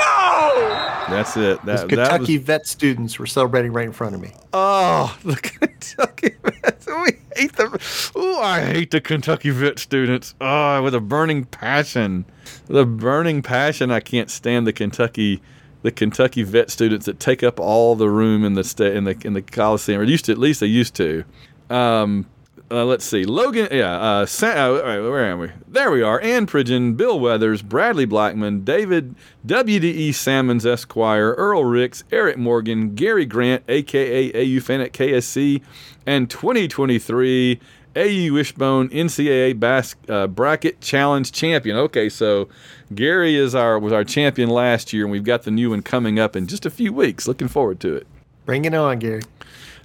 No. 0.01 0.94
That's 1.09 1.37
it. 1.37 1.65
Those 1.65 1.81
That, 1.83 1.89
that 1.89 1.89
was 1.89 1.89
Kentucky 1.89 2.37
vet 2.39 2.67
students 2.67 3.19
were 3.19 3.27
celebrating 3.27 3.73
right 3.73 3.87
in 3.87 3.93
front 3.93 4.15
of 4.15 4.21
me. 4.21 4.33
Oh, 4.53 5.17
the 5.25 5.37
Kentucky 5.37 6.31
vets. 6.43 6.87
We 6.87 7.13
hate 7.37 7.57
them. 7.57 7.77
Oh, 8.15 8.41
I 8.41 8.61
hate 8.63 8.91
the 8.91 9.01
Kentucky 9.01 9.51
vet 9.51 9.79
students. 9.79 10.35
Oh, 10.41 10.83
with 10.83 10.95
a 10.95 11.01
burning 11.01 11.45
passion. 11.45 12.25
With 12.69 12.79
a 12.79 12.87
burning 12.87 13.43
passion, 13.43 13.91
I 13.91 14.01
can't 14.01 14.31
stand 14.31 14.67
the 14.67 14.73
Kentucky 14.73 15.43
the 15.83 15.93
Kentucky 15.93 16.43
vet 16.43 16.71
students 16.71 17.05
that 17.05 17.21
take 17.21 17.43
up 17.43 17.61
all 17.61 17.95
the 17.95 18.09
room 18.09 18.43
in 18.43 18.55
the 18.55 18.65
sta- 18.65 18.93
in 18.93 19.05
the 19.05 19.17
in 19.23 19.35
the 19.35 19.43
Coliseum. 19.43 20.01
Or 20.01 20.05
used 20.05 20.25
to 20.25 20.33
at 20.33 20.39
least 20.39 20.61
they 20.61 20.67
used 20.67 20.95
to. 20.95 21.25
Um, 21.69 22.27
uh, 22.75 22.85
let's 22.85 23.05
see. 23.05 23.25
Logan, 23.25 23.68
yeah. 23.70 23.97
Uh, 23.99 24.27
Sa- 24.27 24.47
uh, 24.49 24.83
where 24.83 25.25
am 25.25 25.39
we? 25.39 25.51
There 25.68 25.91
we 25.91 26.03
are. 26.03 26.20
Ann 26.20 26.47
Pridgeon, 26.47 26.97
Bill 26.97 27.18
Weathers, 27.20 27.62
Bradley 27.62 28.05
Blackman, 28.05 28.64
David 28.64 29.14
WDE 29.47 30.12
Salmons 30.14 30.66
Esquire, 30.66 31.33
Earl 31.35 31.64
Ricks, 31.64 32.05
Eric 32.12 32.37
Morgan, 32.37 32.95
Gary 32.95 33.27
Grant, 33.27 33.62
aka 33.68 34.33
AU 34.35 34.61
fan 34.61 34.81
at 34.81 34.93
KSC, 34.93 35.62
and 36.07 36.29
2023 36.31 37.61
AU 37.97 38.33
Wishbone 38.33 38.89
NCAA 38.89 39.59
bas- 39.59 39.95
uh, 40.09 40.27
bracket 40.27 40.81
challenge 40.81 41.31
champion. 41.33 41.77
Okay, 41.77 42.09
so 42.09 42.49
Gary 42.95 43.37
is 43.37 43.55
our 43.55 43.79
was 43.79 43.93
our 43.93 44.05
champion 44.05 44.49
last 44.51 44.93
year, 44.93 45.05
and 45.05 45.12
we've 45.12 45.22
got 45.25 45.45
the 45.45 45.51
new 45.51 45.70
one 45.70 45.83
coming 45.83 46.18
up 46.18 46.35
in 46.35 46.47
just 46.47 46.66
a 46.66 46.70
few 46.70 46.93
weeks. 46.93 47.29
Looking 47.29 47.49
forward 47.49 47.79
to 47.81 47.95
it. 47.95 48.07
Bring 48.45 48.64
it 48.64 48.75
on, 48.75 48.99
Gary. 48.99 49.22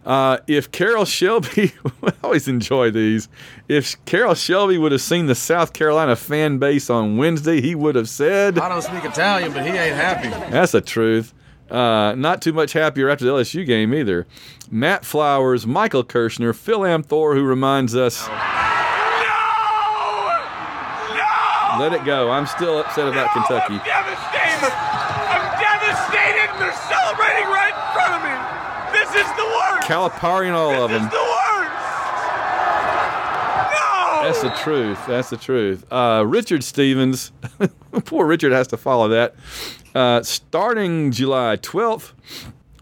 Uh, 0.10 0.40
if 0.48 0.72
Carroll 0.72 1.06
Shelby, 1.06 1.72
I 2.04 2.12
always 2.24 2.48
enjoy 2.48 2.90
these. 2.90 3.30
If 3.68 4.04
Carroll 4.06 4.34
Shelby 4.34 4.80
would 4.80 4.92
have 4.92 5.02
seen 5.02 5.28
the 5.28 5.36
South 5.36 5.72
Carolina 5.74 6.16
fan 6.16 6.58
base 6.58 6.90
on 6.90 7.18
Wednesday, 7.18 7.62
he 7.62 7.76
would 7.76 7.94
have 7.94 8.10
said, 8.10 8.58
I 8.58 8.70
don't 8.70 8.82
speak 8.82 9.06
Italian, 9.06 9.54
but 9.54 9.62
he 9.62 9.70
ain't 9.70 9.96
happy. 9.96 10.30
That's 10.52 10.72
the 10.72 10.82
truth. 10.82 11.32
Uh, 11.70 12.16
not 12.18 12.42
too 12.42 12.54
much 12.54 12.74
happier 12.74 13.08
after 13.08 13.24
the 13.26 13.30
LSU 13.32 13.64
game 13.68 13.94
either. 13.94 14.26
Matt 14.72 15.06
Flowers, 15.06 15.68
Michael 15.68 16.04
Kirshner, 16.04 16.56
Phil 16.56 16.80
Amthor, 16.80 17.36
who 17.36 17.44
reminds 17.44 17.96
us, 17.96 18.28
No. 18.28 18.34
No! 18.34 18.40
let 21.86 21.94
it 21.94 22.04
go. 22.04 22.32
I'm 22.32 22.48
still 22.48 22.80
upset 22.80 23.08
about 23.08 23.28
No, 23.36 23.44
Kentucky. 23.46 23.76
I'm 23.78 23.86
devastated. 23.86 24.74
I'm 24.74 25.46
devastated, 25.62 26.50
and 26.50 26.58
they're 26.60 26.74
celebrating 26.90 27.46
right 27.54 27.76
in 27.78 27.86
front 27.94 28.14
of 28.18 28.24
me. 28.26 28.34
This 28.98 29.10
is 29.14 29.30
the 29.38 29.46
worst. 29.46 29.79
Calipari 29.90 30.46
and 30.46 30.56
all 30.56 30.84
of 30.84 30.92
them. 30.92 31.06
is 31.06 31.10
the 31.12 31.18
worst. 31.18 31.74
No. 33.74 34.22
That's 34.24 34.42
the 34.42 34.50
truth. 34.62 35.00
That's 35.08 35.30
the 35.32 35.38
truth. 35.38 35.92
Uh, 35.92 36.24
Richard 36.28 36.64
Stevens, 36.64 37.32
poor 38.06 38.28
Richard 38.28 38.52
has 38.52 38.68
to 38.68 38.78
follow 38.78 39.08
that. 39.08 39.34
Uh, 39.96 40.22
starting 40.22 41.12
July 41.12 41.58
12th, 41.58 42.12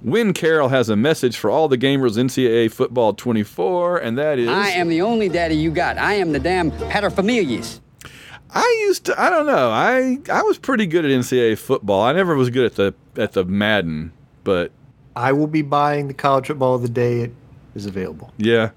Win 0.02 0.34
Carroll 0.34 0.68
has 0.68 0.90
a 0.90 0.98
message 0.98 1.38
for 1.38 1.50
all 1.50 1.70
the 1.70 1.78
gamers 1.78 2.18
NCAA 2.18 2.72
Football 2.72 3.14
24, 3.14 4.00
and 4.00 4.18
that 4.18 4.38
is 4.38 4.50
I 4.50 4.70
am 4.72 4.90
the 4.90 5.02
only 5.02 5.30
daddy 5.30 5.56
you 5.56 5.72
got. 5.72 5.98
I 5.98 6.16
am 6.16 6.34
the 6.34 6.40
damn 6.40 6.72
paterfamilias. 6.72 7.80
I 8.50 8.84
used 8.88 9.06
to. 9.06 9.22
I 9.22 9.30
don't 9.30 9.46
know. 9.46 9.70
I 9.72 10.20
I 10.32 10.42
was 10.42 10.58
pretty 10.58 10.86
good 10.88 11.06
at 11.06 11.12
NCAA 11.12 11.58
football. 11.58 12.02
I 12.02 12.12
never 12.14 12.36
was 12.36 12.50
good 12.50 12.66
at 12.66 12.76
the 12.76 12.94
at 13.22 13.34
the 13.34 13.44
Madden, 13.46 14.12
but 14.44 14.72
I 15.18 15.32
will 15.32 15.48
be 15.48 15.64
buying 15.64 16.08
the 16.08 16.14
college 16.14 16.46
football 16.46 16.76
of 16.76 16.84
the 16.84 16.90
day 16.90 17.22
it 17.22 17.34
is 17.74 17.88
available. 17.88 18.32
Yeah. 18.38 18.70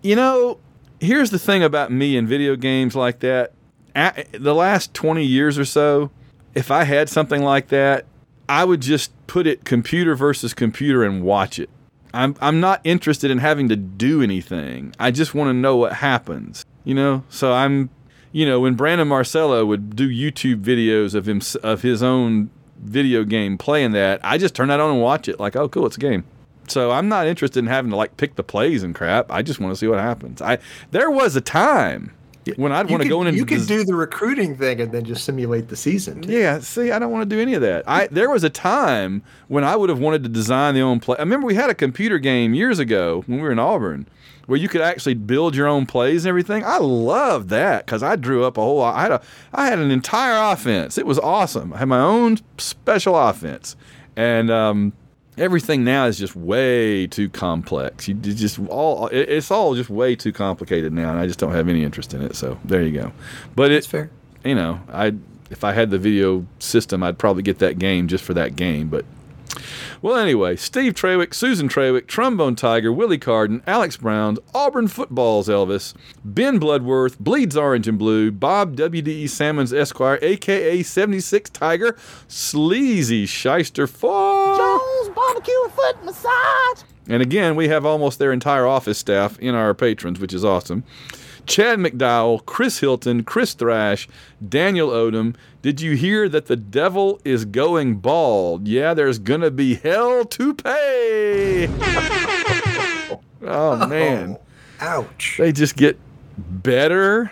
You 0.00 0.16
know, 0.16 0.58
here's 1.00 1.30
the 1.30 1.38
thing 1.38 1.62
about 1.62 1.92
me 1.92 2.16
and 2.16 2.26
video 2.26 2.56
games 2.56 2.96
like 2.96 3.20
that. 3.20 3.52
A 3.94 4.24
the 4.32 4.54
last 4.54 4.94
20 4.94 5.22
years 5.22 5.58
or 5.58 5.66
so, 5.66 6.10
if 6.54 6.70
I 6.70 6.84
had 6.84 7.10
something 7.10 7.42
like 7.42 7.68
that, 7.68 8.06
I 8.48 8.64
would 8.64 8.80
just 8.80 9.12
put 9.26 9.46
it 9.46 9.66
computer 9.66 10.14
versus 10.14 10.54
computer 10.54 11.04
and 11.04 11.22
watch 11.22 11.58
it. 11.58 11.68
I'm 12.14 12.36
I'm 12.40 12.58
not 12.58 12.80
interested 12.82 13.30
in 13.30 13.38
having 13.38 13.68
to 13.68 13.76
do 13.76 14.22
anything. 14.22 14.94
I 14.98 15.10
just 15.10 15.34
want 15.34 15.48
to 15.48 15.54
know 15.54 15.76
what 15.76 15.94
happens. 15.94 16.64
You 16.84 16.94
know? 16.94 17.24
So 17.28 17.52
I'm 17.52 17.90
you 18.32 18.46
know, 18.46 18.60
when 18.60 18.74
Brandon 18.74 19.08
Marcello 19.08 19.64
would 19.66 19.96
do 19.96 20.08
YouTube 20.08 20.62
videos 20.62 21.14
of 21.14 21.28
him 21.28 21.42
of 21.62 21.82
his 21.82 22.02
own 22.02 22.50
video 22.82 23.24
game 23.24 23.58
playing 23.58 23.92
that, 23.92 24.20
I 24.22 24.38
just 24.38 24.54
turn 24.54 24.68
that 24.68 24.80
on 24.80 24.90
and 24.90 25.00
watch 25.02 25.28
it 25.28 25.38
like, 25.40 25.56
"Oh, 25.56 25.68
cool, 25.68 25.86
it's 25.86 25.96
a 25.96 26.00
game." 26.00 26.24
So 26.68 26.90
I'm 26.90 27.08
not 27.08 27.26
interested 27.26 27.60
in 27.60 27.66
having 27.68 27.90
to 27.92 27.96
like 27.96 28.16
pick 28.16 28.34
the 28.36 28.42
plays 28.42 28.82
and 28.82 28.94
crap. 28.94 29.30
I 29.30 29.42
just 29.42 29.60
want 29.60 29.72
to 29.72 29.76
see 29.78 29.86
what 29.86 29.98
happens. 30.00 30.42
I 30.42 30.58
there 30.90 31.10
was 31.10 31.36
a 31.36 31.40
time 31.40 32.12
when 32.56 32.70
I'd 32.72 32.88
want 32.90 33.02
to 33.02 33.08
go 33.08 33.20
in 33.22 33.26
and 33.26 33.36
You 33.36 33.44
could 33.44 33.58
des- 33.60 33.66
do 33.66 33.84
the 33.84 33.94
recruiting 33.94 34.56
thing 34.56 34.80
and 34.80 34.92
then 34.92 35.04
just 35.04 35.24
simulate 35.24 35.68
the 35.68 35.74
season. 35.76 36.22
too. 36.22 36.30
yeah, 36.32 36.60
see, 36.60 36.92
I 36.92 36.98
don't 37.00 37.10
want 37.10 37.28
to 37.28 37.36
do 37.36 37.40
any 37.42 37.54
of 37.54 37.60
that. 37.62 37.82
I 37.88 38.06
there 38.08 38.30
was 38.30 38.44
a 38.44 38.50
time 38.50 39.22
when 39.48 39.64
I 39.64 39.74
would 39.76 39.88
have 39.90 39.98
wanted 39.98 40.22
to 40.24 40.28
design 40.28 40.74
the 40.74 40.80
own 40.80 41.00
play. 41.00 41.16
I 41.18 41.22
remember 41.22 41.46
we 41.46 41.54
had 41.54 41.70
a 41.70 41.74
computer 41.74 42.18
game 42.18 42.54
years 42.54 42.78
ago 42.78 43.22
when 43.26 43.38
we 43.38 43.42
were 43.44 43.52
in 43.52 43.58
Auburn 43.58 44.06
where 44.46 44.58
you 44.58 44.68
could 44.68 44.80
actually 44.80 45.14
build 45.14 45.54
your 45.56 45.66
own 45.66 45.86
plays 45.86 46.24
and 46.24 46.28
everything. 46.28 46.64
I 46.64 46.78
loved 46.78 47.48
that 47.50 47.84
because 47.86 48.02
I 48.02 48.16
drew 48.16 48.44
up 48.44 48.56
a 48.56 48.60
whole. 48.62 48.82
I 48.82 49.02
had 49.02 49.12
a 49.12 49.22
I 49.52 49.66
had 49.66 49.78
an 49.78 49.90
entire 49.90 50.52
offense. 50.52 50.96
It 50.98 51.06
was 51.06 51.18
awesome. 51.18 51.72
I 51.72 51.78
had 51.78 51.88
my 51.88 52.00
own 52.00 52.38
special 52.58 53.16
offense, 53.18 53.76
and 54.16 54.50
um, 54.50 54.92
everything 55.36 55.84
now 55.84 56.06
is 56.06 56.18
just 56.18 56.34
way 56.36 57.06
too 57.06 57.28
complex. 57.28 58.08
You 58.08 58.14
just 58.14 58.58
all 58.68 59.08
it- 59.08 59.28
it's 59.28 59.50
all 59.50 59.74
just 59.74 59.90
way 59.90 60.14
too 60.16 60.32
complicated 60.32 60.92
now, 60.92 61.10
and 61.10 61.18
I 61.18 61.26
just 61.26 61.38
don't 61.38 61.52
have 61.52 61.68
any 61.68 61.82
interest 61.84 62.14
in 62.14 62.22
it. 62.22 62.36
So 62.36 62.58
there 62.64 62.82
you 62.82 62.92
go. 62.92 63.12
But 63.54 63.70
it's 63.72 63.86
fair. 63.86 64.10
you 64.44 64.54
know, 64.54 64.80
I 64.92 65.14
if 65.50 65.62
I 65.64 65.72
had 65.72 65.90
the 65.90 65.98
video 65.98 66.44
system, 66.58 67.02
I'd 67.02 67.18
probably 67.18 67.42
get 67.42 67.58
that 67.60 67.78
game 67.78 68.08
just 68.08 68.24
for 68.24 68.34
that 68.34 68.56
game. 68.56 68.88
But 68.88 69.04
well, 70.02 70.16
anyway, 70.16 70.56
Steve 70.56 70.94
Trawick, 70.94 71.34
Susan 71.34 71.68
Trawick, 71.68 72.06
Trombone 72.06 72.56
Tiger, 72.56 72.92
Willie 72.92 73.18
Carden, 73.18 73.62
Alex 73.66 73.96
Brown, 73.96 74.38
Auburn 74.54 74.88
Footballs 74.88 75.48
Elvis, 75.48 75.94
Ben 76.24 76.58
Bloodworth, 76.58 77.18
Bleeds 77.18 77.56
Orange 77.56 77.88
and 77.88 77.98
Blue, 77.98 78.30
Bob 78.30 78.76
WDE 78.76 79.28
Salmons 79.28 79.72
Esquire, 79.72 80.18
aka 80.22 80.82
76 80.82 81.50
Tiger, 81.50 81.96
Sleazy 82.28 83.26
Shyster 83.26 83.86
Four. 83.86 84.56
Jones 84.56 85.08
barbecue 85.14 85.54
and 85.64 85.72
foot 85.72 86.04
massage. 86.04 86.82
And 87.08 87.22
again, 87.22 87.54
we 87.54 87.68
have 87.68 87.86
almost 87.86 88.18
their 88.18 88.32
entire 88.32 88.66
office 88.66 88.98
staff 88.98 89.38
in 89.38 89.54
our 89.54 89.74
patrons, 89.74 90.18
which 90.18 90.34
is 90.34 90.44
awesome. 90.44 90.84
Chad 91.46 91.78
McDowell, 91.78 92.44
Chris 92.44 92.80
Hilton, 92.80 93.24
Chris 93.24 93.54
Thrash, 93.54 94.08
Daniel 94.46 94.90
Odom. 94.90 95.34
Did 95.62 95.80
you 95.80 95.96
hear 95.96 96.28
that 96.28 96.46
the 96.46 96.56
devil 96.56 97.20
is 97.24 97.44
going 97.44 97.96
bald? 97.96 98.68
Yeah, 98.68 98.94
there's 98.94 99.18
gonna 99.18 99.50
be 99.50 99.74
hell 99.76 100.24
to 100.24 100.54
pay. 100.54 101.68
Oh, 103.42 103.80
oh 103.80 103.86
man, 103.86 104.38
Ouch. 104.80 105.36
they 105.38 105.52
just 105.52 105.76
get 105.76 105.96
better. 106.36 107.30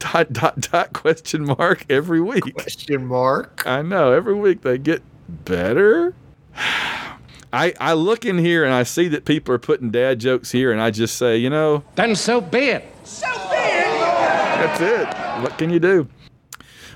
Dot 0.00 0.32
dot 0.32 0.60
dot 0.60 0.92
question 0.92 1.44
mark 1.44 1.84
every 1.88 2.20
week. 2.20 2.52
Question 2.54 3.06
mark. 3.06 3.62
I 3.64 3.82
know 3.82 4.12
every 4.12 4.34
week 4.34 4.62
they 4.62 4.76
get 4.76 5.02
better. 5.28 6.14
I 7.56 7.72
I 7.80 7.92
look 7.94 8.26
in 8.26 8.36
here 8.36 8.64
and 8.64 8.74
I 8.74 8.82
see 8.82 9.08
that 9.08 9.24
people 9.24 9.54
are 9.54 9.58
putting 9.58 9.90
dad 9.90 10.18
jokes 10.18 10.52
here, 10.52 10.72
and 10.72 10.80
I 10.80 10.90
just 10.90 11.16
say, 11.16 11.38
you 11.38 11.48
know, 11.48 11.82
Then 11.94 12.14
so 12.14 12.40
be 12.40 12.68
it. 12.68 12.84
So 13.04 13.26
be 13.26 13.56
it. 13.56 14.00
That's 14.58 14.80
it. 14.80 15.42
What 15.42 15.56
can 15.56 15.70
you 15.70 15.80
do? 15.80 16.08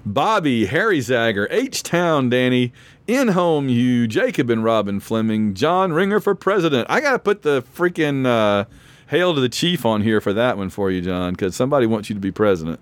Bobby, 0.05 0.67
Harry 0.67 0.99
Zager, 0.99 1.47
H 1.51 1.83
Town 1.83 2.29
Danny, 2.29 2.73
In 3.07 3.29
Home 3.29 3.69
You, 3.69 4.07
Jacob 4.07 4.51
and 4.51 4.63
Robin 4.63 5.01
Fleming, 5.01 5.55
John 5.55 5.93
Ringer 5.93 6.21
for 6.21 6.35
president. 6.35 6.87
I 6.91 7.01
got 7.01 7.13
to 7.13 7.19
put 7.19 7.43
the 7.43 7.63
freaking 7.63 8.27
uh, 8.27 8.65
Hail 9.09 9.35
to 9.35 9.41
the 9.41 9.49
Chief 9.49 9.87
on 9.87 10.03
here 10.03 10.21
for 10.21 10.33
that 10.35 10.57
one 10.59 10.69
for 10.71 10.91
you, 10.91 11.01
John, 11.01 11.33
because 11.33 11.57
somebody 11.57 11.87
wants 11.87 12.11
you 12.11 12.15
to 12.15 12.21
be 12.21 12.33
president. 12.33 12.81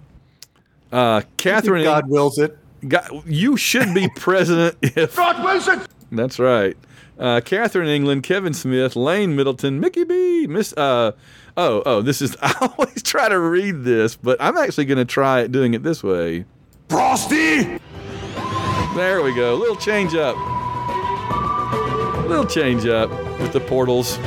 Uh, 0.90 1.22
Catherine, 1.36 1.84
God 1.84 2.08
wills 2.08 2.38
it. 2.38 2.58
God, 2.86 3.22
you 3.26 3.56
should 3.56 3.94
be 3.94 4.08
president 4.16 4.76
if. 4.82 5.16
God 5.16 5.44
wills 5.44 5.68
it! 5.68 5.80
That's 6.10 6.38
right. 6.38 6.76
Uh, 7.18 7.40
Catherine 7.44 7.88
England, 7.88 8.22
Kevin 8.22 8.54
Smith, 8.54 8.94
Lane 8.94 9.34
Middleton, 9.34 9.80
Mickey 9.80 10.04
B, 10.04 10.46
Miss. 10.46 10.72
Uh, 10.74 11.12
oh, 11.56 11.82
oh, 11.84 12.00
this 12.00 12.22
is. 12.22 12.36
I 12.42 12.72
always 12.78 13.02
try 13.02 13.28
to 13.28 13.38
read 13.38 13.84
this, 13.84 14.16
but 14.16 14.36
I'm 14.40 14.56
actually 14.56 14.84
going 14.84 14.98
to 14.98 15.04
try 15.04 15.40
it 15.40 15.50
doing 15.50 15.74
it 15.74 15.82
this 15.82 16.02
way. 16.02 16.44
Frosty! 16.88 17.78
There 18.94 19.22
we 19.22 19.34
go. 19.34 19.54
Little 19.56 19.76
change 19.76 20.14
up. 20.14 20.36
Little 22.26 22.46
change 22.46 22.86
up 22.86 23.10
with 23.40 23.52
the 23.52 23.60
portals. 23.60 24.18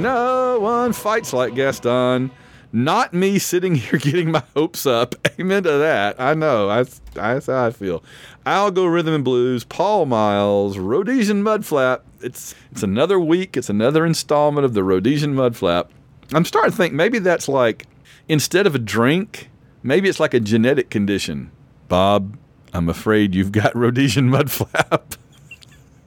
No 0.00 0.58
one 0.60 0.92
fights 0.92 1.32
like 1.32 1.54
Gaston. 1.54 2.30
Not 2.72 3.12
me 3.12 3.38
sitting 3.38 3.74
here 3.76 3.98
getting 3.98 4.30
my 4.30 4.42
hopes 4.54 4.86
up. 4.86 5.14
Amen 5.40 5.62
to 5.64 5.72
that. 5.72 6.20
I 6.20 6.34
know. 6.34 6.68
That's, 6.68 7.00
that's 7.14 7.46
how 7.46 7.66
I 7.66 7.70
feel. 7.70 8.02
Algo 8.46 8.92
Rhythm 8.92 9.14
and 9.14 9.24
Blues, 9.24 9.64
Paul 9.64 10.06
Miles, 10.06 10.78
Rhodesian 10.78 11.42
Mudflap. 11.42 12.00
It's 12.22 12.54
it's 12.70 12.82
another 12.82 13.18
week. 13.18 13.56
It's 13.56 13.70
another 13.70 14.04
installment 14.04 14.64
of 14.64 14.74
the 14.74 14.84
Rhodesian 14.84 15.34
Mudflap. 15.34 15.88
I'm 16.32 16.44
starting 16.44 16.70
to 16.70 16.76
think 16.76 16.92
maybe 16.94 17.18
that's 17.18 17.48
like 17.48 17.86
instead 18.28 18.66
of 18.66 18.74
a 18.74 18.78
drink, 18.78 19.50
maybe 19.82 20.08
it's 20.08 20.20
like 20.20 20.34
a 20.34 20.40
genetic 20.40 20.90
condition. 20.90 21.50
Bob, 21.88 22.36
I'm 22.72 22.88
afraid 22.88 23.34
you've 23.34 23.52
got 23.52 23.74
Rhodesian 23.74 24.30
Mudflap. 24.30 25.16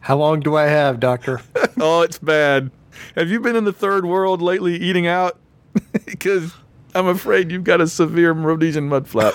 How 0.01 0.18
long 0.18 0.39
do 0.39 0.55
I 0.55 0.64
have, 0.64 0.99
Doctor? 0.99 1.41
oh, 1.80 2.01
it's 2.01 2.20
bad. 2.20 2.72
Have 3.16 3.30
you 3.30 3.39
been 3.39 3.55
in 3.55 3.64
the 3.64 3.74
third 3.74 4.05
world 4.05 4.41
lately 4.41 4.76
eating 4.76 5.07
out? 5.07 5.39
Because 6.05 6.53
I'm 6.95 7.07
afraid 7.07 7.51
you've 7.51 7.63
got 7.63 7.82
a 7.82 7.88
severe 7.88 8.32
Rhodesian 8.32 8.88
mud 8.88 9.07
flap. 9.07 9.34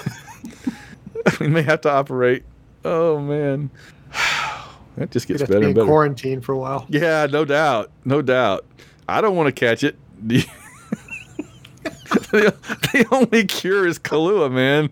we 1.40 1.48
may 1.48 1.62
have 1.62 1.80
to 1.82 1.90
operate. 1.90 2.44
Oh 2.84 3.18
man, 3.18 3.70
that 4.96 5.10
just 5.10 5.26
gets 5.28 5.40
You'd 5.40 5.40
have 5.40 5.48
to 5.48 5.52
better 5.54 5.60
be 5.60 5.66
and 5.66 5.70
in 5.70 5.74
better. 5.74 5.86
quarantine 5.86 6.40
for 6.40 6.52
a 6.52 6.58
while. 6.58 6.86
Yeah, 6.88 7.26
no 7.30 7.44
doubt, 7.44 7.90
no 8.04 8.22
doubt. 8.22 8.64
I 9.08 9.20
don't 9.20 9.36
want 9.36 9.48
to 9.48 9.52
catch 9.52 9.82
it. 9.84 9.96
The, 12.30 12.54
the 12.92 13.06
only 13.10 13.44
cure 13.44 13.86
is 13.86 13.98
Kahlua, 13.98 14.50
man. 14.52 14.90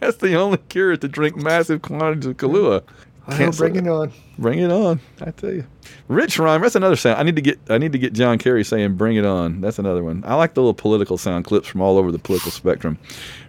That's 0.00 0.16
the 0.18 0.34
only 0.34 0.58
cure 0.68 0.92
is 0.92 1.00
to 1.00 1.08
drink 1.08 1.36
massive 1.36 1.82
quantities 1.82 2.26
of 2.26 2.36
Kahlua. 2.36 2.82
Well, 3.26 3.52
bring 3.52 3.76
it 3.76 3.88
on. 3.88 4.12
Bring 4.38 4.58
it 4.58 4.70
on. 4.70 5.00
I 5.20 5.30
tell 5.30 5.52
you. 5.52 5.64
Rich 6.08 6.38
Rhymer, 6.38 6.64
that's 6.64 6.74
another 6.74 6.96
sound. 6.96 7.18
I 7.18 7.22
need 7.22 7.36
to 7.36 7.42
get 7.42 7.58
I 7.70 7.78
need 7.78 7.92
to 7.92 7.98
get 7.98 8.12
John 8.12 8.38
Kerry 8.38 8.64
saying 8.64 8.96
bring 8.96 9.16
it 9.16 9.24
on. 9.24 9.60
That's 9.60 9.78
another 9.78 10.04
one. 10.04 10.22
I 10.26 10.34
like 10.34 10.54
the 10.54 10.60
little 10.60 10.74
political 10.74 11.16
sound 11.16 11.44
clips 11.44 11.66
from 11.66 11.80
all 11.80 11.96
over 11.96 12.12
the 12.12 12.18
political 12.18 12.50
spectrum. 12.50 12.98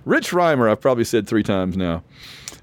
Rich 0.06 0.32
Rhymer, 0.32 0.70
I've 0.70 0.82
probably 0.82 1.04
said 1.04 1.28
three 1.28 1.44
times 1.44 1.76
now. 1.76 2.04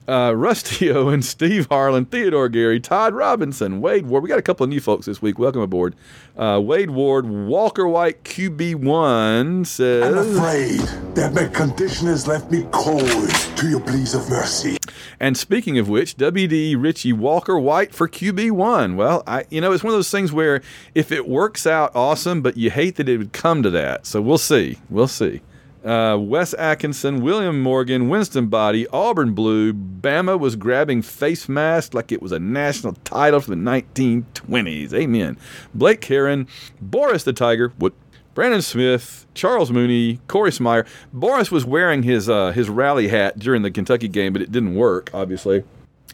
Uh, 0.09 0.33
Rusty 0.35 0.91
Owen, 0.93 1.23
Steve 1.23 1.69
Harlan, 1.71 2.07
Theodore 2.07 2.49
Gary, 2.49 2.81
Todd 2.81 3.15
Robinson, 3.15 3.81
Wade 3.81 4.07
Ward. 4.07 4.23
We 4.23 4.29
got 4.29 4.39
a 4.39 4.43
couple 4.43 4.65
of 4.65 4.71
new 4.71 4.81
folks 4.81 5.07
this 5.07 5.23
week. 5.23 5.39
Welcome 5.39 5.61
aboard. 5.61 5.95
Uh, 6.37 6.61
Wade 6.63 6.91
Ward, 6.91 7.27
Walker 7.27 7.87
White, 7.87 8.25
QB1 8.25 9.65
says. 9.67 10.05
I'm 10.05 10.37
afraid 10.37 10.81
that 11.15 11.33
my 11.35 11.47
condition 11.47 12.09
has 12.09 12.27
left 12.27 12.51
me 12.51 12.67
cold 12.73 13.31
to 13.57 13.69
your 13.69 13.81
pleas 13.81 14.15
of 14.15 14.29
mercy. 14.29 14.77
And 15.21 15.37
speaking 15.37 15.79
of 15.79 15.89
which, 15.89 16.17
WD 16.17 16.83
Richie 16.83 17.13
Walker 17.13 17.57
White 17.57 17.95
for 17.95 18.09
QB1. 18.09 18.97
Well, 18.97 19.23
I 19.27 19.45
you 19.51 19.61
know, 19.61 19.71
it's 19.73 19.85
one 19.85 19.93
of 19.93 19.99
those 19.99 20.11
things 20.11 20.33
where 20.33 20.63
if 20.97 21.13
it 21.13 21.29
works 21.29 21.65
out, 21.65 21.95
awesome, 21.95 22.43
but 22.43 22.57
you 22.57 22.71
hate 22.71 22.97
that 22.97 23.09
it 23.09 23.19
would 23.19 23.33
come 23.33 23.63
to 23.63 23.71
that. 23.71 24.05
So 24.07 24.21
we'll 24.21 24.39
see. 24.39 24.79
We'll 24.91 25.07
see. 25.07 25.43
Uh, 25.85 26.17
Wes 26.17 26.55
Atkinson, 26.55 27.23
William 27.23 27.61
Morgan, 27.61 28.09
Winston 28.09 28.47
Body, 28.47 28.87
Auburn 28.89 29.35
Blue, 29.35 29.73
Bama 29.73 30.39
was 30.39 30.55
grabbing 30.55 31.03
face 31.03 31.49
masks 31.49 31.93
like 31.93 32.13
it 32.13 32.23
was 32.23 32.31
a 32.31 32.39
national 32.39 32.93
title 33.05 33.41
from 33.41 33.65
the 33.65 33.71
1920s. 33.71 34.93
Amen. 34.93 35.37
Blake 35.75 36.05
Heron, 36.05 36.47
Boris 36.81 37.25
the 37.25 37.33
Tiger, 37.33 37.73
what? 37.79 37.93
Brandon 38.35 38.63
Smith, 38.63 39.27
Charles 39.35 39.71
Mooney, 39.71 40.19
Corey 40.27 40.53
Smyer. 40.53 40.87
Boris 41.13 41.51
was 41.51 41.67
wearing 41.67 42.03
his 42.03 42.31
uh, 42.31 42.53
his 42.53 42.71
rally 42.71 43.09
hat 43.09 43.39
during 43.39 43.61
the 43.61 43.71
Kentucky 43.71 44.09
game, 44.09 44.33
but 44.33 44.41
it 44.41 44.51
didn't 44.51 44.75
work. 44.75 45.11
Obviously, 45.13 45.65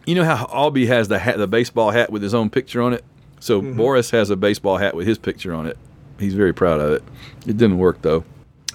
you 0.05 0.17
know 0.17 0.25
how 0.25 0.47
Albie 0.47 0.89
has 0.89 1.07
the 1.07 1.21
hat, 1.21 1.39
the 1.39 1.47
baseball 1.47 1.93
hat 1.93 2.11
with 2.11 2.23
his 2.23 2.35
own 2.35 2.51
picture 2.51 2.83
on 2.83 2.93
it. 2.93 3.05
So 3.39 3.63
Boris 3.63 4.11
has 4.11 4.31
a 4.31 4.37
baseball 4.37 4.79
hat 4.79 4.97
with 4.97 5.07
his 5.07 5.17
picture 5.17 5.55
on 5.55 5.67
it. 5.67 5.79
He's 6.19 6.35
very 6.35 6.53
proud 6.53 6.81
of 6.81 6.93
it. 6.93 7.05
It 7.47 7.57
didn't 7.57 7.79
work 7.79 8.03
though. 8.03 8.25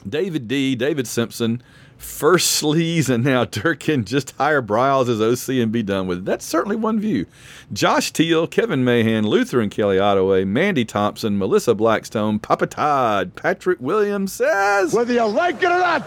David 0.08 0.48
D, 0.48 0.76
David 0.76 1.08
Simpson, 1.08 1.62
first 1.98 2.62
sleaze 2.62 3.10
and 3.10 3.24
now 3.24 3.46
Durkin 3.46 4.06
just 4.06 4.32
hire 4.32 4.62
Briles 4.62 5.10
as 5.10 5.22
OC 5.22 5.56
and 5.62 5.72
be 5.72 5.84
done 5.84 6.08
with 6.08 6.20
it. 6.20 6.26
That's 6.26 6.46
certainly 6.46 6.76
one 6.76 7.00
view. 7.00 7.26
Josh 7.72 8.12
Teal, 8.12 8.48
Kevin 8.48 8.84
Mahan, 8.84 9.26
Luther 9.26 9.62
and 9.62 9.72
Kelly 9.72 10.00
Ottaway, 10.00 10.46
Mandy 10.46 10.86
Thompson, 10.86 11.38
Melissa 11.38 11.74
Blackstone, 11.74 12.40
Papa 12.40 12.68
Todd, 12.68 13.36
Patrick 13.36 13.80
Williams 13.80 14.34
says. 14.34 14.94
Whether 14.94 15.14
you 15.14 15.26
like 15.26 15.62
it 15.64 15.66
or 15.66 15.80
not, 15.80 16.06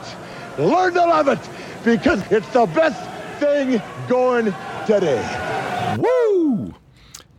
learn 0.59 0.94
to 0.94 1.01
love 1.01 1.28
it 1.28 1.40
because 1.84 2.20
it's 2.30 2.49
the 2.53 2.66
best 2.66 3.01
thing 3.40 3.80
going 4.09 4.47
today. 4.86 5.97
Woo! 5.99 6.74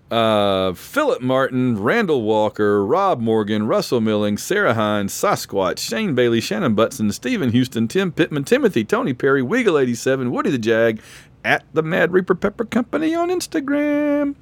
Uh, 0.10 0.74
Philip 0.74 1.22
Martin, 1.22 1.82
Randall 1.82 2.22
Walker, 2.22 2.86
Rob 2.86 3.20
Morgan, 3.20 3.68
Russell 3.68 3.99
Milling, 3.99 4.38
Sarah 4.38 4.74
Hines, 4.74 5.14
Sasquatch, 5.14 5.80
Shane 5.80 6.16
Bailey, 6.16 6.39
Shannon 6.39 6.76
Butson, 6.76 7.12
Stephen 7.12 7.51
Houston, 7.51 7.88
Tim 7.89 8.14
Pittman, 8.14 8.45
Timothy, 8.45 8.86
Tony 8.86 9.14
Perry, 9.14 9.41
Wiggle87, 9.41 10.32
Woody 10.32 10.49
the 10.49 10.58
Jag, 10.58 11.01
at 11.43 11.66
the 11.74 11.84
Mad 11.84 12.14
Reaper 12.14 12.36
Pepper 12.36 12.66
Company 12.66 13.14
on 13.16 13.30
Instagram. 13.30 14.36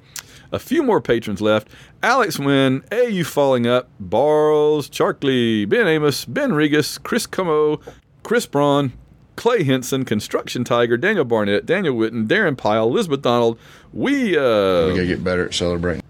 A 0.52 0.58
few 0.60 0.84
more 0.84 1.00
patrons 1.00 1.40
left. 1.40 1.68
Alex 2.02 2.38
Wynn, 2.38 2.84
AU 2.92 3.24
Falling 3.24 3.66
Up, 3.66 3.88
Barles, 4.00 4.88
Charkley, 4.88 5.68
Ben 5.68 5.88
Amos, 5.88 6.24
Ben 6.24 6.52
Regas, 6.52 7.02
Chris 7.02 7.26
Como, 7.26 7.80
Chris 8.22 8.46
Braun, 8.46 8.92
Clay 9.36 9.62
Henson, 9.64 10.04
Construction 10.04 10.64
Tiger, 10.64 10.96
Daniel 10.96 11.24
Barnett, 11.24 11.66
Daniel 11.66 11.94
Witten, 11.94 12.26
Darren 12.26 12.56
Pyle, 12.56 12.88
Elizabeth 12.88 13.22
Donald. 13.22 13.58
We, 13.92 14.36
uh, 14.36 14.86
We 14.86 14.92
gotta 14.94 15.06
get 15.06 15.22
better 15.22 15.46
at 15.46 15.54
celebrating. 15.54 16.02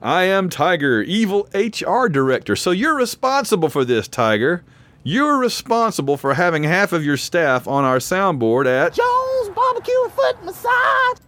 I 0.00 0.24
am 0.24 0.48
Tiger, 0.48 1.00
evil 1.02 1.48
HR 1.54 2.08
director. 2.08 2.56
So 2.56 2.72
you're 2.72 2.96
responsible 2.96 3.68
for 3.68 3.84
this, 3.84 4.08
Tiger. 4.08 4.64
You're 5.04 5.38
responsible 5.38 6.16
for 6.16 6.34
having 6.34 6.64
half 6.64 6.92
of 6.92 7.04
your 7.04 7.16
staff 7.16 7.68
on 7.68 7.84
our 7.84 7.98
soundboard 7.98 8.66
at 8.66 8.94
Jones 8.94 9.48
Barbecue 9.54 9.94
and 10.04 10.12
Foot 10.12 10.44
Massage. 10.44 11.18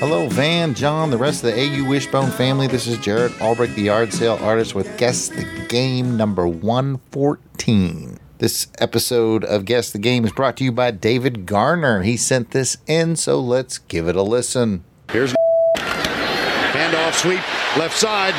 Hello, 0.00 0.28
Van, 0.28 0.74
John, 0.74 1.10
the 1.10 1.18
rest 1.18 1.42
of 1.42 1.52
the 1.52 1.60
AU 1.60 1.88
Wishbone 1.88 2.30
family. 2.30 2.68
This 2.68 2.86
is 2.86 2.98
Jarrod 2.98 3.40
Albrecht, 3.40 3.74
the 3.74 3.82
yard 3.82 4.12
sale 4.12 4.38
artist, 4.40 4.76
with 4.76 4.96
Guess 4.96 5.30
the 5.30 5.44
Game 5.68 6.16
number 6.16 6.46
114. 6.46 8.20
This 8.38 8.68
episode 8.78 9.42
of 9.44 9.64
Guess 9.64 9.90
the 9.90 9.98
Game 9.98 10.24
is 10.24 10.30
brought 10.30 10.56
to 10.58 10.64
you 10.64 10.70
by 10.70 10.92
David 10.92 11.46
Garner. 11.46 12.02
He 12.02 12.16
sent 12.16 12.52
this 12.52 12.76
in, 12.86 13.16
so 13.16 13.40
let's 13.40 13.78
give 13.78 14.06
it 14.06 14.14
a 14.14 14.22
listen. 14.22 14.84
Here's 15.10 15.34
handoff 16.78 17.14
sweep 17.14 17.42
left 17.76 17.96
side. 17.96 18.34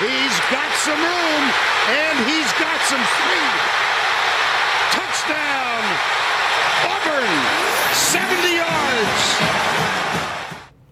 He's 0.00 0.36
got 0.50 0.70
some 0.84 0.98
room 1.00 1.42
and 1.88 2.18
he's 2.28 2.50
got 2.60 2.78
some 2.90 3.00
speed. 3.00 3.54
Touchdown, 4.92 5.82
Auburn, 6.84 7.38
70 7.94 8.56
yards. 8.56 9.22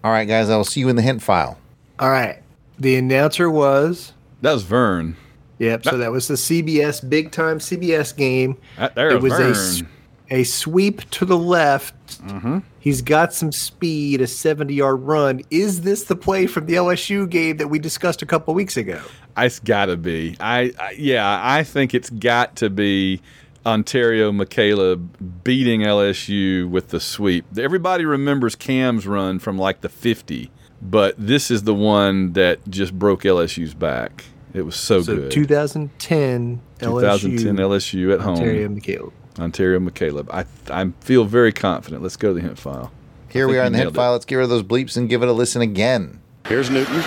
All 0.03 0.11
right, 0.11 0.25
guys, 0.27 0.49
I 0.49 0.55
will 0.57 0.63
see 0.63 0.79
you 0.79 0.89
in 0.89 0.95
the 0.95 1.01
hint 1.01 1.21
file. 1.21 1.57
All 1.99 2.09
right. 2.09 2.41
The 2.79 2.95
announcer 2.95 3.49
was. 3.49 4.13
That 4.41 4.53
was 4.53 4.63
Vern. 4.63 5.15
Yep. 5.59 5.83
So 5.83 5.97
that 5.99 6.11
was 6.11 6.27
the 6.27 6.33
CBS 6.35 7.07
big 7.07 7.31
time 7.31 7.59
CBS 7.59 8.15
game. 8.15 8.57
That, 8.77 8.95
there, 8.95 9.11
it 9.11 9.21
was 9.21 9.33
a, 9.33 9.37
Vern. 9.37 9.51
s- 9.51 9.83
a 10.31 10.43
sweep 10.45 11.07
to 11.11 11.25
the 11.25 11.37
left. 11.37 11.93
Mm-hmm. 12.25 12.59
He's 12.79 13.01
got 13.01 13.33
some 13.33 13.51
speed, 13.51 14.21
a 14.21 14.27
70 14.27 14.73
yard 14.73 15.01
run. 15.01 15.41
Is 15.51 15.81
this 15.81 16.05
the 16.05 16.15
play 16.15 16.47
from 16.47 16.65
the 16.65 16.73
LSU 16.73 17.29
game 17.29 17.57
that 17.57 17.67
we 17.67 17.77
discussed 17.77 18.21
a 18.23 18.25
couple 18.25 18.53
weeks 18.55 18.77
ago? 18.77 19.01
It's 19.37 19.59
got 19.59 19.85
to 19.85 19.97
be. 19.97 20.35
I, 20.39 20.73
I 20.79 20.95
yeah, 20.97 21.39
I 21.43 21.63
think 21.63 21.93
it's 21.93 22.09
got 22.09 22.55
to 22.57 22.69
be 22.69 23.21
Onterio 23.65 24.31
McCalebb 24.31 25.43
beating 25.43 25.81
LSU 25.81 26.67
with 26.67 26.87
the 26.87 26.99
sweep. 26.99 27.45
Everybody 27.57 28.05
remembers 28.05 28.55
Cam's 28.55 29.05
run 29.05 29.37
from 29.37 29.57
like 29.57 29.81
the 29.81 29.89
50, 29.89 30.49
but 30.81 31.13
this 31.17 31.51
is 31.51 31.63
the 31.63 31.75
one 31.75 32.33
that 32.33 32.67
just 32.69 32.97
broke 32.97 33.23
LSU's 33.23 33.73
back. 33.73 34.25
It 34.53 34.63
was 34.63 34.75
so, 34.75 35.01
So 35.01 35.15
good. 35.15 35.31
2010 35.31 36.61
LSU. 36.79 37.01
2010 37.01 37.55
LSU. 37.55 37.59
LSU 37.59 38.13
at 38.13 38.21
home. 38.21 38.35
Onterio 38.35 38.67
McCalebb. 38.69 39.13
Onterio 39.39 39.79
McCalebb. 39.79 40.29
I 40.31 40.45
I 40.69 40.91
feel 41.01 41.25
very 41.25 41.51
confident. 41.51 42.03
Let's 42.03 42.17
go 42.17 42.29
to 42.29 42.33
the 42.33 42.41
hint 42.41 42.57
file. 42.59 42.91
Here 43.29 43.47
we 43.47 43.57
are 43.57 43.65
in 43.65 43.71
the 43.71 43.77
hint 43.77 43.91
it. 43.91 43.95
file. 43.95 44.11
Let's 44.11 44.25
get 44.25 44.35
rid 44.35 44.43
of 44.43 44.49
those 44.49 44.63
bleeps 44.63 44.97
and 44.97 45.07
give 45.07 45.23
it 45.23 45.29
a 45.29 45.33
listen 45.33 45.61
again. 45.61 46.19
Here's 46.47 46.69
Newton. 46.69 47.01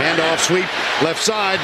Handoff 0.00 0.38
sweep 0.38 0.64
left 1.02 1.22
side. 1.22 1.60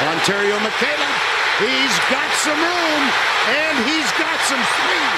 Onterio 0.00 0.56
McCalebb. 0.58 1.16
He's 1.58 1.98
got 2.08 2.30
some 2.38 2.56
room 2.56 3.02
and 3.50 3.78
he's 3.84 4.10
got 4.12 4.38
some 4.46 4.62
speed. 4.62 5.12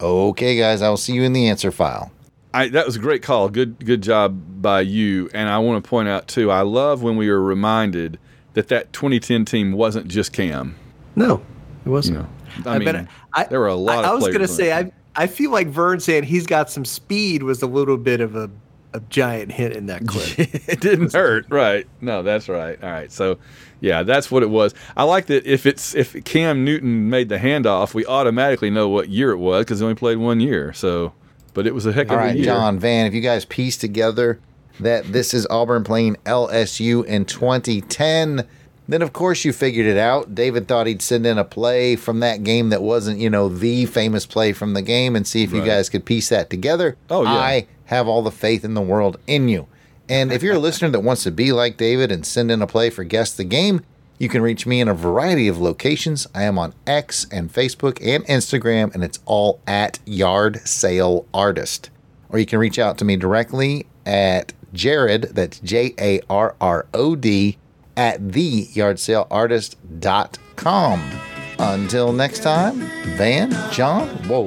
Okay, 0.00 0.56
guys, 0.58 0.82
I 0.82 0.88
will 0.88 0.96
see 0.96 1.12
you 1.12 1.22
in 1.22 1.32
the 1.32 1.48
answer 1.48 1.70
file. 1.70 2.10
I, 2.54 2.68
that 2.68 2.86
was 2.86 2.96
a 2.96 3.00
great 3.00 3.22
call. 3.22 3.48
Good 3.48 3.84
good 3.84 4.02
job 4.02 4.62
by 4.62 4.80
you. 4.82 5.28
And 5.34 5.48
I 5.48 5.58
want 5.58 5.82
to 5.82 5.88
point 5.88 6.08
out 6.08 6.28
too. 6.28 6.50
I 6.50 6.62
love 6.62 7.02
when 7.02 7.16
we 7.16 7.28
are 7.28 7.40
reminded 7.40 8.18
that 8.54 8.68
that 8.68 8.92
2010 8.92 9.44
team 9.44 9.72
wasn't 9.72 10.08
just 10.08 10.32
Cam. 10.32 10.76
No, 11.16 11.42
it 11.84 11.88
wasn't. 11.88 12.18
You 12.18 12.62
know, 12.64 12.70
I, 12.70 12.74
I 12.76 12.78
mean, 12.78 13.08
I- 13.32 13.44
there 13.44 13.60
were 13.60 13.66
a 13.66 13.74
lot. 13.74 14.04
I 14.04 14.14
was 14.14 14.24
going 14.28 14.40
to 14.40 14.48
say 14.48 14.72
I 14.72 14.92
I 15.16 15.26
feel 15.26 15.50
like 15.50 15.68
Vern 15.68 16.00
saying 16.00 16.24
he's 16.24 16.46
got 16.46 16.70
some 16.70 16.84
speed 16.84 17.42
was 17.42 17.62
a 17.62 17.66
little 17.66 17.96
bit 17.96 18.20
of 18.20 18.34
a, 18.36 18.50
a 18.92 19.00
giant 19.10 19.52
hit 19.52 19.76
in 19.76 19.86
that 19.86 20.06
clip. 20.06 20.38
it 20.68 20.80
didn't 20.80 21.12
hurt, 21.12 21.46
right? 21.50 21.86
No, 22.00 22.22
that's 22.22 22.48
right. 22.48 22.82
All 22.82 22.90
right, 22.90 23.10
so 23.12 23.38
yeah, 23.80 24.02
that's 24.02 24.30
what 24.30 24.42
it 24.42 24.50
was. 24.50 24.74
I 24.96 25.02
like 25.04 25.26
that 25.26 25.44
if 25.46 25.66
it's 25.66 25.94
if 25.94 26.22
Cam 26.24 26.64
Newton 26.64 27.10
made 27.10 27.28
the 27.28 27.38
handoff, 27.38 27.94
we 27.94 28.06
automatically 28.06 28.70
know 28.70 28.88
what 28.88 29.08
year 29.08 29.30
it 29.32 29.38
was 29.38 29.64
because 29.64 29.80
he 29.80 29.84
only 29.84 29.94
played 29.96 30.18
one 30.18 30.40
year. 30.40 30.72
So, 30.72 31.12
but 31.54 31.66
it 31.66 31.74
was 31.74 31.86
a 31.86 31.92
heck 31.92 32.10
All 32.10 32.16
of 32.16 32.22
a 32.22 32.26
right, 32.26 32.36
year. 32.36 32.44
John, 32.44 32.78
Van, 32.78 33.06
if 33.06 33.14
you 33.14 33.20
guys 33.20 33.44
piece 33.44 33.76
together 33.76 34.40
that 34.80 35.12
this 35.12 35.32
is 35.32 35.46
Auburn 35.48 35.84
playing 35.84 36.16
LSU 36.26 37.04
in 37.06 37.24
2010, 37.24 38.46
then 38.86 39.02
of 39.02 39.12
course 39.12 39.44
you 39.44 39.52
figured 39.52 39.86
it 39.86 39.96
out. 39.96 40.34
David 40.34 40.68
thought 40.68 40.86
he'd 40.86 41.00
send 41.00 41.24
in 41.24 41.38
a 41.38 41.44
play 41.44 41.96
from 41.96 42.20
that 42.20 42.42
game 42.42 42.68
that 42.70 42.82
wasn't, 42.82 43.18
you 43.18 43.30
know, 43.30 43.48
the 43.48 43.86
famous 43.86 44.26
play 44.26 44.52
from 44.52 44.74
the 44.74 44.82
game 44.82 45.16
and 45.16 45.26
see 45.26 45.42
if 45.42 45.52
you 45.52 45.64
guys 45.64 45.88
could 45.88 46.04
piece 46.04 46.28
that 46.28 46.50
together. 46.50 46.96
Oh, 47.08 47.22
yeah. 47.22 47.32
I 47.32 47.66
have 47.86 48.08
all 48.08 48.22
the 48.22 48.30
faith 48.30 48.64
in 48.64 48.74
the 48.74 48.82
world 48.82 49.18
in 49.26 49.48
you. 49.48 49.66
And 50.08 50.32
if 50.32 50.42
you're 50.42 50.56
a 50.56 50.58
listener 50.58 50.90
that 50.90 51.00
wants 51.00 51.22
to 51.22 51.30
be 51.30 51.52
like 51.52 51.78
David 51.78 52.12
and 52.12 52.26
send 52.26 52.50
in 52.50 52.60
a 52.60 52.66
play 52.66 52.90
for 52.90 53.04
Guess 53.04 53.34
the 53.34 53.44
Game, 53.44 53.82
you 54.24 54.28
can 54.30 54.40
reach 54.40 54.64
me 54.66 54.80
in 54.80 54.88
a 54.88 54.94
variety 54.94 55.48
of 55.48 55.60
locations. 55.60 56.26
I 56.34 56.44
am 56.44 56.58
on 56.58 56.72
X 56.86 57.26
and 57.30 57.52
Facebook 57.52 57.98
and 58.02 58.24
Instagram, 58.24 58.94
and 58.94 59.04
it's 59.04 59.18
all 59.26 59.60
at 59.66 59.98
Yard 60.06 60.66
Sale 60.66 61.26
Artist. 61.34 61.90
Or 62.30 62.38
you 62.38 62.46
can 62.46 62.58
reach 62.58 62.78
out 62.78 62.96
to 62.98 63.04
me 63.04 63.18
directly 63.18 63.84
at 64.06 64.54
Jarrod, 64.72 65.34
that's 65.34 65.60
J 65.60 65.92
A 66.00 66.22
R 66.30 66.56
R 66.58 66.86
O 66.94 67.14
D, 67.14 67.58
at 67.98 68.28
theyardsaleartist.com. 68.28 71.10
Until 71.58 72.14
next 72.14 72.42
time, 72.42 72.80
Van, 73.18 73.50
John, 73.70 74.08
whoa, 74.26 74.46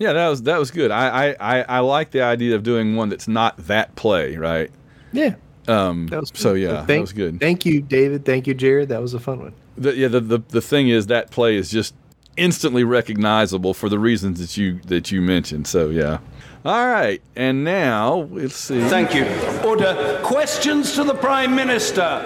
Yeah, 0.00 0.14
that 0.14 0.28
was 0.28 0.42
that 0.44 0.58
was 0.58 0.70
good. 0.72 0.90
I, 0.90 1.28
I 1.28 1.36
I 1.38 1.62
I 1.62 1.78
like 1.78 2.10
the 2.10 2.22
idea 2.22 2.56
of 2.56 2.62
doing 2.62 2.96
one 2.96 3.10
that's 3.10 3.28
not 3.28 3.56
that 3.68 3.94
play, 3.94 4.36
right? 4.36 4.72
Yeah. 5.12 5.34
Um. 5.68 6.06
That 6.08 6.20
was 6.20 6.32
so 6.34 6.54
yeah, 6.54 6.76
Thank, 6.78 6.86
that 6.86 7.00
was 7.00 7.12
good. 7.12 7.40
Thank 7.40 7.66
you, 7.66 7.82
David. 7.82 8.24
Thank 8.24 8.46
you, 8.46 8.54
Jarrod. 8.54 8.88
That 8.88 9.00
was 9.00 9.14
a 9.14 9.20
fun 9.20 9.40
one. 9.40 9.54
The, 9.76 9.94
yeah, 9.94 10.08
the, 10.08 10.20
the 10.20 10.38
the 10.48 10.60
thing 10.60 10.88
is 10.88 11.06
that 11.08 11.30
play 11.30 11.56
is 11.56 11.70
just 11.70 11.94
instantly 12.36 12.84
recognizable 12.84 13.74
for 13.74 13.88
the 13.88 13.98
reasons 13.98 14.40
that 14.40 14.56
you 14.56 14.80
that 14.86 15.12
you 15.12 15.20
mentioned. 15.20 15.66
So 15.66 15.90
yeah. 15.90 16.18
All 16.64 16.86
right, 16.86 17.22
and 17.36 17.64
now 17.64 18.28
let's 18.30 18.56
see. 18.56 18.80
Thank 18.88 19.14
you. 19.14 19.24
Order. 19.66 20.20
Questions 20.22 20.94
to 20.94 21.04
the 21.04 21.14
Prime 21.14 21.54
Minister. 21.54 22.22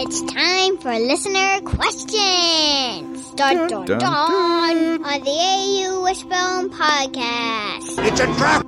It's 0.00 0.22
time 0.32 0.78
for 0.78 0.96
listener 0.98 1.60
questions. 1.62 3.30
Dun, 3.32 3.68
dun, 3.68 3.84
dun, 3.84 3.98
dun, 3.98 5.04
on 5.04 5.20
the 5.24 5.30
AU 5.30 6.02
Wishbone 6.02 6.70
podcast. 6.70 8.06
It's 8.06 8.20
a 8.20 8.26
trap. 8.36 8.64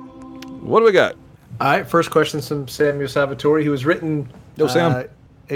What 0.59 0.81
do 0.81 0.85
we 0.85 0.91
got? 0.91 1.15
All 1.61 1.67
right, 1.67 1.87
first 1.87 2.09
question 2.09 2.41
from 2.41 2.67
Samuel 2.67 3.07
Salvatore, 3.07 3.63
who 3.63 3.69
was 3.69 3.85
written 3.85 4.27
Yo, 4.55 4.65
Sam. 4.65 4.91
uh, 4.91 5.03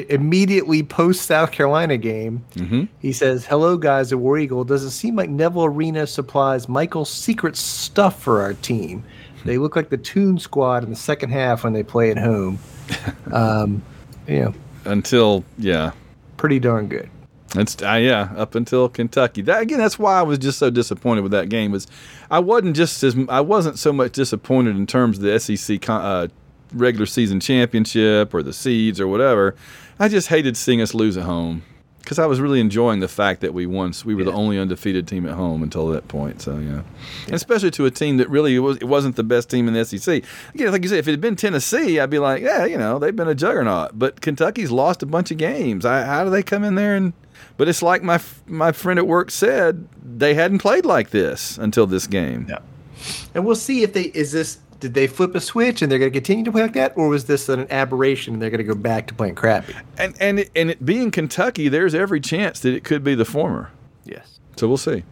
immediately 0.09 0.83
post 0.83 1.23
South 1.23 1.51
Carolina 1.51 1.97
game. 1.97 2.45
Mm-hmm. 2.53 2.83
He 2.99 3.11
says, 3.11 3.43
"Hello, 3.43 3.75
guys 3.75 4.11
at 4.11 4.19
War 4.19 4.37
Eagle. 4.37 4.63
Does 4.63 4.83
it 4.83 4.91
seem 4.91 5.15
like 5.15 5.31
Neville 5.31 5.65
Arena 5.65 6.05
supplies 6.05 6.69
Michael's 6.69 7.09
secret 7.09 7.55
stuff 7.55 8.21
for 8.21 8.43
our 8.43 8.53
team? 8.53 9.03
They 9.45 9.57
look 9.57 9.75
like 9.75 9.89
the 9.89 9.97
Toon 9.97 10.37
Squad 10.37 10.83
in 10.83 10.91
the 10.91 10.95
second 10.95 11.31
half 11.31 11.63
when 11.63 11.73
they 11.73 11.81
play 11.83 12.11
at 12.11 12.17
home. 12.17 12.59
Um, 13.31 13.81
yeah, 14.27 14.51
Until 14.85 15.43
yeah, 15.57 15.91
pretty 16.37 16.59
darn 16.59 16.87
good. 16.87 17.09
It's 17.57 17.81
uh, 17.81 17.93
yeah, 17.93 18.33
up 18.35 18.55
until 18.55 18.89
Kentucky. 18.89 19.41
That 19.41 19.61
again, 19.61 19.79
that's 19.79 19.97
why 19.99 20.19
I 20.19 20.23
was 20.23 20.37
just 20.37 20.59
so 20.59 20.69
disappointed 20.69 21.21
with 21.21 21.31
that 21.31 21.49
game. 21.49 21.71
Was 21.71 21.87
I 22.29 22.39
wasn't 22.39 22.75
just 22.75 23.01
as 23.03 23.15
I 23.29 23.41
wasn't 23.41 23.79
so 23.79 23.93
much 23.93 24.13
disappointed 24.13 24.75
in 24.75 24.87
terms 24.87 25.17
of 25.17 25.23
the 25.23 25.39
SEC 25.39 25.81
con- 25.81 26.01
uh, 26.01 26.27
regular 26.73 27.05
season 27.05 27.39
championship 27.39 28.33
or 28.33 28.43
the 28.43 28.53
seeds 28.53 28.99
or 28.99 29.07
whatever. 29.07 29.55
I 29.99 30.09
just 30.09 30.27
hated 30.27 30.57
seeing 30.57 30.81
us 30.81 30.93
lose 30.93 31.15
at 31.15 31.23
home. 31.23 31.63
because 31.99 32.19
I 32.19 32.25
was 32.25 32.39
really 32.41 32.59
enjoying 32.59 32.99
the 32.99 33.07
fact 33.07 33.41
that 33.41 33.53
we 33.53 33.65
once 33.65 34.03
we 34.03 34.13
were 34.13 34.23
the 34.25 34.33
only 34.33 34.59
undefeated 34.59 35.07
team 35.07 35.25
at 35.25 35.33
home 35.33 35.63
until 35.63 35.87
that 35.89 36.07
point. 36.07 36.41
So 36.41 36.57
yeah, 36.57 36.81
And 37.25 37.33
especially 37.33 37.71
to 37.71 37.85
a 37.85 37.91
team 37.91 38.17
that 38.17 38.29
really 38.29 38.59
was 38.59 38.77
it 38.77 38.83
wasn't 38.85 39.15
the 39.15 39.23
best 39.23 39.49
team 39.49 39.67
in 39.67 39.73
the 39.73 39.85
SEC. 39.85 40.23
Again, 40.53 40.71
like 40.71 40.83
you 40.83 40.89
said, 40.89 40.99
if 40.99 41.07
it 41.07 41.11
had 41.11 41.21
been 41.21 41.35
Tennessee, 41.35 41.99
I'd 41.99 42.09
be 42.09 42.19
like, 42.19 42.41
yeah, 42.43 42.65
you 42.65 42.77
know, 42.77 42.99
they've 42.99 43.15
been 43.15 43.29
a 43.29 43.35
juggernaut. 43.35 43.97
But 43.97 44.19
Kentucky's 44.21 44.71
lost 44.71 45.01
a 45.01 45.05
bunch 45.05 45.31
of 45.31 45.37
games. 45.37 45.85
I, 45.85 46.03
how 46.03 46.23
do 46.25 46.29
they 46.29 46.43
come 46.43 46.63
in 46.63 46.75
there 46.75 46.95
and? 46.95 47.13
But 47.57 47.67
it's 47.67 47.81
like 47.81 48.03
my 48.03 48.19
my 48.45 48.71
friend 48.71 48.99
at 48.99 49.07
work 49.07 49.31
said, 49.31 49.87
they 50.03 50.33
hadn't 50.33 50.59
played 50.59 50.85
like 50.85 51.09
this 51.09 51.57
until 51.57 51.87
this 51.87 52.07
game. 52.07 52.47
Yeah. 52.49 52.59
And 53.33 53.45
we'll 53.45 53.55
see 53.55 53.83
if 53.83 53.93
they 53.93 54.03
is 54.03 54.31
this 54.31 54.59
did 54.79 54.93
they 54.93 55.07
flip 55.07 55.33
a 55.35 55.41
switch 55.41 55.81
and 55.81 55.91
they're 55.91 55.99
going 55.99 56.11
to 56.11 56.15
continue 56.15 56.43
to 56.45 56.51
play 56.51 56.61
like 56.63 56.73
that, 56.73 56.93
or 56.97 57.07
was 57.07 57.25
this 57.25 57.49
an 57.49 57.65
aberration 57.71 58.33
and 58.33 58.41
they're 58.41 58.49
going 58.49 58.59
to 58.59 58.63
go 58.63 58.75
back 58.75 59.07
to 59.07 59.13
playing 59.13 59.35
crappy? 59.35 59.73
And 59.97 60.15
and 60.19 60.39
it, 60.39 60.51
and 60.55 60.71
it 60.71 60.85
being 60.85 61.11
Kentucky, 61.11 61.69
there's 61.69 61.95
every 61.95 62.19
chance 62.19 62.59
that 62.61 62.73
it 62.73 62.83
could 62.83 63.03
be 63.03 63.15
the 63.15 63.25
former. 63.25 63.71
Yes. 64.03 64.39
So 64.57 64.67
we'll 64.67 64.77
see. 64.77 65.03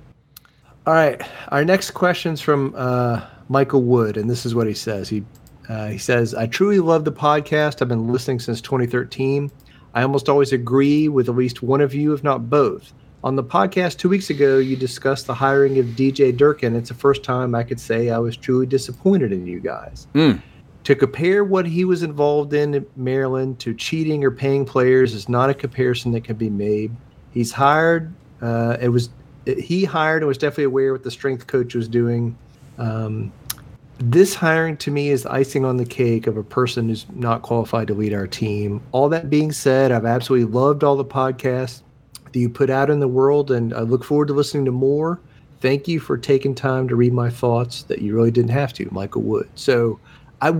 All 0.86 0.94
right. 0.94 1.22
Our 1.48 1.64
next 1.64 1.92
question's 1.92 2.42
from 2.42 2.74
uh, 2.78 3.22
Michael 3.50 3.84
Wood, 3.84 4.18
and 4.18 4.30
this 4.30 4.46
is 4.46 4.54
what 4.54 4.68
he 4.68 4.74
says. 4.74 5.10
He 5.10 5.24
uh, 5.70 5.88
he 5.88 5.98
says, 5.98 6.36
"I 6.36 6.48
truly 6.48 6.80
love 6.80 7.06
the 7.06 7.12
podcast. 7.12 7.82
I've 7.82 7.88
been 7.88 8.12
listening 8.12 8.40
since 8.40 8.60
2013. 8.62 9.50
I 9.94 10.04
almost 10.04 10.30
always 10.30 10.52
agree 10.52 11.08
with 11.08 11.30
at 11.30 11.36
least 11.36 11.64
one 11.64 11.82
of 11.82 11.94
you, 11.94 12.14
if 12.14 12.24
not 12.24 12.50
both." 12.50 12.94
On 13.24 13.38
the 13.38 13.44
podcast 13.44 13.98
two 13.98 14.10
weeks 14.10 14.30
ago, 14.30 14.58
you 14.58 14.76
discussed 14.76 15.28
the 15.28 15.34
hiring 15.34 15.80
of 15.80 15.86
DJ 15.96 16.36
Durkin. 16.36 16.76
It's 16.76 16.90
the 16.90 16.96
first 16.96 17.24
time 17.24 17.56
I 17.56 17.64
could 17.64 17.80
say 17.80 18.10
I 18.10 18.18
was 18.18 18.36
truly 18.36 18.66
disappointed 18.66 19.32
in 19.32 19.48
you 19.48 19.62
guys. 19.62 20.08
Mm. 20.14 20.42
To 20.84 20.96
compare 20.96 21.46
what 21.46 21.66
he 21.66 21.86
was 21.86 22.04
involved 22.04 22.54
in 22.54 22.76
at 22.76 22.98
Maryland 22.98 23.60
to 23.60 23.74
cheating 23.74 24.26
or 24.26 24.32
paying 24.32 24.66
players 24.66 25.14
is 25.14 25.30
not 25.30 25.50
a 25.50 25.54
comparison 25.54 26.12
that 26.12 26.26
can 26.26 26.36
be 26.36 26.50
made. 26.50 26.94
He's 27.32 27.54
hired. 27.54 28.14
Uh, 28.42 28.76
it 28.82 28.90
was 28.90 29.10
he 29.46 29.86
hired 29.86 30.22
and 30.22 30.28
was 30.28 30.38
definitely 30.38 30.66
aware 30.66 30.92
what 30.92 31.04
the 31.04 31.12
strength 31.12 31.48
coach 31.48 31.76
was 31.76 31.88
doing. 31.88 32.38
Um, 32.78 33.32
this 34.00 34.36
hiring 34.36 34.78
to 34.78 34.92
me 34.92 35.10
is 35.10 35.26
icing 35.26 35.66
on 35.66 35.78
the 35.78 35.86
cake 35.86 36.28
of 36.28 36.38
a 36.38 36.44
person 36.44 36.90
who's 36.90 37.06
not 37.14 37.42
qualified 37.42 37.88
to 37.88 37.94
lead 37.94 38.14
our 38.14 38.28
team. 38.28 38.82
All 38.92 39.10
that 39.10 39.30
being 39.30 39.52
said, 39.52 39.92
I've 39.92 40.06
absolutely 40.06 40.52
loved 40.52 40.84
all 40.84 40.96
the 40.96 41.06
podcasts 41.06 41.82
that 42.32 42.40
you 42.40 42.50
put 42.50 42.70
out 42.70 42.90
in 42.90 43.00
the 43.00 43.08
world, 43.08 43.52
and 43.52 43.74
I 43.74 43.82
look 43.82 44.04
forward 44.04 44.28
to 44.30 44.34
listening 44.34 44.66
to 44.66 44.72
more. 44.72 45.20
Thank 45.62 45.88
you 45.88 46.00
for 46.00 46.18
taking 46.18 46.56
time 46.56 46.88
to 46.90 46.96
read 46.96 47.14
my 47.14 47.30
thoughts 47.30 47.84
that 47.84 48.02
you 48.02 48.16
really 48.16 48.32
didn't 48.32 48.52
have 48.52 48.74
to, 48.74 48.90
Michael 48.92 49.22
Wood. 49.22 49.50
So, 49.56 50.00
I 50.42 50.56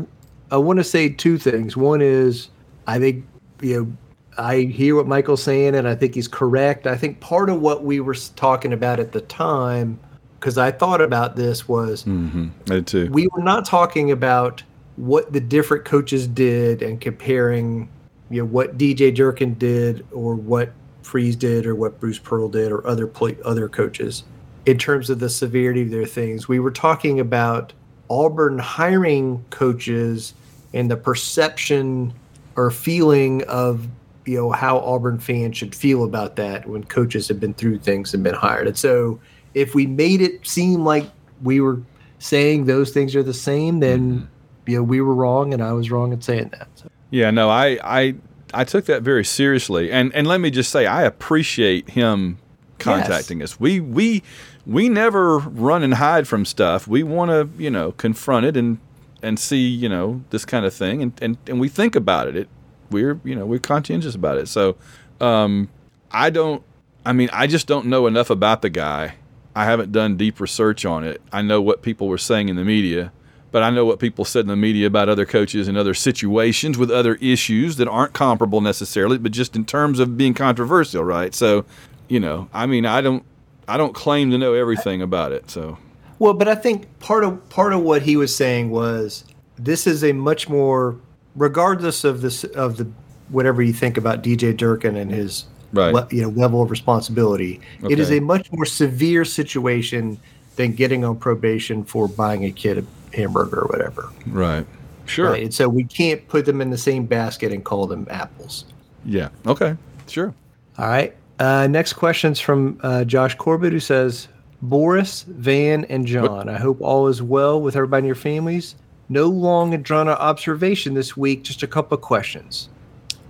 I 0.52 0.58
want 0.58 0.78
to 0.78 0.84
say 0.84 1.10
two 1.10 1.38
things. 1.38 1.76
One 1.76 2.02
is 2.02 2.50
I 2.88 3.00
think 3.00 3.26
you 3.62 3.82
know 3.82 3.98
I 4.38 4.62
hear 4.62 4.96
what 4.96 5.08
Michael's 5.08 5.44
saying, 5.44 5.76
and 5.76 5.88
I 5.88 5.96
think 5.96 6.16
he's 6.16 6.28
correct. 6.28 6.88
I 6.88 6.96
think 6.96 7.20
part 7.20 7.50
of 7.50 7.60
what 7.60 7.84
we 7.84 8.00
were 8.00 8.16
talking 8.36 8.72
about 8.72 9.00
at 9.00 9.12
the 9.12 9.22
time, 9.22 10.00
because 10.44 10.58
I 10.58 10.72
thought 10.72 11.00
about 11.00 11.38
this, 11.38 11.70
was 11.70 12.04
mm-hmm. 12.04 12.50
I 12.70 12.76
did 12.76 12.88
too. 12.88 13.10
we 13.12 13.28
were 13.28 13.42
not 13.42 13.64
talking 13.64 14.12
about 14.12 14.62
what 14.98 15.32
the 15.32 15.40
different 15.40 15.86
coaches 15.86 16.28
did 16.28 16.82
and 16.82 17.00
comparing, 17.00 17.88
you 18.30 18.42
know, 18.42 18.46
what 18.46 18.78
DJ 18.78 19.16
Durkin 19.16 19.54
did 19.54 20.06
or 20.12 20.36
what 20.36 20.74
Freeze 21.02 21.38
did 21.38 21.66
or 21.66 21.76
what 21.76 21.98
Bruce 22.02 22.20
Pearl 22.20 22.50
did 22.50 22.74
or 22.74 22.86
other 22.86 23.08
play, 23.08 23.38
other 23.46 23.70
coaches 23.70 24.26
in 24.66 24.78
terms 24.78 25.10
of 25.10 25.20
the 25.20 25.30
severity 25.30 25.84
of 25.84 25.92
their 25.92 26.06
things. 26.06 26.46
We 26.50 26.60
were 26.60 26.72
talking 26.72 27.22
about 27.22 27.72
Auburn 28.10 28.60
hiring 28.60 29.46
coaches 29.50 30.34
and 30.74 30.92
the 30.92 30.98
perception 30.98 32.14
or 32.58 32.70
feeling 32.70 33.44
of 33.46 33.88
you 34.26 34.36
know 34.36 34.52
how 34.52 34.80
Auburn 34.80 35.20
fans 35.20 35.56
should 35.56 35.74
feel 35.74 36.04
about 36.04 36.36
that 36.36 36.68
when 36.68 36.84
coaches 36.84 37.30
have 37.30 37.40
been 37.40 37.54
through 37.54 37.80
things 37.80 38.14
and 38.14 38.26
been 38.26 38.36
hired. 38.36 38.68
And 38.68 38.78
so 38.78 39.22
if 39.54 39.76
we 39.76 39.86
made 39.86 40.22
it 40.22 40.46
seem 40.48 40.84
like 40.84 41.10
we 41.42 41.60
were 41.60 41.82
saying 42.20 42.66
those 42.66 42.92
things 42.92 43.16
are 43.16 43.24
the 43.24 43.34
same, 43.34 43.80
then 43.80 44.00
Mm-hmm. 44.12 44.72
you 44.72 44.78
know 44.78 44.84
we 44.84 45.02
were 45.02 45.14
wrong 45.14 45.54
and 45.54 45.62
I 45.62 45.74
was 45.74 45.92
wrong 45.92 46.14
in 46.14 46.22
saying 46.22 46.50
that. 46.58 46.68
So. 46.76 46.90
Yeah, 47.10 47.32
no, 47.32 47.50
I, 47.50 47.78
I 47.84 48.16
I 48.54 48.64
took 48.64 48.86
that 48.86 49.02
very 49.04 49.26
seriously, 49.26 49.92
and 49.92 50.14
and 50.16 50.26
let 50.28 50.40
me 50.40 50.50
just 50.52 50.72
say, 50.72 50.86
I 50.86 51.04
appreciate 51.04 51.90
him 51.92 52.38
contacting 52.80 53.42
us. 53.44 53.60
We 53.60 53.80
we 53.80 54.24
we 54.66 54.90
never 54.90 55.38
run 55.40 55.84
and 55.84 55.96
hide 55.96 56.28
from 56.28 56.46
stuff. 56.46 56.88
We 56.88 57.04
want 57.04 57.32
to 57.32 57.50
you 57.62 57.70
know 57.70 57.92
confront 57.94 58.46
it 58.46 58.56
and 58.58 58.80
and 59.22 59.40
see 59.40 59.68
you 59.68 59.90
know 59.90 60.24
this 60.30 60.46
kind 60.46 60.66
of 60.66 60.74
thing, 60.74 61.02
and 61.02 61.14
and, 61.22 61.38
and 61.48 61.60
we 61.60 61.70
think 61.70 61.96
about 61.96 62.28
it. 62.28 62.36
It 62.36 62.50
we're 62.90 63.20
you 63.24 63.36
know 63.36 63.46
we're 63.46 63.60
conscientious 63.60 64.16
about 64.16 64.38
it. 64.38 64.48
So 64.48 64.76
um, 65.20 65.70
I 66.12 66.30
don't. 66.30 66.64
I 67.06 67.12
mean, 67.12 67.30
I 67.34 67.48
just 67.48 67.68
don't 67.68 67.88
know 67.88 68.08
enough 68.08 68.30
about 68.30 68.62
the 68.62 68.70
guy. 68.70 69.16
I 69.56 69.66
haven't 69.66 69.92
done 69.92 70.18
deep 70.18 70.40
research 70.40 70.86
on 70.86 71.04
it. 71.04 71.22
I 71.32 71.42
know 71.42 71.62
what 71.62 71.82
people 71.82 72.08
were 72.08 72.18
saying 72.18 72.50
in 72.50 72.56
the 72.56 72.66
media 72.66 73.12
but 73.54 73.62
I 73.62 73.70
know 73.70 73.86
what 73.86 74.00
people 74.00 74.26
said 74.26 74.42
in 74.42 74.48
the 74.48 74.56
media 74.56 74.88
about 74.88 75.10
other 75.10 75.28
coaches 75.28 75.68
and 75.68 75.78
other 75.78 75.94
situations 75.94 76.76
with 76.76 76.90
other 76.90 77.16
issues 77.22 77.76
that 77.76 77.88
aren't 77.88 78.14
comparable 78.14 78.62
necessarily, 78.62 79.20
but 79.20 79.32
just 79.32 79.56
in 79.56 79.64
terms 79.64 80.00
of 80.00 80.18
being 80.18 80.34
controversial, 80.34 81.04
right? 81.04 81.36
So, 81.36 81.64
you 82.08 82.20
know, 82.20 82.50
I 82.52 82.66
mean, 82.66 82.88
I 82.88 83.00
don't, 83.02 83.24
I 83.68 83.78
don't 83.78 83.94
claim 83.94 84.32
to 84.32 84.40
know 84.40 84.56
everything 84.56 85.04
about 85.04 85.34
it. 85.34 85.52
So, 85.52 85.78
well, 86.18 86.34
but 86.34 86.48
I 86.48 86.56
think 86.56 87.00
part 87.00 87.24
of 87.24 87.48
part 87.50 87.74
of 87.74 87.82
what 87.82 88.02
he 88.02 88.18
was 88.18 88.36
saying 88.36 88.72
was 88.72 89.24
this 89.56 89.86
is 89.86 90.04
a 90.04 90.14
much 90.14 90.50
more, 90.50 90.98
regardless 91.36 92.04
of 92.04 92.22
this 92.22 92.44
of 92.44 92.78
the 92.78 92.90
whatever 93.30 93.62
you 93.62 93.72
think 93.74 93.98
about 93.98 94.24
DJ 94.24 94.58
Durkin 94.58 94.96
and 94.96 95.12
his 95.12 95.46
right. 95.74 95.94
le, 95.94 96.08
you 96.12 96.22
know 96.22 96.30
level 96.30 96.62
of 96.62 96.72
responsibility, 96.72 97.60
okay. 97.84 97.94
it 97.94 98.00
is 98.00 98.12
a 98.12 98.20
much 98.20 98.52
more 98.52 98.66
severe 98.66 99.26
situation 99.26 100.20
than 100.56 100.72
getting 100.74 101.04
on 101.04 101.18
probation 101.18 101.84
for 101.84 102.08
buying 102.08 102.46
a 102.46 102.52
kid 102.52 102.78
a 102.78 103.16
hamburger 103.16 103.62
or 103.62 103.68
whatever. 103.68 104.10
Right. 104.28 104.66
Sure. 105.06 105.32
Right? 105.32 105.44
And 105.44 105.54
so 105.54 105.68
we 105.68 105.84
can't 105.84 106.26
put 106.28 106.46
them 106.46 106.62
in 106.62 106.70
the 106.70 106.78
same 106.78 107.06
basket 107.06 107.52
and 107.52 107.64
call 107.64 107.88
them 107.88 108.08
apples. 108.10 108.66
Yeah. 109.06 109.30
Okay. 109.46 109.76
Sure. 110.08 110.34
All 110.78 110.88
right. 110.88 111.16
Uh, 111.40 111.68
next 111.68 111.94
question's 111.94 112.40
from 112.40 112.80
uh, 112.84 113.04
Josh 113.04 113.36
Corbett, 113.36 113.74
who 113.74 113.80
says, 113.80 114.28
Boris, 114.62 115.24
Van, 115.24 115.84
and 115.86 116.06
John, 116.06 116.48
I 116.48 116.58
hope 116.58 116.80
all 116.80 117.08
is 117.08 117.22
well 117.22 117.60
with 117.60 117.76
everybody 117.76 118.00
in 118.00 118.06
your 118.06 118.16
families. 118.16 118.76
No 119.10 119.26
long 119.26 119.74
and 119.74 119.84
drawn 119.84 120.08
out 120.08 120.20
observation 120.20 120.94
this 120.94 121.18
week, 121.18 121.44
just 121.44 121.64
a 121.64 121.68
couple 121.68 121.96
of 121.96 122.02
questions. 122.02 122.70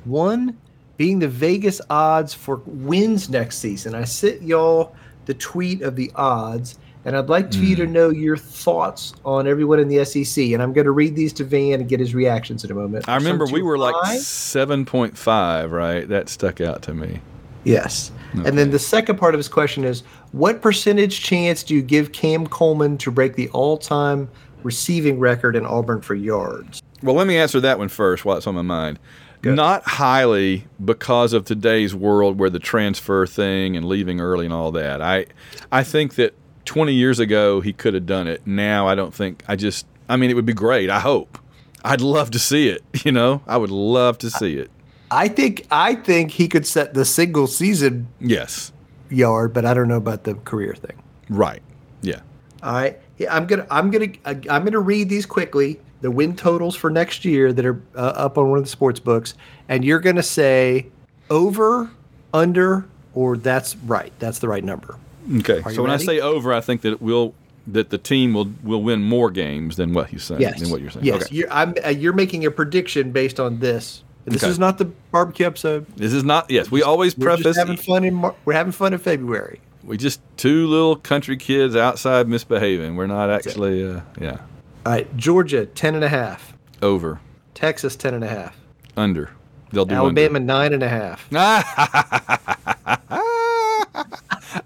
One, 0.05 0.55
being 0.97 1.19
the 1.19 1.27
Vegas 1.27 1.81
odds 1.89 2.33
for 2.33 2.57
wins 2.65 3.29
next 3.29 3.57
season. 3.59 3.95
I 3.95 4.03
sent 4.03 4.41
y'all 4.41 4.95
the 5.25 5.33
tweet 5.33 5.81
of 5.81 5.95
the 5.95 6.11
odds, 6.15 6.77
and 7.05 7.15
I'd 7.17 7.29
like 7.29 7.51
for 7.51 7.57
Hmm. 7.59 7.65
you 7.65 7.75
to 7.77 7.87
know 7.87 8.09
your 8.09 8.37
thoughts 8.37 9.13
on 9.25 9.47
everyone 9.47 9.79
in 9.79 9.87
the 9.87 9.99
SEC. 10.05 10.53
And 10.53 10.61
I'm 10.61 10.71
going 10.73 10.85
to 10.85 10.91
read 10.91 11.15
these 11.15 11.33
to 11.33 11.43
Van 11.43 11.79
and 11.79 11.89
get 11.89 11.99
his 11.99 12.13
reactions 12.13 12.63
in 12.63 12.71
a 12.71 12.75
moment. 12.75 13.07
I 13.09 13.15
remember 13.15 13.45
we 13.45 13.61
were 13.61 13.77
like 13.77 13.95
7.5, 14.19 15.71
right? 15.71 16.07
That 16.07 16.29
stuck 16.29 16.61
out 16.61 16.81
to 16.83 16.93
me. 16.93 17.19
Yes. 17.63 18.11
And 18.33 18.57
then 18.57 18.71
the 18.71 18.79
second 18.79 19.17
part 19.17 19.33
of 19.35 19.39
his 19.39 19.47
question 19.47 19.83
is 19.83 20.01
what 20.31 20.61
percentage 20.61 21.21
chance 21.21 21.63
do 21.63 21.75
you 21.75 21.81
give 21.81 22.11
Cam 22.11 22.47
Coleman 22.47 22.97
to 22.97 23.11
break 23.11 23.35
the 23.35 23.47
all 23.49 23.77
time 23.77 24.27
receiving 24.63 25.19
record 25.19 25.55
in 25.55 25.65
Auburn 25.65 26.01
for 26.01 26.15
yards? 26.15 26.81
Well, 27.03 27.15
let 27.15 27.27
me 27.27 27.37
answer 27.37 27.59
that 27.61 27.77
one 27.77 27.89
first 27.89 28.25
while 28.25 28.37
it's 28.37 28.47
on 28.47 28.55
my 28.55 28.61
mind. 28.63 28.97
Not 29.43 29.83
highly 29.83 30.65
because 30.83 31.33
of 31.33 31.45
today's 31.45 31.93
world 31.93 32.39
where 32.39 32.49
the 32.49 32.59
transfer 32.59 33.25
thing 33.27 33.75
and 33.75 33.85
leaving 33.85 34.21
early 34.21 34.45
and 34.45 34.53
all 34.53 34.71
that. 34.71 35.01
I 35.01 35.25
I 35.71 35.83
think 35.83 36.15
that 36.15 36.33
20 36.65 36.93
years 36.93 37.19
ago 37.19 37.59
he 37.61 37.73
could 37.73 37.93
have 37.93 38.05
done 38.05 38.27
it. 38.27 38.41
Now 38.47 38.87
I 38.87 38.95
don't 38.95 39.13
think 39.13 39.43
I 39.47 39.55
just 39.55 39.85
I 40.07 40.15
mean 40.17 40.29
it 40.29 40.35
would 40.35 40.45
be 40.45 40.53
great. 40.53 40.89
I 40.89 40.99
hope. 40.99 41.37
I'd 41.83 41.99
love 42.01 42.31
to 42.31 42.39
see 42.39 42.69
it, 42.69 42.81
you 43.05 43.11
know? 43.11 43.41
I 43.45 43.57
would 43.57 43.71
love 43.71 44.17
to 44.19 44.29
see 44.29 44.55
it. 44.57 44.71
I 45.11 45.27
think 45.27 45.67
I 45.69 45.95
think 45.95 46.31
he 46.31 46.47
could 46.47 46.65
set 46.65 46.93
the 46.93 47.03
single 47.05 47.47
season 47.47 48.07
Yes. 48.21 48.71
yard, 49.09 49.53
but 49.53 49.65
I 49.65 49.73
don't 49.73 49.87
know 49.89 49.97
about 49.97 50.23
the 50.23 50.35
career 50.35 50.73
thing. 50.73 50.97
Right. 51.29 51.61
Yeah. 52.01 52.21
All 52.63 52.73
right. 52.73 52.97
Yeah, 53.17 53.35
I'm 53.35 53.45
gonna 53.45 53.67
I'm 53.69 53.91
gonna 53.91 54.07
uh, 54.25 54.35
I'm 54.49 54.63
gonna 54.63 54.79
read 54.79 55.09
these 55.09 55.25
quickly. 55.25 55.79
The 56.03 56.11
win 56.11 56.35
totals 56.35 56.75
for 56.75 56.89
next 56.89 57.23
year 57.25 57.51
that 57.53 57.65
are 57.65 57.81
uh, 57.95 57.99
up 57.99 58.37
on 58.37 58.49
one 58.49 58.57
of 58.59 58.65
the 58.65 58.69
sports 58.69 58.99
books, 58.99 59.33
and 59.69 59.83
you're 59.83 59.99
gonna 60.01 60.21
say 60.21 60.87
over, 61.29 61.89
under, 62.33 62.85
or 63.15 63.37
that's 63.37 63.75
right. 63.77 64.13
That's 64.19 64.39
the 64.39 64.47
right 64.49 64.63
number. 64.63 64.97
Okay. 65.39 65.61
So 65.73 65.81
when? 65.83 65.91
I 65.91 65.97
say 65.97 66.19
over, 66.19 66.53
I 66.53 66.59
think 66.61 66.81
that 66.81 66.91
it 66.91 67.01
will 67.01 67.33
that 67.67 67.89
the 67.89 67.97
team 67.97 68.33
will 68.33 68.51
will 68.63 68.83
win 68.83 69.01
more 69.01 69.31
games 69.31 69.77
than 69.77 69.93
what 69.93 70.09
he's 70.09 70.23
saying 70.23 70.41
Yes. 70.41 70.59
than 70.59 70.69
what 70.69 70.81
you're 70.81 70.91
saying. 70.91 71.05
Yes. 71.05 71.23
Okay. 71.23 71.35
You're, 71.35 71.51
I'm, 71.51 71.73
uh, 71.85 71.89
you're 71.89 72.11
making 72.11 72.45
a 72.45 72.51
prediction 72.51 73.11
based 73.13 73.39
on 73.39 73.59
this. 73.59 74.03
And 74.25 74.35
this 74.35 74.43
Okay. 74.43 74.51
is 74.51 74.59
not 74.59 74.77
the 74.77 74.85
barbecue 75.11 75.45
episode. 75.45 75.85
This 75.95 76.11
is 76.13 76.23
not 76.25 76.51
yes, 76.51 76.69
we 76.69 76.83
always 76.83 77.17
We're 77.17 77.27
preface 77.27 77.43
just 77.45 77.59
having 77.59 77.77
fun 77.77 78.03
in 78.03 78.13
Mar- 78.15 78.35
we're 78.43 78.53
having 78.53 78.73
fun 78.73 78.91
in 78.93 78.99
February. 78.99 79.61
We 79.85 79.95
just 79.97 80.19
two 80.35 80.67
little 80.67 80.95
country 80.97 81.37
kids 81.37 81.75
outside 81.77 82.27
misbehaving. 82.27 82.95
We're 82.97 83.07
not 83.07 83.29
actually, 83.29 83.85
uh, 83.89 84.01
yeah, 84.19 84.39
All 84.85 84.91
right, 84.91 85.17
Georgia 85.17 85.65
ten 85.65 85.95
and 85.95 86.03
a 86.03 86.09
half, 86.09 86.53
over, 86.81 87.19
Texas 87.53 87.95
ten 87.95 88.13
and 88.13 88.23
a 88.23 88.27
half, 88.27 88.57
under. 88.97 89.31
They'll 89.71 89.85
do 89.85 89.95
Alabama 89.95 90.39
nine 90.39 90.73
and 90.73 90.83
a 90.83 90.89
half. 90.89 91.27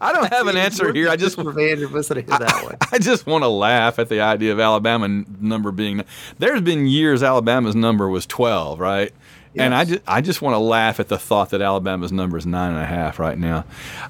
I 0.02 0.12
don't 0.12 0.32
have 0.32 0.48
an 0.48 0.58
answer 0.58 0.94
here. 0.94 1.10
I 1.10 1.16
just 1.16 1.38
listening 1.38 2.26
to 2.26 2.38
that 2.38 2.64
one. 2.64 2.78
I 2.92 3.00
just 3.00 3.26
want 3.26 3.44
to 3.44 3.48
laugh 3.48 4.00
at 4.00 4.10
the 4.10 4.20
idea 4.22 4.52
of 4.52 4.60
Alabama 4.60 5.08
number 5.40 5.72
being. 5.72 6.04
There's 6.40 6.62
been 6.62 6.88
years 6.88 7.24
Alabama's 7.24 7.76
number 7.76 8.10
was 8.10 8.26
12, 8.26 8.80
right? 8.80 9.14
And 9.56 9.74
I 9.74 9.86
just 9.86 10.02
I 10.06 10.22
just 10.22 10.42
want 10.42 10.54
to 10.54 10.60
laugh 10.60 11.00
at 11.00 11.08
the 11.08 11.18
thought 11.18 11.50
that 11.50 11.62
Alabama's 11.62 12.12
number 12.12 12.38
is 12.38 12.46
nine 12.46 12.74
and 12.74 12.82
a 12.82 12.86
half 12.86 13.18
right 13.18 13.38
now. 13.38 13.66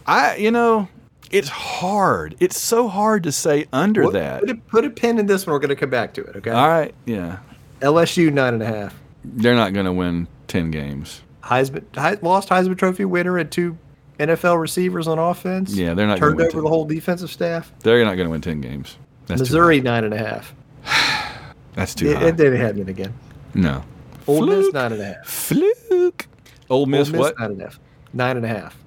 I 0.05 0.35
you 0.35 0.51
know 0.51 0.89
it's 1.31 1.49
hard. 1.49 2.35
It's 2.39 2.59
so 2.59 2.87
hard 2.87 3.23
to 3.23 3.31
say 3.31 3.65
under 3.73 4.03
Put- 4.03 4.13
that. 4.13 4.39
Put 4.41 4.49
a, 4.49 4.55
put 4.55 4.85
a 4.85 4.89
pin 4.89 5.19
in 5.19 5.25
this 5.25 5.45
one. 5.45 5.53
We're 5.53 5.59
going 5.59 5.69
to 5.69 5.75
come 5.75 5.89
back 5.89 6.13
to 6.15 6.23
it. 6.23 6.35
Okay. 6.37 6.51
All 6.51 6.67
right, 6.67 6.93
yeah, 7.05 7.39
LSU 7.81 8.31
nine 8.31 8.53
and 8.55 8.63
a 8.63 8.67
half. 8.67 8.95
they're 9.23 9.55
not 9.55 9.73
going 9.73 9.85
to 9.85 9.93
win 9.93 10.27
ten 10.47 10.71
games. 10.71 11.21
Heisman 11.43 11.83
Hei- 11.95 12.17
lost 12.21 12.49
Heisman 12.49 12.77
Trophy 12.77 13.05
winner 13.05 13.37
and 13.37 13.49
two 13.51 13.77
NFL 14.19 14.59
receivers 14.59 15.07
on 15.07 15.19
offense. 15.19 15.73
Yeah, 15.73 15.93
they're 15.93 16.07
not 16.07 16.17
turned 16.17 16.37
win 16.37 16.45
over 16.47 16.51
ten. 16.53 16.63
the 16.63 16.69
whole 16.69 16.85
defensive 16.85 17.29
staff. 17.31 17.71
They're 17.81 18.03
not 18.03 18.15
going 18.15 18.25
to 18.27 18.31
win 18.31 18.41
ten 18.41 18.61
games. 18.61 18.97
That's 19.27 19.39
Missouri 19.39 19.79
nine 19.81 20.03
and 20.03 20.13
a 20.13 20.17
half. 20.17 20.53
That's 21.75 21.93
too 21.93 22.09
Yeah, 22.09 22.15
high. 22.15 22.27
and 22.29 22.37
then 22.37 22.53
it 22.53 22.57
had 22.59 22.77
it 22.77 22.89
again. 22.89 23.13
No. 23.53 23.83
Ole 24.27 24.45
Miss 24.45 24.73
nine 24.73 24.91
and 24.93 25.01
a 25.01 25.05
half. 25.05 25.25
Fluke. 25.25 26.27
Ole 26.69 26.85
Miss, 26.85 27.07
Ole 27.09 27.11
Miss 27.13 27.19
what? 27.19 27.39
nine 27.39 27.51
and 27.51 27.61
a 27.61 27.65
half. 27.65 27.79
Nine 28.13 28.37
and 28.37 28.45
a 28.45 28.49
half. 28.49 28.77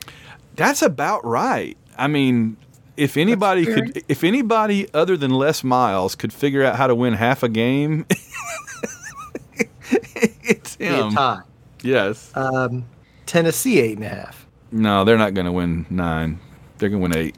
That's 0.57 0.83
about 0.83 1.25
right. 1.25 1.77
I 2.01 2.07
mean, 2.09 2.57
if 2.97 3.17
anybody 3.17 3.67
could, 3.67 4.03
if 4.09 4.25
anybody 4.25 4.93
other 4.95 5.17
than 5.17 5.31
Les 5.31 5.63
Miles 5.63 6.15
could 6.15 6.33
figure 6.33 6.65
out 6.65 6.77
how 6.77 6.87
to 6.87 6.95
win 6.95 7.13
half 7.15 7.43
a 7.43 7.49
game, 7.49 8.07
it's 10.43 10.77
Be 10.77 10.87
a 10.87 11.05
him. 11.05 11.13
tie. 11.15 11.41
Yes. 11.83 12.31
Um, 12.35 12.87
Tennessee 13.27 13.81
eight 13.81 13.97
and 13.97 14.05
a 14.07 14.09
half. 14.09 14.47
No, 14.73 15.05
they're 15.05 15.19
not 15.19 15.35
going 15.35 15.47
to 15.47 15.53
win 15.53 15.87
nine. 15.91 16.41
They're 16.79 16.89
going 16.89 17.03
to 17.03 17.09
win 17.09 17.27
eight. 17.27 17.37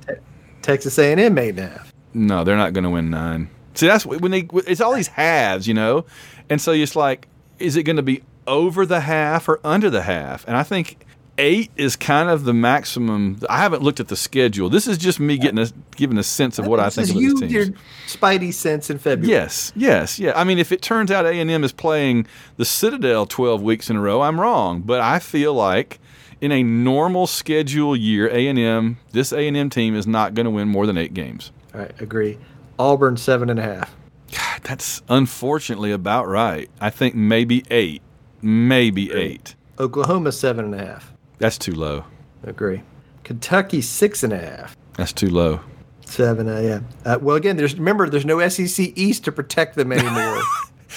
Texas 0.63 0.99
A 0.99 1.13
and 1.13 1.21
M 1.21 1.39
eight 1.39 1.51
and 1.51 1.59
a 1.61 1.69
half. 1.69 1.93
No, 2.15 2.45
they're 2.45 2.57
not 2.57 2.73
going 2.73 2.85
to 2.85 2.91
win 2.91 3.11
nine. 3.11 3.49
See, 3.75 3.87
that's 3.87 4.05
when 4.05 4.31
they. 4.31 4.49
It's 4.67 4.81
all 4.81 4.95
these 4.95 5.09
halves, 5.09 5.67
you 5.67 5.75
know, 5.75 6.05
and 6.51 6.61
so 6.61 6.73
it's 6.73 6.95
like, 6.95 7.27
is 7.59 7.77
it 7.77 7.85
going 7.85 7.97
to 7.97 8.03
be 8.03 8.23
over 8.47 8.85
the 8.85 9.01
half 9.01 9.49
or 9.49 9.61
under 9.65 9.89
the 9.91 10.03
half? 10.03 10.47
And 10.47 10.57
I 10.57 10.63
think 10.63 11.05
eight 11.39 11.71
is 11.77 11.97
kind 11.97 12.29
of 12.29 12.45
the 12.45 12.53
maximum. 12.53 13.41
I 13.49 13.59
haven't 13.59 13.83
looked 13.83 14.01
at 14.01 14.09
the 14.09 14.17
schedule. 14.17 14.69
This 14.69 14.87
is 14.87 14.99
just 14.99 15.19
me 15.19 15.39
getting 15.39 15.59
a 15.59 15.67
giving 15.97 16.19
a 16.19 16.23
sense 16.23 16.59
of 16.59 16.67
what 16.67 16.81
I 16.81 16.91
think 16.91 17.09
is 17.09 17.15
you, 17.15 17.39
your 17.47 17.67
Spidey 18.07 18.53
sense 18.53 18.91
in 18.91 18.99
February. 18.99 19.33
Yes, 19.33 19.73
yes, 19.75 20.19
yeah. 20.19 20.33
I 20.35 20.45
mean, 20.45 20.59
if 20.59 20.73
it 20.73 20.83
turns 20.83 21.11
out 21.11 21.27
A 21.27 21.33
and 21.33 21.51
M 21.51 21.65
is 21.65 21.73
playing 21.73 22.27
the 22.57 22.65
Citadel 22.65 23.27
twelve 23.27 23.63
weeks 23.63 23.91
in 23.91 23.97
a 23.97 24.01
row, 24.01 24.21
I'm 24.23 24.41
wrong. 24.41 24.83
But 24.83 25.01
I 25.01 25.19
feel 25.19 25.55
like 25.55 25.99
in 26.41 26.53
a 26.53 26.63
normal 26.63 27.27
schedule 27.27 27.97
year, 27.97 28.29
A 28.29 28.49
and 28.49 28.59
M, 28.59 28.99
this 29.13 29.33
A 29.33 29.47
and 29.47 29.57
M 29.57 29.71
team 29.71 29.95
is 29.95 30.07
not 30.07 30.35
going 30.35 30.45
to 30.45 30.51
win 30.51 30.69
more 30.69 30.87
than 30.87 30.97
eight 30.97 31.15
games. 31.15 31.53
All 31.75 31.81
right, 31.81 32.01
agree. 32.01 32.39
Auburn 32.79 33.17
seven 33.17 33.49
and 33.49 33.59
a 33.59 33.63
half. 33.63 33.95
God, 34.33 34.63
that's 34.63 35.03
unfortunately 35.09 35.93
about 35.93 36.27
right. 36.27 36.71
I 36.81 36.91
think 36.91 37.15
maybe 37.15 37.65
eight, 37.71 38.03
maybe 38.41 39.13
eight. 39.13 39.55
Oklahoma 39.79 40.33
seven 40.33 40.67
and 40.67 40.75
a 40.75 40.87
half. 40.87 41.12
That's 41.43 41.59
too 41.59 41.73
low. 41.73 42.05
Agree. 42.45 42.83
Kentucky 43.25 43.81
six 43.83 44.23
and 44.23 44.33
a 44.33 44.39
half. 44.39 44.77
That's 44.97 45.13
too 45.13 45.29
low. 45.29 45.59
Seven. 46.07 46.49
Uh, 46.49 46.61
yeah. 46.61 46.81
Uh, 47.05 47.19
well, 47.21 47.35
again, 47.35 47.57
there's 47.57 47.77
remember 47.77 48.09
there's 48.09 48.25
no 48.25 48.47
SEC 48.49 48.93
East 48.97 49.25
to 49.25 49.33
protect 49.33 49.75
them 49.75 49.93
anymore. 49.93 50.41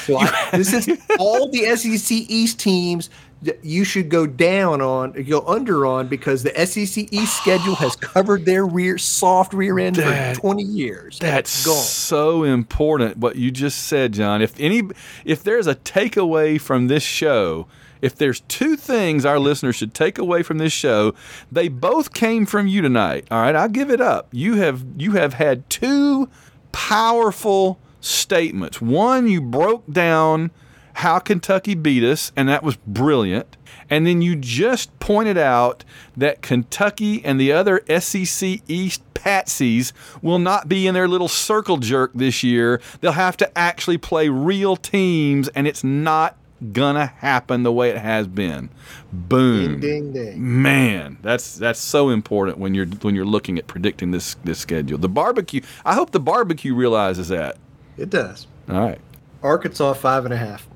So 0.06 0.18
I- 0.18 0.50
this 0.52 0.74
is 0.74 0.90
all 1.20 1.50
the 1.50 1.74
SEC 1.78 2.12
East 2.12 2.60
teams 2.60 3.10
that 3.44 3.64
you 3.64 3.86
should 3.86 4.10
go 4.10 4.28
down 4.28 4.82
on, 4.82 5.14
go 5.24 5.42
under 5.48 5.86
on, 5.86 6.10
because 6.10 6.44
the 6.44 6.52
SEC 6.66 7.08
East 7.14 7.38
schedule 7.42 7.76
has 7.76 7.96
covered 7.96 8.44
their 8.44 8.66
rear 8.66 8.98
soft 8.98 9.54
rear 9.54 9.80
end 9.80 9.96
That- 9.96 10.36
for 10.36 10.42
20 10.42 10.64
years. 10.64 11.18
That's 11.20 11.66
gone. 11.66 11.76
so 11.82 12.44
important 12.44 13.16
what 13.18 13.38
you 13.38 13.52
just 13.52 13.84
said, 13.88 14.12
John. 14.12 14.42
If 14.42 14.60
any 14.60 14.84
if 15.24 15.42
there's 15.44 15.66
a 15.66 15.76
takeaway 15.76 16.60
from 16.60 16.88
this 16.88 17.02
show, 17.04 17.66
if 18.02 18.16
there's 18.16 18.42
two 18.42 18.76
things 18.76 19.26
our 19.26 19.40
listeners 19.40 19.76
should 19.76 19.94
take 19.94 20.18
away 20.18 20.44
from 20.44 20.58
this 20.58 20.74
show, 20.74 21.14
they 21.52 21.68
both 21.68 22.14
came 22.14 22.46
from 22.46 22.68
you 22.68 22.82
tonight. 22.82 23.28
All 23.32 23.42
right, 23.42 23.56
I'll 23.56 23.70
give 23.70 23.90
it 23.90 24.02
up. 24.02 24.28
You 24.32 24.56
have 24.56 24.84
you 24.98 25.14
have 25.14 25.34
had 25.34 25.70
two 25.70 26.30
powerful 26.72 27.80
statements. 28.02 28.82
One, 28.82 29.28
you 29.28 29.42
broke 29.42 29.92
down 29.92 30.52
how 30.96 31.20
Kentucky 31.20 31.76
beat 31.76 32.04
us, 32.04 32.32
and 32.36 32.48
that 32.48 32.64
was 32.64 32.78
brilliant. 32.78 33.58
And 33.90 34.08
then 34.08 34.22
you 34.22 34.36
just 34.36 34.98
pointed 35.00 35.38
out 35.38 35.84
that 36.16 36.42
Kentucky 36.42 37.24
and 37.26 37.40
the 37.40 37.52
other 37.52 37.82
SEC 38.00 38.62
East 38.68 39.02
patsies 39.14 39.92
will 40.22 40.40
not 40.40 40.70
be 40.70 40.88
in 40.88 40.94
their 40.94 41.08
little 41.08 41.28
circle 41.28 41.78
jerk 41.78 42.12
this 42.14 42.44
year. 42.44 42.80
They'll 43.02 43.12
have 43.12 43.36
to 43.38 43.58
actually 43.58 43.98
play 43.98 44.30
real 44.30 44.78
teams, 44.78 45.50
and 45.50 45.68
it's 45.68 45.84
not 45.84 46.38
gonna 46.74 47.08
happen 47.08 47.64
the 47.64 47.72
way 47.72 47.90
it 47.90 47.98
has 47.98 48.28
been. 48.28 48.70
Boom. 49.12 49.80
Ding, 49.80 50.12
ding, 50.12 50.26
ding. 50.26 50.62
Man, 50.62 51.18
that's 51.22 51.56
that's 51.56 51.80
so 51.80 52.10
important 52.10 52.58
when 52.58 52.74
you're 52.74 52.86
when 52.88 53.16
you're 53.16 53.26
looking 53.26 53.58
at 53.58 53.68
predicting 53.68 54.12
this 54.12 54.36
this 54.44 54.60
schedule. 54.60 54.98
The 54.98 55.10
barbecue. 55.10 55.62
I 55.86 55.94
hope 55.96 56.12
the 56.12 56.20
barbecue 56.20 56.74
realizes 56.76 57.30
that. 57.30 57.58
It 57.98 58.10
does. 58.10 58.48
All 58.70 58.80
right. 58.80 59.00
Arkansas 59.42 59.94
five 59.94 60.26
and 60.26 60.34
a 60.34 60.38
half. 60.38 60.68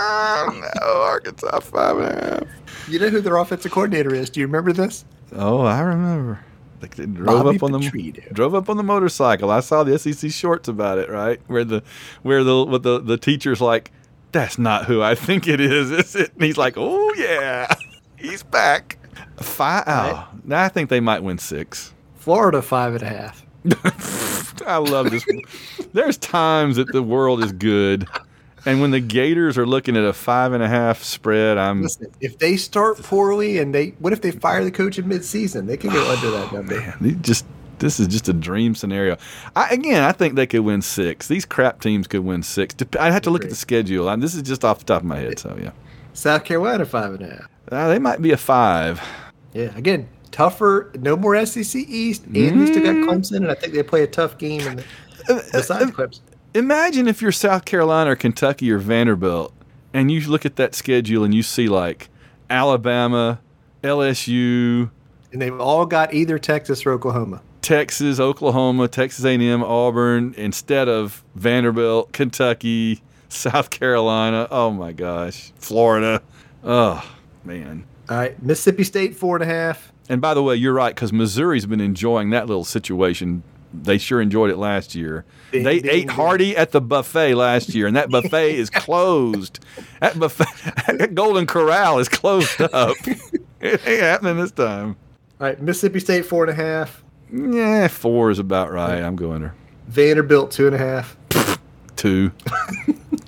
Oh 0.00 0.70
no, 0.80 1.00
Arkansas 1.02 1.60
five 1.60 1.98
and 1.98 2.06
a 2.06 2.24
half. 2.30 2.42
You 2.88 2.98
know 2.98 3.08
who 3.08 3.20
their 3.20 3.36
offensive 3.36 3.70
coordinator 3.72 4.14
is? 4.14 4.30
Do 4.30 4.40
you 4.40 4.46
remember 4.46 4.72
this? 4.72 5.04
Oh, 5.32 5.60
I 5.60 5.80
remember. 5.80 6.40
Like 6.80 6.94
they 6.94 7.06
drove 7.06 7.44
Bobby 7.44 7.56
up 7.56 7.62
on 7.62 7.72
the 7.72 8.22
drove 8.32 8.54
up 8.54 8.68
on 8.68 8.76
the 8.76 8.82
motorcycle. 8.82 9.50
I 9.50 9.60
saw 9.60 9.84
the 9.84 9.98
SEC 9.98 10.30
shorts 10.30 10.68
about 10.68 10.98
it, 10.98 11.08
right? 11.08 11.40
Where 11.46 11.64
the 11.64 11.82
where 12.22 12.44
the 12.44 12.64
what 12.64 12.82
the 12.82 13.00
the 13.00 13.16
teacher's 13.16 13.60
like, 13.60 13.90
that's 14.32 14.58
not 14.58 14.84
who 14.84 15.02
I 15.02 15.14
think 15.14 15.48
it 15.48 15.60
is, 15.60 15.90
is 15.92 16.14
it? 16.14 16.32
And 16.34 16.42
he's 16.44 16.56
like, 16.56 16.74
oh 16.76 17.14
yeah, 17.14 17.72
he's 18.16 18.42
back. 18.42 18.98
Five. 19.36 19.84
Oh, 19.86 20.28
now 20.44 20.62
I 20.64 20.68
think 20.68 20.90
they 20.90 21.00
might 21.00 21.22
win 21.22 21.38
six. 21.38 21.92
Florida 22.16 22.62
five 22.62 22.94
and 22.94 23.02
a 23.02 23.08
half. 23.08 23.44
I 24.66 24.76
love 24.76 25.10
this. 25.10 25.24
There's 25.92 26.16
times 26.18 26.76
that 26.76 26.92
the 26.92 27.02
world 27.02 27.42
is 27.42 27.52
good, 27.52 28.06
and 28.68 28.82
when 28.82 28.90
the 28.90 29.00
Gators 29.00 29.56
are 29.56 29.66
looking 29.66 29.96
at 29.96 30.04
a 30.04 30.12
five 30.12 30.52
and 30.52 30.62
a 30.62 30.68
half 30.68 31.02
spread, 31.02 31.56
I'm 31.56 31.82
Listen, 31.82 32.12
if 32.20 32.38
they 32.38 32.58
start 32.58 33.02
poorly 33.02 33.58
and 33.58 33.74
they, 33.74 33.88
what 33.98 34.12
if 34.12 34.20
they 34.20 34.30
fire 34.30 34.62
the 34.62 34.70
coach 34.70 34.98
in 34.98 35.06
midseason? 35.06 35.66
They 35.66 35.78
can 35.78 35.90
go 35.90 36.10
under 36.12 36.30
that 36.32 36.52
number. 36.52 36.78
Man, 37.00 37.22
just 37.22 37.46
this 37.78 37.98
is 37.98 38.08
just 38.08 38.28
a 38.28 38.34
dream 38.34 38.74
scenario. 38.74 39.16
I, 39.56 39.70
again, 39.70 40.02
I 40.02 40.12
think 40.12 40.34
they 40.34 40.46
could 40.46 40.60
win 40.60 40.82
six. 40.82 41.28
These 41.28 41.46
crap 41.46 41.80
teams 41.80 42.06
could 42.06 42.20
win 42.20 42.42
six. 42.42 42.74
I'd 43.00 43.12
have 43.12 43.22
to 43.22 43.30
look 43.30 43.42
at 43.42 43.50
the 43.50 43.56
schedule. 43.56 44.06
I, 44.06 44.16
this 44.16 44.34
is 44.34 44.42
just 44.42 44.64
off 44.66 44.80
the 44.80 44.84
top 44.84 45.00
of 45.00 45.06
my 45.06 45.18
head. 45.18 45.38
So 45.38 45.56
yeah, 45.58 45.70
South 46.12 46.44
Carolina 46.44 46.84
five 46.84 47.14
and 47.14 47.22
a 47.22 47.30
half. 47.30 47.48
uh, 47.72 47.88
they 47.88 47.98
might 47.98 48.20
be 48.20 48.32
a 48.32 48.36
five. 48.36 49.00
Yeah, 49.54 49.74
again, 49.76 50.10
tougher. 50.30 50.92
No 50.98 51.16
more 51.16 51.44
SEC 51.46 51.74
East, 51.88 52.24
and 52.26 52.60
we 52.60 52.66
still 52.66 52.82
got 52.82 52.96
mm-hmm. 52.96 53.08
Clemson, 53.08 53.36
and 53.36 53.50
I 53.50 53.54
think 53.54 53.72
they 53.72 53.82
play 53.82 54.02
a 54.02 54.06
tough 54.06 54.36
game. 54.36 54.60
In 54.60 54.76
the, 54.76 54.84
uh, 55.30 55.34
uh, 55.36 55.42
besides 55.52 55.90
uh, 55.90 55.94
Clemson, 55.94 56.20
Imagine 56.58 57.06
if 57.06 57.22
you're 57.22 57.30
South 57.30 57.64
Carolina 57.64 58.10
or 58.10 58.16
Kentucky 58.16 58.72
or 58.72 58.78
Vanderbilt, 58.78 59.54
and 59.94 60.10
you 60.10 60.20
look 60.28 60.44
at 60.44 60.56
that 60.56 60.74
schedule 60.74 61.22
and 61.22 61.32
you 61.32 61.40
see 61.40 61.68
like 61.68 62.08
Alabama, 62.50 63.38
LSU, 63.84 64.90
and 65.30 65.40
they've 65.40 65.60
all 65.60 65.86
got 65.86 66.12
either 66.12 66.36
Texas 66.36 66.84
or 66.84 66.90
Oklahoma. 66.90 67.42
Texas, 67.62 68.18
Oklahoma, 68.18 68.88
Texas 68.88 69.24
A&M, 69.24 69.62
Auburn 69.62 70.34
instead 70.36 70.88
of 70.88 71.22
Vanderbilt, 71.36 72.12
Kentucky, 72.12 73.02
South 73.28 73.70
Carolina. 73.70 74.48
Oh 74.50 74.72
my 74.72 74.90
gosh, 74.90 75.52
Florida. 75.60 76.20
Oh 76.64 77.08
man. 77.44 77.84
All 78.10 78.16
right, 78.16 78.42
Mississippi 78.42 78.82
State 78.82 79.14
four 79.14 79.36
and 79.36 79.44
a 79.44 79.46
half. 79.46 79.92
And 80.08 80.20
by 80.20 80.34
the 80.34 80.42
way, 80.42 80.56
you're 80.56 80.72
right 80.72 80.92
because 80.92 81.12
Missouri's 81.12 81.66
been 81.66 81.80
enjoying 81.80 82.30
that 82.30 82.48
little 82.48 82.64
situation. 82.64 83.44
They 83.72 83.98
sure 83.98 84.20
enjoyed 84.20 84.50
it 84.50 84.56
last 84.56 84.94
year. 84.94 85.24
They 85.50 85.76
ate 85.78 86.10
hearty 86.10 86.56
at 86.56 86.72
the 86.72 86.80
buffet 86.80 87.34
last 87.34 87.74
year, 87.74 87.86
and 87.86 87.96
that 87.96 88.10
buffet 88.10 88.54
is 88.56 88.70
closed. 88.70 89.60
That 90.00 90.18
buffet, 90.18 90.96
that 90.98 91.14
Golden 91.14 91.46
Corral 91.46 91.98
is 91.98 92.08
closed 92.08 92.60
up. 92.60 92.96
it 93.60 93.86
ain't 93.86 94.00
happening 94.02 94.36
this 94.38 94.50
time. 94.52 94.96
All 95.40 95.46
right, 95.46 95.60
Mississippi 95.60 96.00
State 96.00 96.26
four 96.26 96.44
and 96.44 96.50
a 96.50 96.54
half. 96.54 97.02
Yeah, 97.32 97.88
four 97.88 98.30
is 98.30 98.38
about 98.38 98.72
right. 98.72 99.02
I'm 99.02 99.16
going 99.16 99.40
there. 99.42 99.54
Vanderbilt 99.88 100.50
two 100.50 100.66
and 100.66 100.74
a 100.74 100.78
half. 100.78 101.16
two. 101.96 102.32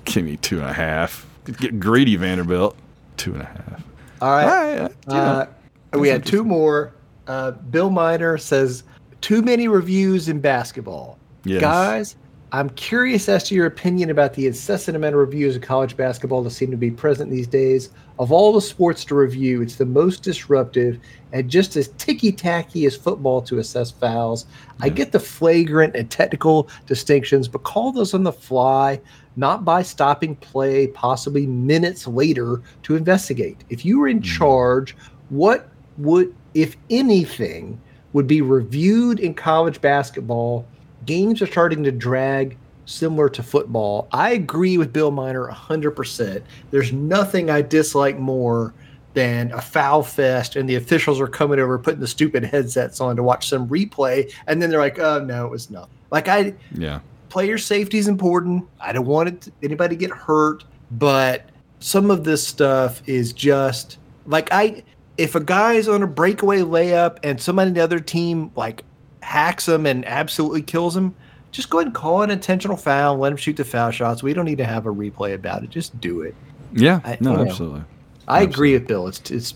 Give 0.05 0.25
me 0.25 0.37
two 0.37 0.59
and 0.59 0.69
a 0.69 0.73
half. 0.73 1.25
Get 1.45 1.79
greedy, 1.79 2.15
Vanderbilt. 2.15 2.75
Two 3.17 3.33
and 3.33 3.43
a 3.43 3.45
half. 3.45 3.83
All 4.21 4.29
right. 4.31 4.81
All 5.07 5.15
right, 5.17 5.49
Uh, 5.93 5.99
we 5.99 6.09
had 6.09 6.25
two 6.25 6.43
more. 6.43 6.93
Uh, 7.27 7.51
Bill 7.51 7.89
Miner 7.89 8.37
says 8.37 8.83
too 9.21 9.41
many 9.41 9.67
reviews 9.67 10.27
in 10.27 10.39
basketball. 10.39 11.17
Yes. 11.43 11.61
Guys, 11.61 12.15
I'm 12.53 12.69
curious 12.71 13.29
as 13.29 13.45
to 13.45 13.55
your 13.55 13.65
opinion 13.65 14.09
about 14.09 14.33
the 14.33 14.45
incessant 14.45 14.97
amount 14.97 15.15
of 15.15 15.21
reviews 15.21 15.55
of 15.55 15.61
college 15.61 15.95
basketball 15.95 16.43
that 16.43 16.51
seem 16.51 16.69
to 16.71 16.77
be 16.77 16.91
present 16.91 17.31
these 17.31 17.47
days. 17.47 17.91
Of 18.19 18.33
all 18.33 18.51
the 18.51 18.61
sports 18.61 19.05
to 19.05 19.15
review, 19.15 19.61
it's 19.61 19.77
the 19.77 19.85
most 19.85 20.21
disruptive 20.21 20.99
and 21.31 21.49
just 21.49 21.77
as 21.77 21.87
ticky 21.97 22.33
tacky 22.33 22.85
as 22.85 22.95
football 22.95 23.41
to 23.43 23.59
assess 23.59 23.89
fouls. 23.89 24.47
I 24.81 24.89
get 24.89 25.13
the 25.13 25.19
flagrant 25.19 25.95
and 25.95 26.11
technical 26.11 26.67
distinctions, 26.87 27.47
but 27.47 27.63
call 27.63 27.93
those 27.93 28.13
on 28.13 28.23
the 28.23 28.33
fly, 28.33 28.99
not 29.37 29.63
by 29.63 29.81
stopping 29.81 30.35
play 30.35 30.87
possibly 30.87 31.47
minutes 31.47 32.05
later 32.05 32.61
to 32.83 32.97
investigate. 32.97 33.63
If 33.69 33.85
you 33.85 33.97
were 33.97 34.09
in 34.09 34.19
mm. 34.19 34.25
charge, 34.25 34.97
what 35.29 35.69
would, 35.97 36.35
if 36.53 36.75
anything, 36.89 37.79
would 38.13 38.27
be 38.27 38.41
reviewed 38.41 39.19
in 39.19 39.33
college 39.33 39.81
basketball? 39.81 40.65
Games 41.05 41.41
are 41.41 41.47
starting 41.47 41.83
to 41.83 41.91
drag 41.91 42.57
similar 42.85 43.29
to 43.29 43.41
football. 43.43 44.07
I 44.11 44.31
agree 44.31 44.77
with 44.77 44.91
Bill 44.91 45.11
Miner 45.11 45.47
100%. 45.47 46.41
There's 46.71 46.91
nothing 46.91 47.49
I 47.49 47.61
dislike 47.61 48.17
more 48.19 48.73
than 49.13 49.51
a 49.51 49.61
foul 49.61 50.03
fest 50.03 50.55
and 50.55 50.69
the 50.69 50.75
officials 50.75 51.19
are 51.19 51.27
coming 51.27 51.59
over 51.59 51.77
putting 51.77 51.99
the 51.99 52.07
stupid 52.07 52.43
headsets 52.45 53.01
on 53.01 53.15
to 53.17 53.23
watch 53.23 53.49
some 53.49 53.67
replay 53.67 54.31
and 54.47 54.61
then 54.61 54.69
they're 54.69 54.79
like, 54.79 54.99
"Oh 54.99 55.19
no, 55.21 55.45
it 55.45 55.51
was 55.51 55.69
nothing." 55.69 55.89
Like 56.11 56.29
I 56.29 56.53
Yeah. 56.77 56.99
player 57.27 57.57
safety 57.57 57.97
is 57.97 58.07
important. 58.07 58.63
I 58.79 58.93
don't 58.93 59.05
want 59.05 59.27
it 59.29 59.41
to, 59.41 59.51
anybody 59.63 59.97
to 59.97 59.99
get 59.99 60.11
hurt, 60.11 60.63
but 60.91 61.43
some 61.79 62.09
of 62.09 62.23
this 62.23 62.47
stuff 62.47 63.01
is 63.05 63.33
just 63.33 63.97
like 64.27 64.47
I 64.53 64.81
if 65.21 65.35
a 65.35 65.39
guy's 65.39 65.87
on 65.87 66.01
a 66.01 66.07
breakaway 66.07 66.61
layup 66.61 67.19
and 67.23 67.39
somebody 67.39 67.67
on 67.67 67.75
the 67.75 67.81
other 67.81 67.99
team 67.99 68.51
like 68.55 68.83
hacks 69.21 69.67
him 69.67 69.85
and 69.85 70.03
absolutely 70.07 70.63
kills 70.63 70.97
him, 70.97 71.15
just 71.51 71.69
go 71.69 71.77
ahead 71.77 71.87
and 71.87 71.95
call 71.95 72.23
an 72.23 72.31
intentional 72.31 72.75
foul, 72.75 73.17
let 73.17 73.31
him 73.31 73.37
shoot 73.37 73.55
the 73.55 73.63
foul 73.63 73.91
shots. 73.91 74.23
We 74.23 74.33
don't 74.33 74.45
need 74.45 74.57
to 74.57 74.65
have 74.65 74.87
a 74.87 74.93
replay 74.93 75.35
about 75.35 75.63
it. 75.63 75.69
Just 75.69 75.99
do 76.01 76.21
it. 76.21 76.33
Yeah. 76.73 77.01
I- 77.03 77.17
no, 77.21 77.31
you 77.31 77.37
know, 77.37 77.45
absolutely. 77.45 77.83
I 78.27 78.41
agree 78.41 78.73
with 78.73 78.87
Bill. 78.87 79.07
It's 79.07 79.29
it's 79.29 79.55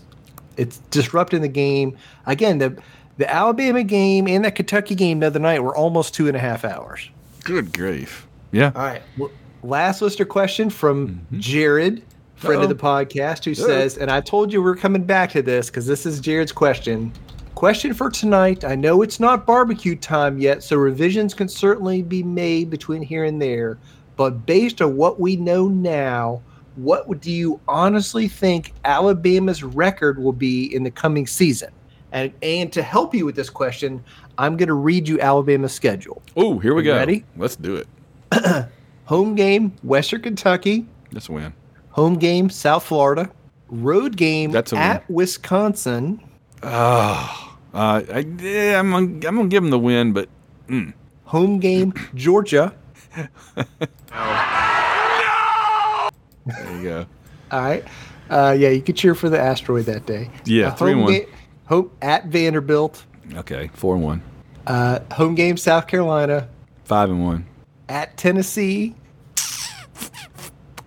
it's 0.56 0.78
disrupting 0.90 1.40
the 1.40 1.48
game. 1.48 1.96
Again, 2.26 2.58
the 2.58 2.80
the 3.16 3.32
Alabama 3.32 3.82
game 3.82 4.28
and 4.28 4.44
that 4.44 4.54
Kentucky 4.54 4.94
game 4.94 5.20
the 5.20 5.26
other 5.26 5.38
night 5.38 5.62
were 5.62 5.74
almost 5.74 6.14
two 6.14 6.28
and 6.28 6.36
a 6.36 6.40
half 6.40 6.64
hours. 6.64 7.08
Good 7.42 7.72
grief. 7.72 8.26
Yeah. 8.52 8.72
All 8.74 8.82
right. 8.82 9.02
Well, 9.16 9.30
last 9.62 10.02
listener 10.02 10.26
question 10.26 10.68
from 10.68 11.08
mm-hmm. 11.08 11.40
Jared, 11.40 12.02
friend 12.36 12.62
of 12.62 12.68
the 12.68 12.74
podcast, 12.74 13.44
who 13.44 13.50
Uh-oh. 13.52 13.66
says, 13.66 13.98
and 13.98 14.10
I 14.10 14.20
told 14.20 14.52
you 14.52 14.62
we're 14.62 14.76
coming 14.76 15.04
back 15.04 15.30
to 15.32 15.42
this 15.42 15.68
because 15.68 15.86
this 15.86 16.06
is 16.06 16.20
Jared's 16.20 16.52
question. 16.52 17.12
Question 17.54 17.94
for 17.94 18.10
tonight. 18.10 18.64
I 18.64 18.74
know 18.74 19.00
it's 19.02 19.18
not 19.18 19.46
barbecue 19.46 19.96
time 19.96 20.38
yet, 20.38 20.62
so 20.62 20.76
revisions 20.76 21.32
can 21.32 21.48
certainly 21.48 22.02
be 22.02 22.22
made 22.22 22.68
between 22.68 23.00
here 23.00 23.24
and 23.24 23.40
there. 23.40 23.78
But 24.16 24.44
based 24.44 24.82
on 24.82 24.96
what 24.96 25.18
we 25.18 25.36
know 25.36 25.68
now, 25.68 26.42
what 26.76 27.20
do 27.20 27.30
you 27.30 27.58
honestly 27.66 28.28
think 28.28 28.74
Alabama's 28.84 29.62
record 29.62 30.18
will 30.18 30.32
be 30.34 30.74
in 30.74 30.82
the 30.84 30.90
coming 30.90 31.26
season? 31.26 31.70
And 32.12 32.32
and 32.42 32.72
to 32.74 32.82
help 32.82 33.14
you 33.14 33.24
with 33.24 33.36
this 33.36 33.50
question, 33.50 34.04
I'm 34.36 34.56
going 34.58 34.68
to 34.68 34.74
read 34.74 35.08
you 35.08 35.18
Alabama's 35.20 35.72
schedule. 35.72 36.22
Oh, 36.36 36.58
here 36.58 36.74
we 36.74 36.82
go. 36.82 36.94
ready? 36.94 37.24
Let's 37.36 37.56
do 37.56 37.76
it. 37.76 38.68
Home 39.06 39.34
game, 39.34 39.72
Western 39.82 40.20
Kentucky. 40.20 40.86
That's 41.10 41.28
a 41.28 41.32
win. 41.32 41.54
Home 41.96 42.16
game, 42.18 42.50
South 42.50 42.84
Florida. 42.84 43.30
Road 43.70 44.16
game 44.18 44.50
That's 44.52 44.72
at 44.74 45.08
Wisconsin. 45.10 46.20
Oh, 46.62 47.56
uh, 47.72 48.02
I, 48.12 48.18
yeah, 48.38 48.78
I'm 48.78 48.90
gonna, 48.90 49.06
I'm 49.06 49.20
gonna 49.36 49.46
give 49.48 49.62
them 49.62 49.70
the 49.70 49.78
win, 49.78 50.12
but 50.12 50.28
mm. 50.68 50.92
Home 51.24 51.58
game, 51.58 51.94
Georgia. 52.14 52.74
No! 53.16 53.26
There 56.46 56.76
you 56.76 56.82
go. 56.82 57.06
All 57.50 57.60
right. 57.62 57.84
Uh, 58.30 58.54
yeah, 58.58 58.68
you 58.68 58.82
could 58.82 58.96
cheer 58.96 59.14
for 59.14 59.28
the 59.30 59.40
asteroid 59.40 59.86
that 59.86 60.04
day. 60.06 60.30
Yeah, 60.44 60.68
Uh, 60.68 60.74
three 60.74 60.92
and 60.92 61.02
one. 61.02 61.12
ga- 61.12 61.26
home 61.66 61.90
at 62.02 62.26
Vanderbilt. 62.26 63.04
Okay, 63.34 63.70
four 63.74 63.94
and 63.96 64.04
one, 64.04 64.22
Uh, 64.66 64.98
home 65.12 65.34
game, 65.34 65.56
South 65.56 65.86
Carolina. 65.86 66.48
five 66.84 67.08
and 67.10 67.24
one. 67.24 67.46
At 67.88 68.16
Tennessee. 68.16 68.94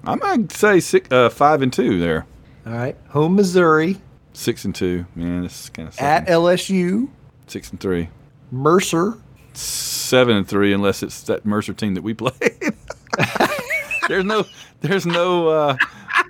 I 0.04 0.16
might 0.16 0.52
say 0.52 0.80
six, 0.80 1.12
uh, 1.12 1.30
five 1.30 1.62
and 1.62 1.72
two 1.74 2.00
there. 2.00 2.26
All 2.66 2.74
right. 2.74 2.96
Home 3.10 3.36
Missouri. 3.36 3.98
Six 4.34 4.64
and 4.66 4.74
two. 4.74 5.06
Man, 5.16 5.44
this 5.44 5.64
is 5.66 5.70
kind 5.70 5.88
of 5.88 6.00
At 6.00 6.28
LSU. 6.28 7.10
six 7.48 7.72
and 7.72 7.80
three. 7.80 8.10
Mercer. 8.52 9.18
Seven 9.54 10.38
and 10.38 10.48
three, 10.48 10.72
unless 10.74 11.04
it's 11.04 11.22
that 11.24 11.46
Mercer 11.46 11.74
team 11.74 11.96
that 11.96 12.02
we 12.04 12.14
played. 12.16 12.34
there's 14.08 14.24
no, 14.24 14.46
there's 14.82 15.06
no, 15.06 15.50
uh, 15.50 15.78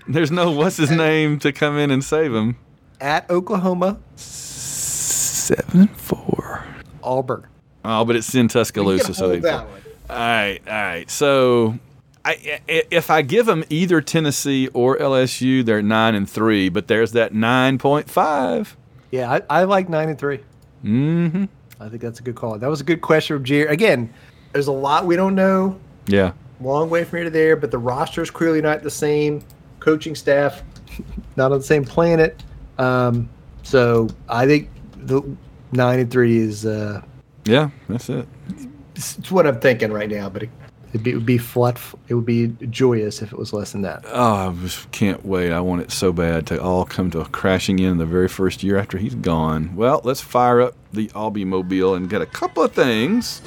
there's 0.08 0.32
no 0.32 0.52
what's 0.52 0.78
his 0.78 0.90
name 0.92 1.38
to 1.40 1.52
come 1.52 1.78
in 1.78 1.92
and 1.92 2.04
save 2.04 2.34
him. 2.34 2.58
At 3.00 3.30
Oklahoma. 3.30 4.00
Seven 4.16 5.82
and 5.82 5.98
four. 5.98 6.66
Auburn. 7.04 7.46
Oh, 7.86 8.04
but 8.06 8.16
it's 8.16 8.34
in 8.36 8.48
Tuscaloosa, 8.48 9.14
so 9.14 9.30
they. 9.30 9.48
All 9.50 9.66
right, 10.10 10.60
all 10.68 10.74
right. 10.74 11.10
So, 11.10 11.78
I, 12.30 12.62
if 12.68 13.10
I 13.10 13.22
give 13.22 13.46
them 13.46 13.64
either 13.70 14.02
Tennessee 14.02 14.68
or 14.74 14.98
LSU, 14.98 15.66
they're 15.66 15.82
nine 15.82 16.16
and 16.16 16.30
three. 16.30 16.70
But 16.70 16.88
there's 16.88 17.12
that 17.14 17.34
nine 17.34 17.78
point 17.78 18.10
five. 18.10 18.76
Yeah, 19.12 19.32
I, 19.32 19.62
I 19.62 19.64
like 19.64 19.90
nine 19.90 20.10
and 20.10 20.18
three. 20.20 20.40
Mm-hmm. 20.84 21.46
I 21.80 21.90
think 21.90 22.02
that's 22.02 22.20
a 22.20 22.24
good 22.24 22.36
call. 22.36 22.58
That 22.58 22.70
was 22.70 22.82
a 22.82 22.84
good 22.84 23.02
question 23.02 23.38
from 23.38 23.44
Jared. 23.46 23.72
Again, 23.72 24.14
there's 24.54 24.68
a 24.68 24.72
lot 24.72 25.06
we 25.06 25.16
don't 25.16 25.36
know. 25.36 25.80
Yeah. 26.08 26.34
Long 26.62 26.90
way 26.90 27.04
from 27.06 27.18
here 27.18 27.24
to 27.26 27.30
there, 27.30 27.56
but 27.56 27.72
the 27.72 27.78
roster 27.78 28.22
is 28.22 28.30
clearly 28.30 28.62
not 28.62 28.84
the 28.84 28.92
same. 28.92 29.42
Coaching 29.80 30.14
staff, 30.14 30.62
not 31.38 31.52
on 31.54 31.60
the 31.60 31.64
same 31.64 31.86
planet. 31.86 32.44
Um, 32.78 33.30
so 33.64 34.10
I 34.28 34.46
think 34.46 34.70
the 34.98 35.22
nine 35.72 36.00
and 36.00 36.12
three 36.12 36.38
is 36.38 36.66
uh, 36.66 37.02
Yeah, 37.46 37.70
that's 37.88 38.10
it. 38.10 38.28
it's, 38.96 39.18
it's 39.18 39.32
what 39.32 39.48
I'm 39.48 39.60
thinking 39.62 39.92
right 39.94 40.10
now. 40.10 40.28
But 40.30 40.44
it, 40.44 40.50
it'd 40.90 41.04
be, 41.04 41.12
it 41.12 41.16
would 41.16 41.26
be 41.26 41.38
flat. 41.38 41.80
It 42.08 42.16
would 42.16 42.26
be 42.26 42.48
joyous 42.70 43.22
if 43.22 43.32
it 43.32 43.38
was 43.38 43.54
less 43.54 43.72
than 43.72 43.82
that. 43.84 44.04
Oh, 44.08 44.50
I 44.50 44.54
just 44.62 44.92
can't 44.92 45.26
wait. 45.26 45.52
I 45.52 45.60
want 45.60 45.82
it 45.82 45.92
so 45.92 46.12
bad 46.12 46.48
to 46.48 46.62
all 46.62 46.86
come 46.86 47.12
to 47.12 47.22
a 47.22 47.26
crashing 47.26 47.80
in 47.80 47.98
the 47.98 48.06
very 48.06 48.28
first 48.28 48.64
year 48.64 48.78
after 48.78 48.98
he's 48.98 49.16
gone. 49.16 49.76
Well, 49.76 50.02
let's 50.04 50.22
fire 50.22 50.62
up 50.62 50.76
the 50.92 51.08
Albie 51.10 51.46
Mobile 51.46 51.96
and 51.96 52.10
get 52.10 52.22
a 52.22 52.26
couple 52.26 52.64
of 52.64 52.72
things. 52.74 53.42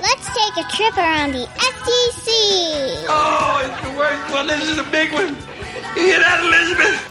Let's 0.00 0.26
take 0.34 0.56
a 0.64 0.68
trip 0.70 0.96
around 0.96 1.32
the 1.32 1.46
FTC. 1.46 3.04
Oh, 3.08 3.60
it's 3.64 3.80
the 3.88 3.98
worst 3.98 4.32
one. 4.32 4.46
This 4.46 4.68
is 4.68 4.78
a 4.78 4.84
big 4.84 5.12
one. 5.12 5.36
You 5.96 6.02
hear 6.02 6.20
that, 6.20 6.40
Elizabeth? 6.44 7.08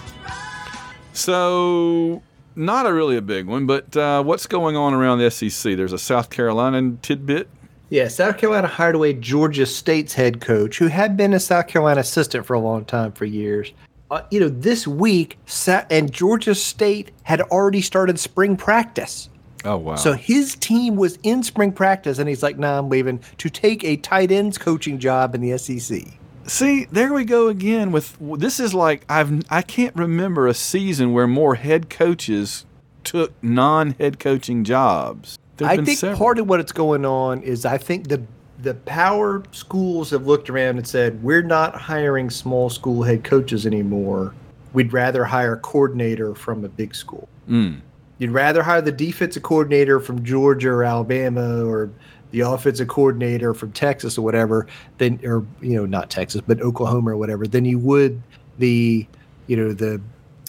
So, 1.14 2.24
not 2.56 2.86
a 2.86 2.94
really 2.94 3.18
a 3.18 3.22
big 3.22 3.48
one, 3.48 3.66
but 3.66 3.96
uh, 3.96 4.24
what's 4.24 4.46
going 4.46 4.76
on 4.76 4.94
around 4.94 5.20
the 5.20 5.32
SEC? 5.32 5.76
There's 5.76 5.94
a 5.94 6.00
South 6.00 6.30
Carolina 6.30 6.98
tidbit. 7.02 7.50
Yeah, 7.90 8.08
South 8.08 8.38
Carolina 8.38 8.68
hired 8.68 8.96
away 8.96 9.14
Georgia 9.14 9.66
State's 9.66 10.14
head 10.14 10.40
coach, 10.40 10.78
who 10.78 10.88
had 10.88 11.18
been 11.18 11.34
a 11.34 11.40
South 11.40 11.68
Carolina 11.68 12.00
assistant 12.00 12.46
for 12.46 12.54
a 12.54 12.60
long 12.60 12.86
time, 12.86 13.12
for 13.12 13.26
years. 13.26 13.74
Uh, 14.10 14.22
you 14.32 14.40
know, 14.40 14.50
this 14.50 14.88
week, 14.88 15.38
Sa- 15.46 15.84
and 15.90 16.12
Georgia 16.12 16.56
State 16.56 17.12
had 17.24 17.42
already 17.42 17.82
started 17.82 18.20
spring 18.20 18.56
practice. 18.56 19.30
Oh 19.64 19.78
wow! 19.78 19.96
So 19.96 20.14
his 20.14 20.56
team 20.56 20.96
was 20.96 21.20
in 21.24 21.44
spring 21.44 21.72
practice, 21.72 22.18
and 22.18 22.28
he's 22.28 22.42
like, 22.42 22.58
"Nah, 22.58 22.80
I'm 22.80 22.90
leaving 22.90 23.22
to 23.38 23.50
take 23.50 23.84
a 23.84 23.98
tight 23.98 24.32
ends 24.32 24.58
coaching 24.58 24.98
job 24.98 25.36
in 25.36 25.42
the 25.42 25.58
SEC." 25.58 26.08
See, 26.48 26.86
there 26.86 27.14
we 27.14 27.24
go 27.24 27.48
again. 27.48 27.92
With 27.92 28.18
this 28.20 28.60
is 28.60 28.74
like 28.74 29.06
I've 29.10 29.44
I 29.50 29.62
can't 29.62 29.96
remember 29.96 30.48
a 30.48 30.54
season 30.54 31.14
where 31.14 31.28
more 31.28 31.56
head 31.56 31.90
coaches 31.90 32.66
took 33.04 33.32
non-head 33.44 34.20
coaching 34.20 34.64
jobs. 34.64 35.38
There've 35.58 35.72
I 35.72 35.78
think 35.78 36.00
several. 36.00 36.18
part 36.18 36.40
of 36.40 36.48
what 36.48 36.60
it's 36.60 36.72
going 36.72 37.06
on 37.06 37.42
is 37.44 37.66
I 37.66 37.78
think 37.78 38.08
the 38.08 38.24
the 38.60 38.74
power 38.76 39.44
schools 39.52 40.12
have 40.12 40.28
looked 40.28 40.50
around 40.50 40.78
and 40.78 40.88
said, 40.88 41.24
"We're 41.24 41.42
not 41.42 41.76
hiring 41.76 42.30
small 42.30 42.70
school 42.70 43.04
head 43.04 43.24
coaches 43.24 43.66
anymore. 43.66 44.34
We'd 44.74 44.94
rather 44.94 45.26
hire 45.26 45.54
a 45.54 45.60
coordinator 45.60 46.36
from 46.36 46.64
a 46.64 46.70
big 46.70 46.96
school." 46.96 47.28
Mm. 47.50 47.82
You'd 48.18 48.32
rather 48.32 48.62
hire 48.62 48.82
the 48.82 48.92
defensive 48.92 49.42
coordinator 49.42 50.00
from 50.00 50.24
Georgia 50.24 50.70
or 50.70 50.84
Alabama 50.84 51.66
or 51.66 51.90
the 52.32 52.40
offensive 52.42 52.88
coordinator 52.88 53.54
from 53.54 53.72
Texas 53.72 54.18
or 54.18 54.22
whatever 54.24 54.68
then 54.98 55.20
or 55.24 55.46
you 55.62 55.76
know 55.76 55.86
not 55.86 56.10
Texas 56.10 56.42
but 56.46 56.60
Oklahoma 56.62 57.12
or 57.12 57.18
whatever 57.18 57.46
then 57.48 57.66
you 57.66 57.78
would 57.80 58.22
the 58.58 59.06
you 59.48 59.56
know 59.58 59.74
the 59.74 60.02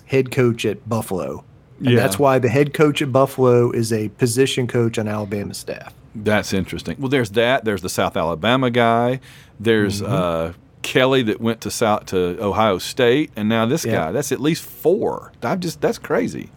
head 0.06 0.30
coach 0.30 0.64
at 0.66 0.88
Buffalo. 0.88 1.44
And 1.78 1.90
Yeah. 1.90 1.96
that's 1.96 2.18
why 2.18 2.38
the 2.38 2.48
head 2.48 2.74
coach 2.74 3.00
at 3.02 3.10
Buffalo 3.12 3.70
is 3.70 3.92
a 3.92 4.08
position 4.10 4.66
coach 4.66 4.98
on 4.98 5.08
Alabama 5.08 5.54
staff. 5.54 5.92
That's 6.14 6.52
interesting. 6.52 6.96
Well, 7.00 7.08
there's 7.08 7.30
that. 7.30 7.64
There's 7.64 7.80
the 7.80 7.88
South 7.88 8.16
Alabama 8.16 8.70
guy. 8.70 9.20
There's 9.58 10.02
Mm-hmm. 10.02 10.12
uh, 10.12 10.52
Kelly 10.82 11.22
that 11.22 11.40
went 11.40 11.60
to 11.62 11.70
South 11.70 12.06
to 12.06 12.36
Ohio 12.44 12.76
State, 12.78 13.30
and 13.36 13.48
now 13.48 13.64
this 13.66 13.84
Yeah. 13.86 13.92
guy. 13.92 14.12
That's 14.12 14.30
at 14.32 14.40
least 14.40 14.62
four. 14.64 15.32
I've 15.42 15.60
just 15.60 15.80
that's 15.80 15.98
crazy. 15.98 16.50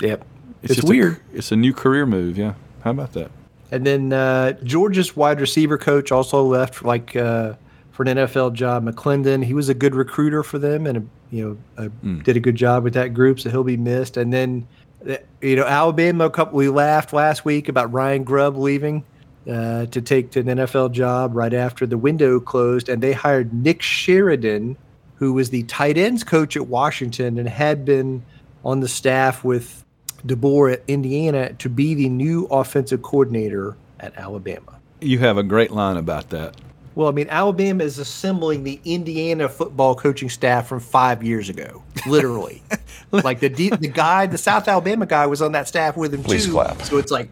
yep. 0.00 0.24
It's 0.62 0.82
a- 0.82 0.86
weird. 0.86 1.18
it's 1.32 1.52
a 1.52 1.56
new 1.56 1.72
career 1.72 2.04
move. 2.06 2.36
Yeah. 2.36 2.54
How 2.82 2.90
about 2.90 3.12
that? 3.12 3.30
And 3.70 3.86
then 3.86 4.12
uh, 4.12 4.52
Georgia's 4.64 5.14
wide 5.16 5.40
receiver 5.40 5.76
coach 5.78 6.10
also 6.10 6.42
left, 6.44 6.84
like 6.84 7.14
uh, 7.16 7.54
for 7.92 8.02
an 8.04 8.16
NFL 8.16 8.54
job. 8.54 8.84
McClendon, 8.84 9.44
he 9.44 9.54
was 9.54 9.68
a 9.68 9.74
good 9.74 9.94
recruiter 9.94 10.42
for 10.42 10.58
them, 10.58 10.86
and 10.86 11.08
you 11.30 11.58
know 11.76 11.84
uh, 11.84 11.88
Hmm. 12.00 12.20
did 12.20 12.36
a 12.36 12.40
good 12.40 12.56
job 12.56 12.84
with 12.84 12.94
that 12.94 13.12
group, 13.14 13.40
so 13.40 13.50
he'll 13.50 13.64
be 13.64 13.76
missed. 13.76 14.16
And 14.16 14.32
then 14.32 14.66
uh, 15.08 15.16
you 15.42 15.56
know 15.56 15.64
Alabama, 15.64 16.24
a 16.26 16.30
couple 16.30 16.56
we 16.56 16.68
laughed 16.68 17.12
last 17.12 17.44
week 17.44 17.68
about 17.68 17.92
Ryan 17.92 18.24
Grubb 18.24 18.56
leaving 18.56 19.04
uh, 19.50 19.86
to 19.86 20.00
take 20.00 20.30
to 20.32 20.40
an 20.40 20.46
NFL 20.46 20.92
job 20.92 21.34
right 21.36 21.52
after 21.52 21.86
the 21.86 21.98
window 21.98 22.40
closed, 22.40 22.88
and 22.88 23.02
they 23.02 23.12
hired 23.12 23.52
Nick 23.52 23.82
Sheridan, 23.82 24.76
who 25.16 25.34
was 25.34 25.50
the 25.50 25.64
tight 25.64 25.98
ends 25.98 26.24
coach 26.24 26.56
at 26.56 26.68
Washington 26.68 27.38
and 27.38 27.48
had 27.48 27.84
been 27.84 28.24
on 28.64 28.80
the 28.80 28.88
staff 28.88 29.44
with 29.44 29.84
DeBoer 30.26 30.74
at 30.74 30.82
Indiana 30.88 31.52
to 31.54 31.68
be 31.68 31.94
the 31.94 32.08
new 32.08 32.46
offensive 32.46 33.02
coordinator 33.02 33.76
at 34.00 34.16
Alabama. 34.16 34.78
You 35.00 35.18
have 35.20 35.38
a 35.38 35.42
great 35.42 35.70
line 35.70 35.96
about 35.96 36.30
that. 36.30 36.56
Well, 36.94 37.08
I 37.08 37.12
mean, 37.12 37.28
Alabama 37.30 37.84
is 37.84 37.98
assembling 37.98 38.64
the 38.64 38.80
Indiana 38.84 39.48
football 39.48 39.94
coaching 39.94 40.28
staff 40.28 40.66
from 40.66 40.80
five 40.80 41.22
years 41.22 41.48
ago, 41.48 41.84
literally. 42.08 42.60
like 43.12 43.38
the 43.38 43.48
the 43.48 43.86
guy, 43.86 44.26
the 44.26 44.38
South 44.38 44.66
Alabama 44.66 45.06
guy, 45.06 45.26
was 45.26 45.40
on 45.40 45.52
that 45.52 45.68
staff 45.68 45.96
with 45.96 46.12
him 46.12 46.24
Please 46.24 46.46
too. 46.46 46.52
clap. 46.52 46.82
So 46.82 46.98
it's 46.98 47.12
like 47.12 47.30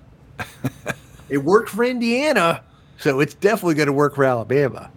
it 1.28 1.38
worked 1.38 1.70
for 1.70 1.82
Indiana, 1.82 2.62
so 2.98 3.18
it's 3.18 3.34
definitely 3.34 3.74
going 3.74 3.88
to 3.88 3.92
work 3.92 4.14
for 4.14 4.22
Alabama. 4.22 4.90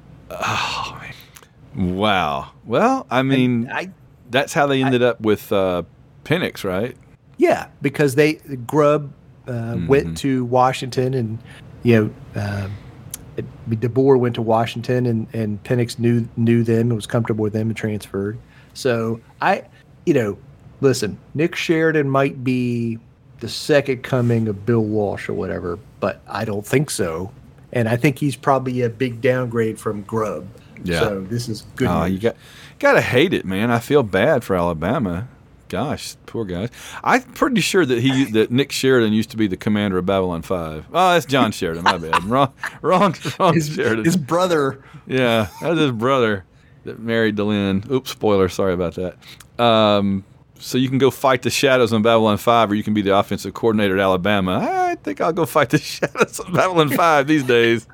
Wow. 1.75 2.51
Well, 2.65 3.07
I 3.09 3.23
mean, 3.23 3.69
I, 3.71 3.89
that's 4.29 4.53
how 4.53 4.67
they 4.67 4.83
ended 4.83 5.01
up 5.01 5.21
with 5.21 5.51
uh, 5.51 5.83
Penix, 6.25 6.63
right? 6.63 6.95
Yeah, 7.39 7.67
because 7.81 8.15
they 8.15 8.33
Grubb 8.67 9.11
uh, 9.47 9.77
went 9.87 10.17
to 10.19 10.45
Washington, 10.45 11.13
and 11.15 11.39
you 11.83 12.13
know, 12.35 12.69
it, 13.37 13.45
DeBoer 13.69 14.19
went 14.19 14.35
to 14.35 14.41
Washington, 14.41 15.05
and 15.05 15.25
and 15.33 15.63
Penix 15.63 15.97
knew 15.97 16.27
knew 16.37 16.63
them 16.63 16.81
and 16.81 16.95
was 16.95 17.07
comfortable 17.07 17.41
with 17.41 17.53
them 17.53 17.69
and 17.69 17.77
transferred. 17.77 18.37
So 18.73 19.19
I, 19.41 19.63
you 20.05 20.13
know, 20.13 20.37
listen, 20.81 21.17
Nick 21.33 21.55
Sheridan 21.55 22.09
might 22.09 22.43
be 22.43 22.99
the 23.39 23.49
second 23.49 24.03
coming 24.03 24.49
of 24.49 24.65
Bill 24.65 24.83
Walsh 24.83 25.29
or 25.29 25.33
whatever, 25.33 25.79
but 26.01 26.21
I 26.27 26.43
don't 26.43 26.65
think 26.65 26.89
so, 26.89 27.31
and 27.71 27.87
I 27.87 27.95
think 27.95 28.19
he's 28.19 28.35
probably 28.35 28.81
a 28.81 28.89
big 28.89 29.21
downgrade 29.21 29.79
from 29.79 30.01
Grubb. 30.03 30.47
Yeah. 30.83 30.99
So 30.99 31.21
this 31.21 31.47
is 31.47 31.61
good. 31.77 31.87
Oh, 31.87 32.03
news. 32.03 32.11
you 32.11 32.19
got 32.19 32.35
gotta 32.79 33.01
hate 33.01 33.33
it, 33.33 33.45
man. 33.45 33.71
I 33.71 33.79
feel 33.79 34.03
bad 34.03 34.43
for 34.43 34.55
Alabama. 34.55 35.29
Gosh, 35.69 36.15
poor 36.25 36.45
guys. 36.45 36.69
I'm 37.03 37.21
pretty 37.21 37.61
sure 37.61 37.85
that 37.85 37.99
he 38.01 38.25
that 38.31 38.49
Nick 38.51 38.71
Sheridan 38.71 39.13
used 39.13 39.29
to 39.31 39.37
be 39.37 39.47
the 39.47 39.55
commander 39.55 39.99
of 39.99 40.05
Babylon 40.05 40.41
Five. 40.41 40.85
Oh, 40.91 41.13
that's 41.13 41.27
John 41.27 41.51
Sheridan. 41.51 41.83
My 41.83 41.97
bad. 41.97 42.23
Wrong, 42.25 42.51
wrong, 42.81 43.15
wrong. 43.39 43.53
his, 43.53 43.69
Sheridan. 43.73 44.03
his 44.03 44.17
brother. 44.17 44.83
Yeah, 45.05 45.47
that 45.61 45.69
was 45.69 45.79
his 45.79 45.91
brother 45.91 46.45
that 46.85 46.99
married 46.99 47.35
Delenn. 47.35 47.89
Oops, 47.91 48.09
spoiler. 48.09 48.49
Sorry 48.49 48.73
about 48.73 48.95
that. 48.95 49.63
Um, 49.63 50.23
so 50.57 50.77
you 50.77 50.89
can 50.89 50.97
go 50.97 51.11
fight 51.11 51.43
the 51.43 51.49
shadows 51.49 51.93
on 51.93 52.01
Babylon 52.01 52.37
5, 52.37 52.71
or 52.71 52.75
you 52.75 52.83
can 52.83 52.93
be 52.93 53.01
the 53.01 53.15
offensive 53.15 53.53
coordinator 53.53 53.95
at 53.97 54.01
Alabama. 54.01 54.59
I 54.61 54.95
think 54.95 55.21
I'll 55.21 55.33
go 55.33 55.45
fight 55.45 55.69
the 55.69 55.77
shadows 55.79 56.39
on 56.39 56.51
Babylon 56.53 56.89
5 56.89 57.27
these 57.27 57.43
days. 57.43 57.87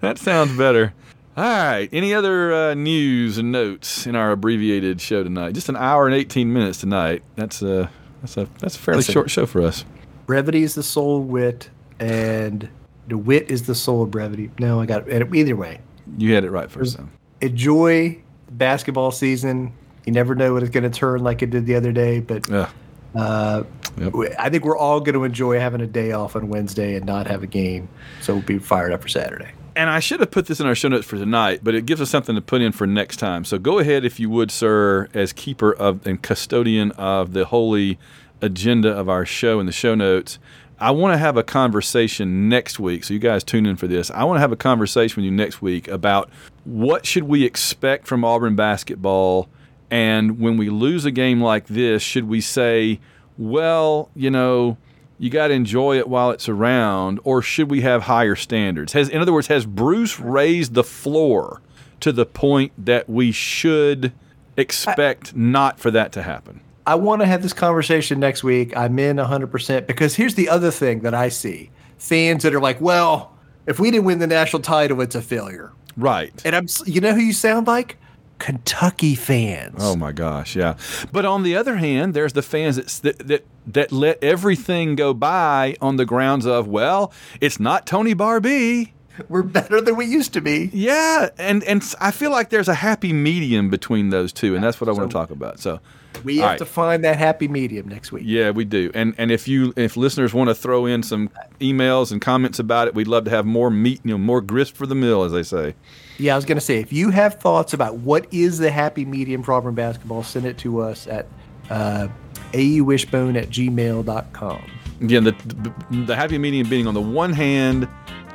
That 0.00 0.18
sounds 0.18 0.56
better. 0.56 0.94
All 1.36 1.44
right. 1.44 1.88
Any 1.92 2.14
other 2.14 2.52
uh, 2.54 2.74
news 2.74 3.36
and 3.38 3.52
notes 3.52 4.06
in 4.06 4.16
our 4.16 4.32
abbreviated 4.32 5.00
show 5.00 5.22
tonight? 5.22 5.52
Just 5.52 5.68
an 5.68 5.76
hour 5.76 6.06
and 6.06 6.14
18 6.14 6.50
minutes 6.52 6.78
tonight. 6.80 7.22
That's 7.36 7.60
a 7.62 7.90
that's 8.22 8.36
a 8.38 8.48
that's 8.60 8.76
a 8.76 8.78
fairly 8.78 9.02
short 9.02 9.30
show 9.30 9.44
for 9.44 9.60
us. 9.62 9.84
brevity 10.24 10.62
is 10.62 10.74
the 10.74 10.82
soul 10.82 11.18
of 11.18 11.26
wit, 11.26 11.68
and 12.00 12.68
the 13.08 13.18
wit 13.18 13.50
is 13.50 13.66
the 13.66 13.74
soul 13.74 14.02
of 14.02 14.10
brevity. 14.10 14.50
No, 14.58 14.80
I 14.80 14.86
got 14.86 15.08
it. 15.08 15.34
Either 15.34 15.56
way, 15.56 15.80
You 16.16 16.34
had 16.34 16.44
it 16.44 16.50
right 16.50 16.70
first 16.70 16.96
time. 16.96 17.10
enjoy 17.42 18.18
the 18.46 18.52
basketball 18.52 19.10
season. 19.10 19.72
You 20.06 20.12
never 20.12 20.34
know 20.34 20.54
what 20.54 20.62
it's 20.62 20.70
going 20.72 20.90
to 20.90 20.98
turn 20.98 21.22
like 21.22 21.42
it 21.42 21.50
did 21.50 21.66
the 21.66 21.74
other 21.74 21.92
day, 21.92 22.20
but 22.20 22.48
Yeah. 22.48 22.70
uh, 23.14 23.64
Yep. 23.98 24.12
I 24.38 24.50
think 24.50 24.64
we're 24.64 24.76
all 24.76 25.00
going 25.00 25.14
to 25.14 25.24
enjoy 25.24 25.58
having 25.58 25.80
a 25.80 25.86
day 25.86 26.12
off 26.12 26.36
on 26.36 26.48
Wednesday 26.50 26.96
and 26.96 27.06
not 27.06 27.26
have 27.28 27.42
a 27.42 27.46
game. 27.46 27.88
So 28.20 28.34
we'll 28.34 28.42
be 28.42 28.58
fired 28.58 28.92
up 28.92 29.00
for 29.00 29.08
Saturday. 29.08 29.48
And 29.76 29.90
I 29.90 30.00
should 30.00 30.20
have 30.20 30.30
put 30.30 30.46
this 30.46 30.58
in 30.58 30.66
our 30.66 30.74
show 30.74 30.88
notes 30.88 31.06
for 31.06 31.16
tonight, 31.16 31.60
but 31.62 31.74
it 31.74 31.84
gives 31.84 32.00
us 32.00 32.08
something 32.08 32.34
to 32.34 32.40
put 32.40 32.62
in 32.62 32.72
for 32.72 32.86
next 32.86 33.18
time. 33.18 33.44
So 33.44 33.58
go 33.58 33.78
ahead, 33.78 34.06
if 34.06 34.18
you 34.18 34.30
would, 34.30 34.50
sir, 34.50 35.08
as 35.12 35.34
keeper 35.34 35.70
of 35.70 36.06
and 36.06 36.22
custodian 36.22 36.92
of 36.92 37.34
the 37.34 37.44
holy 37.44 37.98
agenda 38.40 38.88
of 38.88 39.10
our 39.10 39.26
show 39.26 39.60
and 39.60 39.68
the 39.68 39.72
show 39.72 39.94
notes. 39.94 40.38
I 40.80 40.92
want 40.92 41.12
to 41.12 41.18
have 41.18 41.36
a 41.36 41.42
conversation 41.42 42.48
next 42.48 42.78
week. 42.78 43.04
So 43.04 43.12
you 43.12 43.20
guys 43.20 43.44
tune 43.44 43.66
in 43.66 43.76
for 43.76 43.86
this. 43.86 44.10
I 44.10 44.24
want 44.24 44.36
to 44.36 44.40
have 44.40 44.52
a 44.52 44.56
conversation 44.56 45.22
with 45.22 45.26
you 45.26 45.36
next 45.36 45.60
week 45.60 45.88
about 45.88 46.30
what 46.64 47.04
should 47.04 47.24
we 47.24 47.44
expect 47.44 48.06
from 48.06 48.24
Auburn 48.24 48.56
basketball, 48.56 49.48
and 49.90 50.40
when 50.40 50.56
we 50.56 50.70
lose 50.70 51.04
a 51.04 51.10
game 51.10 51.42
like 51.42 51.66
this, 51.66 52.02
should 52.02 52.28
we 52.28 52.40
say, 52.40 52.98
well, 53.36 54.08
you 54.14 54.30
know, 54.30 54.78
you 55.18 55.30
got 55.30 55.48
to 55.48 55.54
enjoy 55.54 55.98
it 55.98 56.08
while 56.08 56.30
it's 56.30 56.48
around, 56.48 57.20
or 57.24 57.42
should 57.42 57.70
we 57.70 57.80
have 57.82 58.02
higher 58.02 58.36
standards? 58.36 58.92
Has, 58.92 59.08
in 59.08 59.20
other 59.20 59.32
words, 59.32 59.46
has 59.46 59.64
Bruce 59.66 60.20
raised 60.20 60.74
the 60.74 60.84
floor 60.84 61.62
to 62.00 62.12
the 62.12 62.26
point 62.26 62.72
that 62.78 63.08
we 63.08 63.32
should 63.32 64.12
expect 64.56 65.34
not 65.34 65.78
for 65.78 65.90
that 65.90 66.12
to 66.12 66.22
happen? 66.22 66.60
I 66.86 66.94
want 66.94 67.20
to 67.22 67.26
have 67.26 67.42
this 67.42 67.52
conversation 67.52 68.20
next 68.20 68.44
week. 68.44 68.76
I'm 68.76 68.98
in 68.98 69.16
100% 69.16 69.86
because 69.86 70.14
here's 70.14 70.34
the 70.34 70.48
other 70.48 70.70
thing 70.70 71.00
that 71.00 71.14
I 71.14 71.28
see 71.28 71.70
fans 71.98 72.42
that 72.42 72.54
are 72.54 72.60
like, 72.60 72.80
well, 72.80 73.36
if 73.66 73.80
we 73.80 73.90
didn't 73.90 74.04
win 74.04 74.18
the 74.18 74.26
national 74.26 74.62
title, 74.62 75.00
it's 75.00 75.14
a 75.14 75.22
failure. 75.22 75.72
Right. 75.96 76.40
And 76.44 76.54
I'm, 76.54 76.66
you 76.84 77.00
know 77.00 77.12
who 77.12 77.20
you 77.20 77.32
sound 77.32 77.66
like? 77.66 77.96
Kentucky 78.38 79.14
fans. 79.14 79.76
Oh 79.78 79.96
my 79.96 80.12
gosh, 80.12 80.56
yeah. 80.56 80.76
But 81.12 81.24
on 81.24 81.42
the 81.42 81.56
other 81.56 81.76
hand, 81.76 82.14
there's 82.14 82.32
the 82.34 82.42
fans 82.42 82.76
that 83.00 83.18
that 83.18 83.44
that, 83.66 83.92
let 83.92 84.22
everything 84.22 84.94
go 84.94 85.12
by 85.12 85.76
on 85.80 85.96
the 85.96 86.04
grounds 86.04 86.46
of, 86.46 86.68
well, 86.68 87.12
it's 87.40 87.58
not 87.58 87.86
Tony 87.86 88.14
Barbee. 88.14 88.92
We're 89.28 89.42
better 89.42 89.80
than 89.80 89.96
we 89.96 90.06
used 90.06 90.32
to 90.34 90.40
be. 90.40 90.70
Yeah, 90.72 91.30
and 91.38 91.62
and 91.64 91.82
I 92.00 92.10
feel 92.10 92.30
like 92.30 92.50
there's 92.50 92.68
a 92.68 92.74
happy 92.74 93.12
medium 93.12 93.70
between 93.70 94.10
those 94.10 94.32
two, 94.32 94.54
and 94.54 94.62
that's 94.62 94.80
what 94.80 94.88
I 94.88 94.92
want 94.92 95.10
to 95.10 95.14
talk 95.14 95.30
about. 95.30 95.58
So 95.58 95.80
We 96.24 96.38
have 96.38 96.46
right. 96.46 96.58
to 96.58 96.64
find 96.64 97.04
that 97.04 97.16
happy 97.16 97.48
medium 97.48 97.88
next 97.88 98.12
week. 98.12 98.24
Yeah, 98.26 98.50
we 98.50 98.64
do. 98.64 98.90
And 98.94 99.14
and 99.18 99.30
if 99.30 99.48
you 99.48 99.72
if 99.76 99.96
listeners 99.96 100.34
want 100.34 100.48
to 100.48 100.54
throw 100.54 100.86
in 100.86 101.02
some 101.02 101.30
emails 101.60 102.12
and 102.12 102.20
comments 102.20 102.58
about 102.58 102.88
it, 102.88 102.94
we'd 102.94 103.08
love 103.08 103.24
to 103.24 103.30
have 103.30 103.46
more 103.46 103.70
meat, 103.70 104.00
you 104.04 104.12
know, 104.12 104.18
more 104.18 104.40
grist 104.40 104.76
for 104.76 104.86
the 104.86 104.94
mill, 104.94 105.22
as 105.24 105.32
they 105.32 105.42
say. 105.42 105.74
Yeah, 106.18 106.32
I 106.32 106.36
was 106.36 106.44
going 106.44 106.56
to 106.56 106.64
say, 106.64 106.78
if 106.80 106.92
you 106.92 107.10
have 107.10 107.34
thoughts 107.34 107.74
about 107.74 107.96
what 107.96 108.26
is 108.32 108.58
the 108.58 108.70
happy 108.70 109.04
medium 109.04 109.42
for 109.42 109.52
Auburn 109.52 109.74
basketball, 109.74 110.22
send 110.22 110.46
it 110.46 110.56
to 110.58 110.80
us 110.80 111.06
at 111.06 111.26
uh, 111.68 112.08
auwishbone 112.52 113.36
at 113.36 113.50
gmail.com. 113.50 114.70
Again, 115.00 115.24
the, 115.24 115.32
the 115.32 116.04
the 116.06 116.16
happy 116.16 116.38
medium 116.38 116.68
being 116.70 116.86
on 116.86 116.94
the 116.94 117.02
one 117.02 117.34
hand, 117.34 117.86